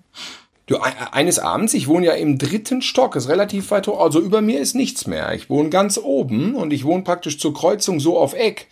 Du, 0.66 0.76
e- 0.78 0.80
eines 1.12 1.40
Abends, 1.40 1.74
ich 1.74 1.88
wohne 1.88 2.06
ja 2.08 2.14
im 2.14 2.38
dritten 2.38 2.82
Stock, 2.82 3.16
ist 3.18 3.28
relativ 3.28 3.70
weit 3.72 3.88
hoch, 3.88 4.00
also 4.00 4.20
über 4.22 4.42
mir 4.42 4.60
ist 4.62 4.74
nichts 4.74 5.06
mehr. 5.08 5.34
Ich 5.34 5.50
wohne 5.50 5.70
ganz 5.70 5.98
oben 5.98 6.56
und 6.56 6.72
ich 6.72 6.86
wohne 6.86 7.04
praktisch 7.04 7.38
zur 7.40 7.54
Kreuzung 7.54 8.00
so 8.00 8.18
auf 8.18 8.34
Eck. 8.34 8.68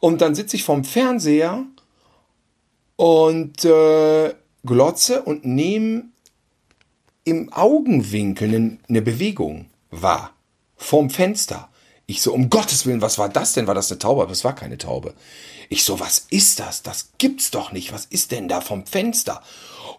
Und 0.00 0.20
dann 0.20 0.34
sitze 0.34 0.56
ich 0.56 0.64
vorm 0.64 0.84
Fernseher 0.84 1.64
und 2.96 3.64
äh, 3.64 4.34
glotze 4.64 5.22
und 5.22 5.44
nehme 5.44 6.04
im 7.28 7.52
Augenwinkel 7.52 8.78
eine, 8.88 9.02
Bewegung 9.02 9.66
wahr. 9.90 10.32
Vorm 10.76 11.10
Fenster. 11.10 11.68
Ich 12.06 12.22
so, 12.22 12.32
um 12.32 12.48
Gottes 12.48 12.86
Willen, 12.86 13.02
was 13.02 13.18
war 13.18 13.28
das 13.28 13.52
denn? 13.52 13.66
War 13.66 13.74
das 13.74 13.90
eine 13.90 13.98
Taube? 13.98 14.22
Aber 14.22 14.32
es 14.32 14.44
war 14.44 14.54
keine 14.54 14.78
Taube. 14.78 15.14
Ich 15.68 15.84
so, 15.84 16.00
was 16.00 16.26
ist 16.30 16.60
das? 16.60 16.82
Das 16.82 17.10
gibt's 17.18 17.50
doch 17.50 17.72
nicht. 17.72 17.92
Was 17.92 18.06
ist 18.06 18.32
denn 18.32 18.48
da 18.48 18.60
vom 18.60 18.86
Fenster? 18.86 19.42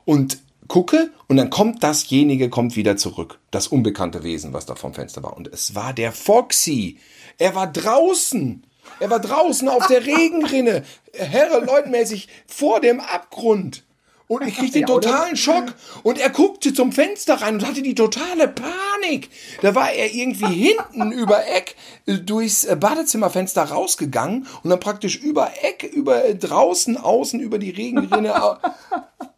Und 0.06 0.40
gucke 0.68 1.12
und 1.28 1.38
dann 1.38 1.50
kommt 1.50 1.84
dasjenige, 1.84 2.50
kommt 2.50 2.76
wieder 2.76 2.98
zurück. 2.98 3.40
Das 3.52 3.68
unbekannte 3.68 4.24
Wesen, 4.24 4.54
was 4.54 4.66
da 4.66 4.76
vom 4.76 4.94
Fenster 4.94 5.22
war. 5.22 5.36
Und 5.36 5.48
es 5.48 5.76
war 5.76 5.94
der 5.94 6.12
Foxy. 6.12 6.98
Er 7.38 7.54
war 7.56 7.68
draußen. 7.68 8.64
Er 9.00 9.10
war 9.10 9.20
draußen 9.20 9.68
auf 9.68 9.86
der 9.88 10.06
Regenrinne. 10.06 10.84
Herre, 11.14 11.64
leutmäßig 11.66 12.28
vor 12.48 12.80
dem 12.80 13.00
Abgrund. 13.02 13.84
Und 14.30 14.48
ich 14.48 14.58
kriegte 14.58 14.78
den 14.78 14.86
totalen 14.86 15.36
Schock. 15.36 15.74
Und 16.04 16.20
er 16.20 16.30
guckte 16.30 16.72
zum 16.72 16.92
Fenster 16.92 17.42
rein 17.42 17.56
und 17.56 17.68
hatte 17.68 17.82
die 17.82 17.96
totale 17.96 18.48
Panik. 18.48 19.28
Da 19.64 19.74
war 19.74 19.92
er 19.92 20.14
irgendwie 20.14 20.46
hinten 20.68 21.12
über 21.12 21.48
Eck 21.48 21.76
äh, 22.06 22.20
durchs 22.20 22.64
äh, 22.64 22.76
Badezimmerfenster 22.76 23.64
rausgegangen 23.64 24.46
und 24.62 24.70
dann 24.70 24.80
praktisch 24.80 25.18
über 25.18 25.52
Eck, 25.64 25.84
über 25.84 26.26
äh, 26.26 26.36
draußen, 26.36 26.98
außen, 26.98 27.40
über 27.40 27.58
die 27.58 27.72
Regenrinne. 27.72 28.60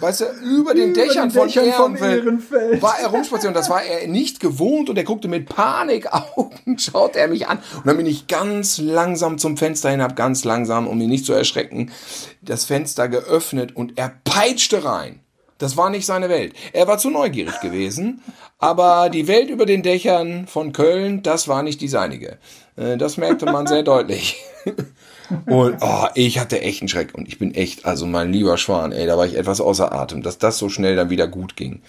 Weißt 0.00 0.20
du, 0.20 0.24
über 0.44 0.74
den 0.74 0.90
Über 0.90 1.02
Dächern 1.02 1.28
den 1.28 1.38
von 1.38 1.48
Dächern 1.48 1.72
von 1.72 1.96
Ehrenfeld, 1.96 2.24
Ehrenfeld. 2.24 2.82
war 2.82 2.98
er 3.00 3.08
rumspazieren 3.08 3.54
und 3.54 3.58
das 3.60 3.70
war 3.70 3.82
er 3.82 4.06
nicht 4.08 4.40
gewohnt 4.40 4.88
und 4.90 4.96
er 4.96 5.04
guckte 5.04 5.28
mit 5.28 5.48
Panikaugen, 5.48 6.78
schaut 6.78 7.16
er 7.16 7.28
mich 7.28 7.48
an 7.48 7.58
und 7.76 7.86
dann 7.86 7.96
bin 7.96 8.06
ich 8.06 8.26
ganz 8.26 8.78
langsam 8.78 9.38
zum 9.38 9.56
Fenster 9.56 9.90
hin, 9.90 10.02
hab 10.02 10.16
ganz 10.16 10.44
langsam, 10.44 10.86
um 10.86 11.00
ihn 11.00 11.10
nicht 11.10 11.26
zu 11.26 11.32
erschrecken, 11.32 11.90
das 12.42 12.64
Fenster 12.64 13.08
geöffnet 13.08 13.76
und 13.76 13.98
er 13.98 14.12
peitschte 14.24 14.84
rein. 14.84 15.20
Das 15.58 15.76
war 15.76 15.90
nicht 15.90 16.06
seine 16.06 16.30
Welt. 16.30 16.54
Er 16.72 16.86
war 16.88 16.96
zu 16.96 17.10
neugierig 17.10 17.60
gewesen, 17.60 18.22
aber 18.58 19.10
die 19.10 19.28
Welt 19.28 19.50
über 19.50 19.66
den 19.66 19.82
Dächern 19.82 20.46
von 20.46 20.72
Köln, 20.72 21.22
das 21.22 21.48
war 21.48 21.62
nicht 21.62 21.82
die 21.82 21.88
seinige. 21.88 22.38
Äh, 22.76 22.96
Das 22.96 23.18
merkte 23.18 23.44
man 23.44 23.66
sehr 23.66 23.82
deutlich. 23.82 24.42
Und 25.46 25.76
oh, 25.80 26.06
ich 26.14 26.38
hatte 26.38 26.60
echt 26.60 26.82
einen 26.82 26.88
Schreck 26.88 27.14
und 27.14 27.28
ich 27.28 27.38
bin 27.38 27.54
echt, 27.54 27.86
also 27.86 28.06
mein 28.06 28.32
lieber 28.32 28.56
Schwan, 28.56 28.92
ey, 28.92 29.06
da 29.06 29.16
war 29.16 29.26
ich 29.26 29.36
etwas 29.36 29.60
außer 29.60 29.92
Atem, 29.92 30.22
dass 30.22 30.38
das 30.38 30.58
so 30.58 30.68
schnell 30.68 30.96
dann 30.96 31.10
wieder 31.10 31.28
gut 31.28 31.56
ging. 31.56 31.82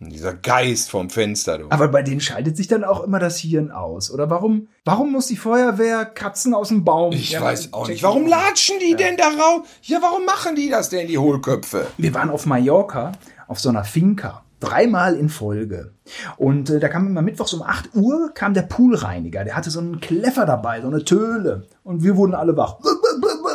Und 0.00 0.10
dieser 0.10 0.32
Geist 0.32 0.90
vom 0.90 1.10
Fenster, 1.10 1.58
du. 1.58 1.66
Aber 1.68 1.88
bei 1.88 2.02
denen 2.02 2.22
schaltet 2.22 2.56
sich 2.56 2.68
dann 2.68 2.84
auch 2.84 3.04
immer 3.04 3.18
das 3.18 3.38
Hirn 3.38 3.70
aus. 3.70 4.10
Oder 4.10 4.30
warum, 4.30 4.68
warum 4.86 5.12
muss 5.12 5.26
die 5.26 5.36
Feuerwehr 5.36 6.06
Katzen 6.06 6.54
aus 6.54 6.68
dem 6.68 6.84
Baum? 6.84 7.12
Ich 7.12 7.32
Ja, 7.32 7.42
weiß 7.42 7.74
auch 7.74 7.86
nicht. 7.86 8.02
Warum 8.02 8.26
latschen 8.26 8.76
die 8.80 8.96
denn 8.96 9.18
da 9.18 9.24
raus? 9.28 9.66
Ja, 9.82 9.98
warum 10.00 10.24
machen 10.24 10.56
die 10.56 10.70
das 10.70 10.88
denn, 10.88 11.06
die 11.06 11.18
Hohlköpfe? 11.18 11.86
Wir 11.98 12.14
waren 12.14 12.30
auf 12.30 12.46
Mallorca, 12.46 13.12
auf 13.46 13.60
so 13.60 13.68
einer 13.68 13.84
Finca. 13.84 14.42
Dreimal 14.60 15.16
in 15.16 15.28
Folge. 15.28 15.94
Und 16.36 16.68
äh, 16.70 16.80
da 16.80 16.88
kam 16.88 17.06
immer 17.06 17.22
mittwochs 17.22 17.54
um 17.54 17.62
8 17.62 17.94
Uhr 17.94 18.30
kam 18.34 18.52
der 18.52 18.62
Poolreiniger. 18.62 19.44
Der 19.44 19.56
hatte 19.56 19.70
so 19.70 19.80
einen 19.80 20.00
Kleffer 20.00 20.44
dabei, 20.44 20.82
so 20.82 20.88
eine 20.88 21.04
Töle. 21.04 21.66
Und 21.82 22.02
wir 22.02 22.16
wurden 22.16 22.34
alle 22.34 22.56
wach. 22.56 22.76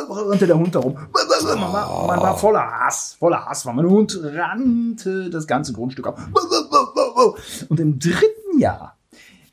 Rannte 0.08 0.46
der 0.46 0.58
Hund 0.58 0.74
darum. 0.74 0.94
Man 0.94 1.72
war, 1.72 2.06
man 2.06 2.20
war 2.20 2.36
voller 2.36 2.60
Hass, 2.60 3.16
voller 3.18 3.44
Hass. 3.46 3.66
War 3.66 3.72
mein 3.72 3.86
Hund 3.86 4.18
rannte 4.22 5.30
das 5.30 5.46
ganze 5.46 5.72
Grundstück 5.72 6.06
ab. 6.06 6.18
Und 7.68 7.80
im 7.80 7.98
dritten 7.98 8.58
Jahr, 8.58 8.96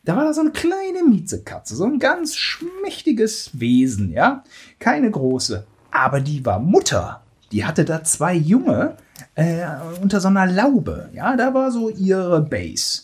da 0.06 0.16
war 0.16 0.26
da 0.26 0.34
so 0.34 0.42
eine 0.42 0.52
kleine 0.52 1.04
Miezekatze, 1.08 1.76
so 1.76 1.86
ein 1.86 2.00
ganz 2.00 2.36
schmächtiges 2.36 3.52
Wesen, 3.54 4.12
ja. 4.12 4.44
Keine 4.80 5.10
große. 5.10 5.66
Aber 5.92 6.20
die 6.20 6.46
war 6.46 6.60
Mutter. 6.60 7.22
Die 7.52 7.66
hatte 7.66 7.86
da 7.86 8.04
zwei 8.04 8.34
Junge 8.34 8.98
äh, 9.36 9.66
unter 10.02 10.20
so 10.20 10.28
einer 10.28 10.46
Laube. 10.46 11.10
Ja, 11.14 11.36
da 11.36 11.54
war 11.54 11.72
so 11.72 11.90
ihre 11.90 12.42
Base. 12.42 13.04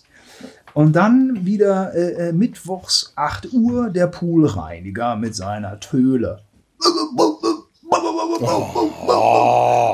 Und 0.73 0.95
dann 0.95 1.45
wieder 1.45 1.93
äh, 1.93 2.29
äh, 2.29 2.31
mittwochs 2.31 3.13
8 3.15 3.53
Uhr 3.53 3.89
der 3.89 4.07
Poolreiniger 4.07 5.15
mit 5.15 5.35
seiner 5.35 5.79
Töle. 5.79 6.41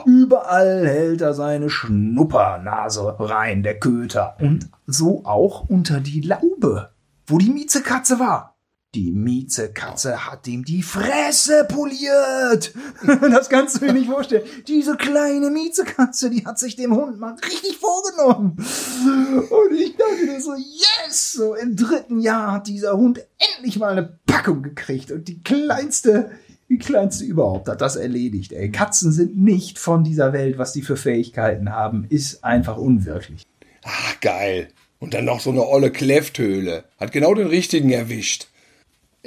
Überall 0.05 0.85
hält 0.85 1.21
er 1.21 1.33
seine 1.33 1.69
Schnuppernase 1.69 3.15
rein, 3.19 3.63
der 3.63 3.79
Köter. 3.79 4.35
Und 4.39 4.69
so 4.85 5.23
auch 5.25 5.69
unter 5.69 6.01
die 6.01 6.21
Laube, 6.21 6.89
wo 7.25 7.37
die 7.37 7.49
Miezekatze 7.49 8.19
war. 8.19 8.54
Die 8.95 9.11
Miezekatze 9.11 10.25
hat 10.25 10.47
ihm 10.47 10.63
die 10.63 10.81
Fresse 10.81 11.67
poliert. 11.67 12.73
Das 13.35 13.49
kannst 13.49 13.75
du 13.75 13.85
dir 13.85 13.91
nicht 13.91 14.09
vorstellen. 14.09 14.43
Diese 14.67 14.95
kleine 14.95 15.49
Miezekatze, 15.49 16.29
die 16.29 16.45
hat 16.45 16.57
sich 16.57 16.77
dem 16.77 16.95
Hund 16.95 17.19
mal 17.19 17.35
richtig 17.45 17.77
vorgenommen. 17.77 18.55
Und 18.55 19.77
ich 19.77 19.97
dachte 19.97 20.25
mir 20.25 20.39
so, 20.39 20.53
yes! 20.55 21.33
So 21.33 21.55
im 21.55 21.75
dritten 21.75 22.21
Jahr 22.21 22.53
hat 22.53 22.67
dieser 22.67 22.95
Hund 22.95 23.19
endlich 23.57 23.77
mal 23.77 23.91
eine 23.91 24.17
Packung 24.25 24.63
gekriegt. 24.63 25.11
Und 25.11 25.27
die 25.27 25.43
kleinste, 25.43 26.31
die 26.69 26.77
kleinste 26.77 27.25
überhaupt 27.25 27.67
hat 27.67 27.81
das 27.81 27.97
erledigt. 27.97 28.53
Ey, 28.53 28.71
Katzen 28.71 29.11
sind 29.11 29.35
nicht 29.35 29.77
von 29.77 30.05
dieser 30.05 30.31
Welt, 30.31 30.57
was 30.57 30.71
die 30.71 30.83
für 30.83 30.95
Fähigkeiten 30.95 31.73
haben, 31.73 32.05
ist 32.07 32.45
einfach 32.45 32.77
unwirklich. 32.77 33.43
Ach, 33.83 34.19
geil. 34.21 34.69
Und 34.99 35.13
dann 35.13 35.25
noch 35.25 35.41
so 35.41 35.49
eine 35.49 35.67
olle 35.67 35.91
Klefthöhle. 35.91 36.85
Hat 36.97 37.11
genau 37.11 37.33
den 37.33 37.47
richtigen 37.47 37.89
erwischt. 37.89 38.47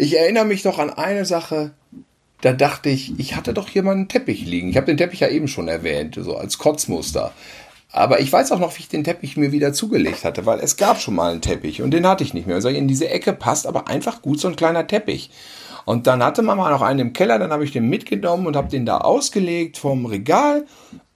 Ich 0.00 0.16
erinnere 0.16 0.44
mich 0.44 0.62
doch 0.62 0.78
an 0.78 0.90
eine 0.90 1.24
Sache, 1.24 1.72
da 2.40 2.52
dachte 2.52 2.88
ich, 2.88 3.18
ich 3.18 3.34
hatte 3.34 3.52
doch 3.52 3.68
hier 3.68 3.82
mal 3.82 3.96
einen 3.96 4.06
Teppich 4.06 4.46
liegen. 4.46 4.70
Ich 4.70 4.76
habe 4.76 4.86
den 4.86 4.96
Teppich 4.96 5.18
ja 5.18 5.28
eben 5.28 5.48
schon 5.48 5.66
erwähnt, 5.66 6.16
so 6.20 6.36
als 6.36 6.56
Kotzmuster. 6.56 7.32
Aber 7.90 8.20
ich 8.20 8.32
weiß 8.32 8.52
auch 8.52 8.60
noch, 8.60 8.76
wie 8.76 8.82
ich 8.82 8.88
den 8.88 9.02
Teppich 9.02 9.36
mir 9.36 9.50
wieder 9.50 9.72
zugelegt 9.72 10.22
hatte, 10.22 10.46
weil 10.46 10.60
es 10.60 10.76
gab 10.76 11.00
schon 11.00 11.16
mal 11.16 11.32
einen 11.32 11.40
Teppich 11.40 11.82
und 11.82 11.90
den 11.90 12.06
hatte 12.06 12.22
ich 12.22 12.32
nicht 12.32 12.46
mehr. 12.46 12.54
Also 12.54 12.68
in 12.68 12.86
diese 12.86 13.08
Ecke 13.08 13.32
passt 13.32 13.66
aber 13.66 13.88
einfach 13.88 14.22
gut 14.22 14.38
so 14.38 14.46
ein 14.46 14.54
kleiner 14.54 14.86
Teppich. 14.86 15.30
Und 15.84 16.06
dann 16.06 16.22
hatte 16.22 16.42
Mama 16.42 16.70
noch 16.70 16.82
einen 16.82 17.00
im 17.00 17.12
Keller, 17.12 17.40
dann 17.40 17.50
habe 17.50 17.64
ich 17.64 17.72
den 17.72 17.88
mitgenommen 17.88 18.46
und 18.46 18.54
habe 18.54 18.68
den 18.68 18.86
da 18.86 18.98
ausgelegt 18.98 19.78
vom 19.78 20.06
Regal. 20.06 20.64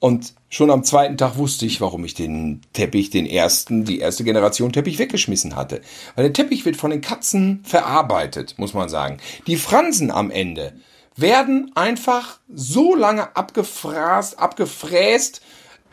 Und 0.02 0.34
schon 0.48 0.72
am 0.72 0.82
zweiten 0.82 1.16
Tag 1.16 1.36
wusste 1.36 1.64
ich, 1.64 1.80
warum 1.80 2.04
ich 2.04 2.14
den 2.14 2.60
Teppich, 2.72 3.10
den 3.10 3.24
ersten, 3.24 3.84
die 3.84 4.00
erste 4.00 4.24
Generation 4.24 4.72
Teppich 4.72 4.98
weggeschmissen 4.98 5.54
hatte. 5.54 5.80
Weil 6.16 6.24
der 6.24 6.32
Teppich 6.32 6.64
wird 6.64 6.76
von 6.76 6.90
den 6.90 7.00
Katzen 7.00 7.60
verarbeitet, 7.62 8.56
muss 8.58 8.74
man 8.74 8.88
sagen. 8.88 9.18
Die 9.46 9.54
Fransen 9.54 10.10
am 10.10 10.32
Ende 10.32 10.72
werden 11.14 11.70
einfach 11.76 12.40
so 12.52 12.96
lange 12.96 13.36
abgefraßt, 13.36 14.40
abgefräst, 14.40 15.40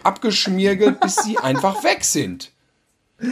abgeschmiergelt, 0.01 0.99
bis 1.01 1.17
sie 1.17 1.37
einfach 1.43 1.83
weg 1.83 2.03
sind. 2.03 2.51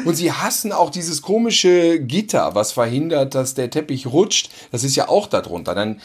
Und 0.05 0.13
sie 0.13 0.31
hassen 0.31 0.71
auch 0.71 0.91
dieses 0.91 1.23
komische 1.23 1.99
Gitter, 1.99 2.53
was 2.53 2.71
verhindert, 2.71 3.33
dass 3.33 3.55
der 3.55 3.71
Teppich 3.71 4.05
rutscht. 4.05 4.51
Das 4.71 4.83
ist 4.83 4.95
ja 4.95 5.09
auch 5.09 5.25
darunter. 5.25 5.73
Dann, 5.73 6.01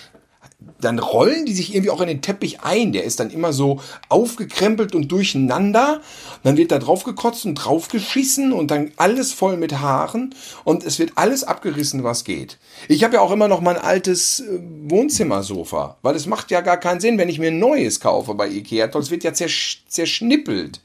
dann 0.80 0.98
rollen 0.98 1.46
die 1.46 1.54
sich 1.54 1.74
irgendwie 1.74 1.90
auch 1.90 2.00
in 2.00 2.08
den 2.08 2.22
Teppich 2.22 2.60
ein. 2.62 2.92
Der 2.92 3.04
ist 3.04 3.20
dann 3.20 3.30
immer 3.30 3.52
so 3.52 3.80
aufgekrempelt 4.08 4.94
und 4.94 5.10
durcheinander. 5.10 6.00
Dann 6.42 6.56
wird 6.56 6.72
da 6.72 6.78
drauf 6.78 7.04
gekotzt 7.04 7.46
und 7.46 7.54
drauf 7.54 7.88
geschissen 7.88 8.52
und 8.52 8.70
dann 8.70 8.90
alles 8.96 9.32
voll 9.32 9.56
mit 9.56 9.78
Haaren. 9.78 10.34
Und 10.64 10.84
es 10.84 10.98
wird 10.98 11.12
alles 11.16 11.44
abgerissen, 11.44 12.04
was 12.04 12.24
geht. 12.24 12.58
Ich 12.88 13.04
habe 13.04 13.14
ja 13.14 13.20
auch 13.20 13.30
immer 13.30 13.48
noch 13.48 13.60
mein 13.60 13.76
altes 13.76 14.40
äh, 14.40 14.60
Wohnzimmersofa. 14.88 15.98
Weil 16.02 16.16
es 16.16 16.26
macht 16.26 16.50
ja 16.50 16.60
gar 16.60 16.78
keinen 16.78 17.00
Sinn, 17.00 17.18
wenn 17.18 17.28
ich 17.28 17.38
mir 17.38 17.50
ein 17.50 17.58
neues 17.58 18.00
kaufe 18.00 18.34
bei 18.34 18.48
Ikea. 18.48 18.86
Es 18.86 19.10
wird 19.10 19.24
ja 19.24 19.32
zersch 19.32 19.84
zerschnippelt, 19.88 20.80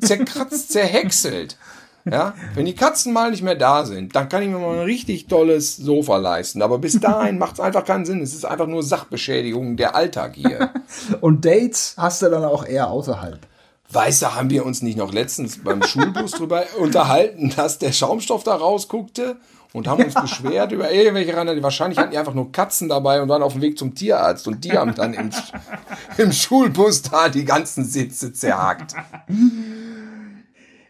zerkratzt, 0.00 0.72
zerhäckselt. 0.72 1.56
Ja, 2.08 2.34
wenn 2.54 2.66
die 2.66 2.74
Katzen 2.74 3.12
mal 3.12 3.32
nicht 3.32 3.42
mehr 3.42 3.56
da 3.56 3.84
sind, 3.84 4.14
dann 4.14 4.28
kann 4.28 4.40
ich 4.42 4.48
mir 4.48 4.58
mal 4.58 4.78
ein 4.78 4.84
richtig 4.84 5.26
tolles 5.26 5.76
Sofa 5.76 6.18
leisten. 6.18 6.62
Aber 6.62 6.78
bis 6.78 7.00
dahin 7.00 7.36
macht 7.38 7.54
es 7.54 7.60
einfach 7.60 7.84
keinen 7.84 8.04
Sinn. 8.04 8.22
Es 8.22 8.32
ist 8.32 8.44
einfach 8.44 8.68
nur 8.68 8.84
Sachbeschädigung 8.84 9.76
der 9.76 9.96
Alltag 9.96 10.36
hier. 10.36 10.70
Und 11.20 11.44
Dates 11.44 11.94
hast 11.96 12.22
du 12.22 12.30
dann 12.30 12.44
auch 12.44 12.64
eher 12.64 12.90
außerhalb. 12.90 13.40
Weißt 13.90 14.22
du, 14.22 14.34
haben 14.34 14.50
wir 14.50 14.64
uns 14.64 14.82
nicht 14.82 14.96
noch 14.96 15.12
letztens 15.12 15.62
beim 15.62 15.82
Schulbus 15.82 16.32
drüber 16.32 16.64
unterhalten, 16.78 17.52
dass 17.56 17.78
der 17.78 17.90
Schaumstoff 17.90 18.44
da 18.44 18.54
rausguckte 18.54 19.36
und 19.72 19.88
haben 19.88 20.04
uns 20.04 20.14
beschwert 20.14 20.70
über 20.70 20.92
irgendwelche 20.92 21.36
Rander. 21.36 21.60
Wahrscheinlich 21.60 21.98
hatten 21.98 22.12
die 22.12 22.18
einfach 22.18 22.34
nur 22.34 22.52
Katzen 22.52 22.88
dabei 22.88 23.20
und 23.20 23.28
waren 23.28 23.42
auf 23.42 23.54
dem 23.54 23.62
Weg 23.62 23.78
zum 23.78 23.96
Tierarzt 23.96 24.46
und 24.46 24.64
die 24.64 24.78
haben 24.78 24.94
dann 24.94 25.12
im, 25.12 25.30
im 26.18 26.32
Schulbus 26.32 27.02
da 27.02 27.28
die 27.28 27.44
ganzen 27.44 27.84
Sitze 27.84 28.32
zerhackt. 28.32 28.94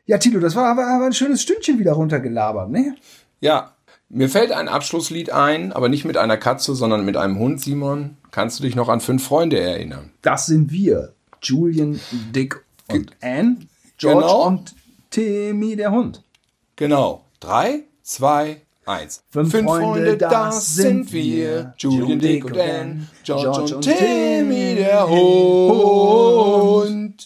Ja, 0.06 0.18
Tilo, 0.18 0.40
das 0.40 0.54
war 0.54 0.66
aber, 0.70 0.86
aber 0.86 1.06
ein 1.06 1.12
schönes 1.12 1.42
Stündchen 1.42 1.78
wieder 1.78 1.92
runtergelabert, 1.92 2.70
ne? 2.70 2.94
Ja, 3.40 3.72
mir 4.08 4.28
fällt 4.28 4.52
ein 4.52 4.68
Abschlusslied 4.68 5.30
ein, 5.30 5.72
aber 5.72 5.88
nicht 5.88 6.04
mit 6.04 6.16
einer 6.16 6.36
Katze, 6.36 6.74
sondern 6.76 7.04
mit 7.04 7.16
einem 7.16 7.38
Hund, 7.38 7.60
Simon. 7.60 8.16
Kannst 8.30 8.58
du 8.58 8.62
dich 8.62 8.76
noch 8.76 8.88
an 8.88 9.00
fünf 9.00 9.24
Freunde 9.24 9.58
erinnern? 9.58 10.10
Das 10.22 10.46
sind 10.46 10.70
wir. 10.70 11.12
Julian, 11.42 12.00
Dick 12.34 12.62
und 12.88 13.10
Anne, 13.20 13.56
George 13.98 14.20
Genau. 14.20 14.46
und 14.46 14.74
Timmy 15.10 15.74
der 15.76 15.90
Hund. 15.90 16.22
Genau. 16.76 17.24
Drei, 17.40 17.80
zwei, 18.02 18.62
eins. 18.84 19.22
Fünf 19.30 19.52
Freunde, 19.52 20.16
das 20.16 20.74
sind 20.76 21.12
wir. 21.12 21.74
Julian, 21.78 22.18
Dick 22.20 22.44
und 22.44 22.58
Anne, 22.58 23.08
George, 23.24 23.42
George 23.42 23.76
und 23.76 23.82
Timmy 23.82 24.76
der 24.76 25.08
Hund. 25.08 27.24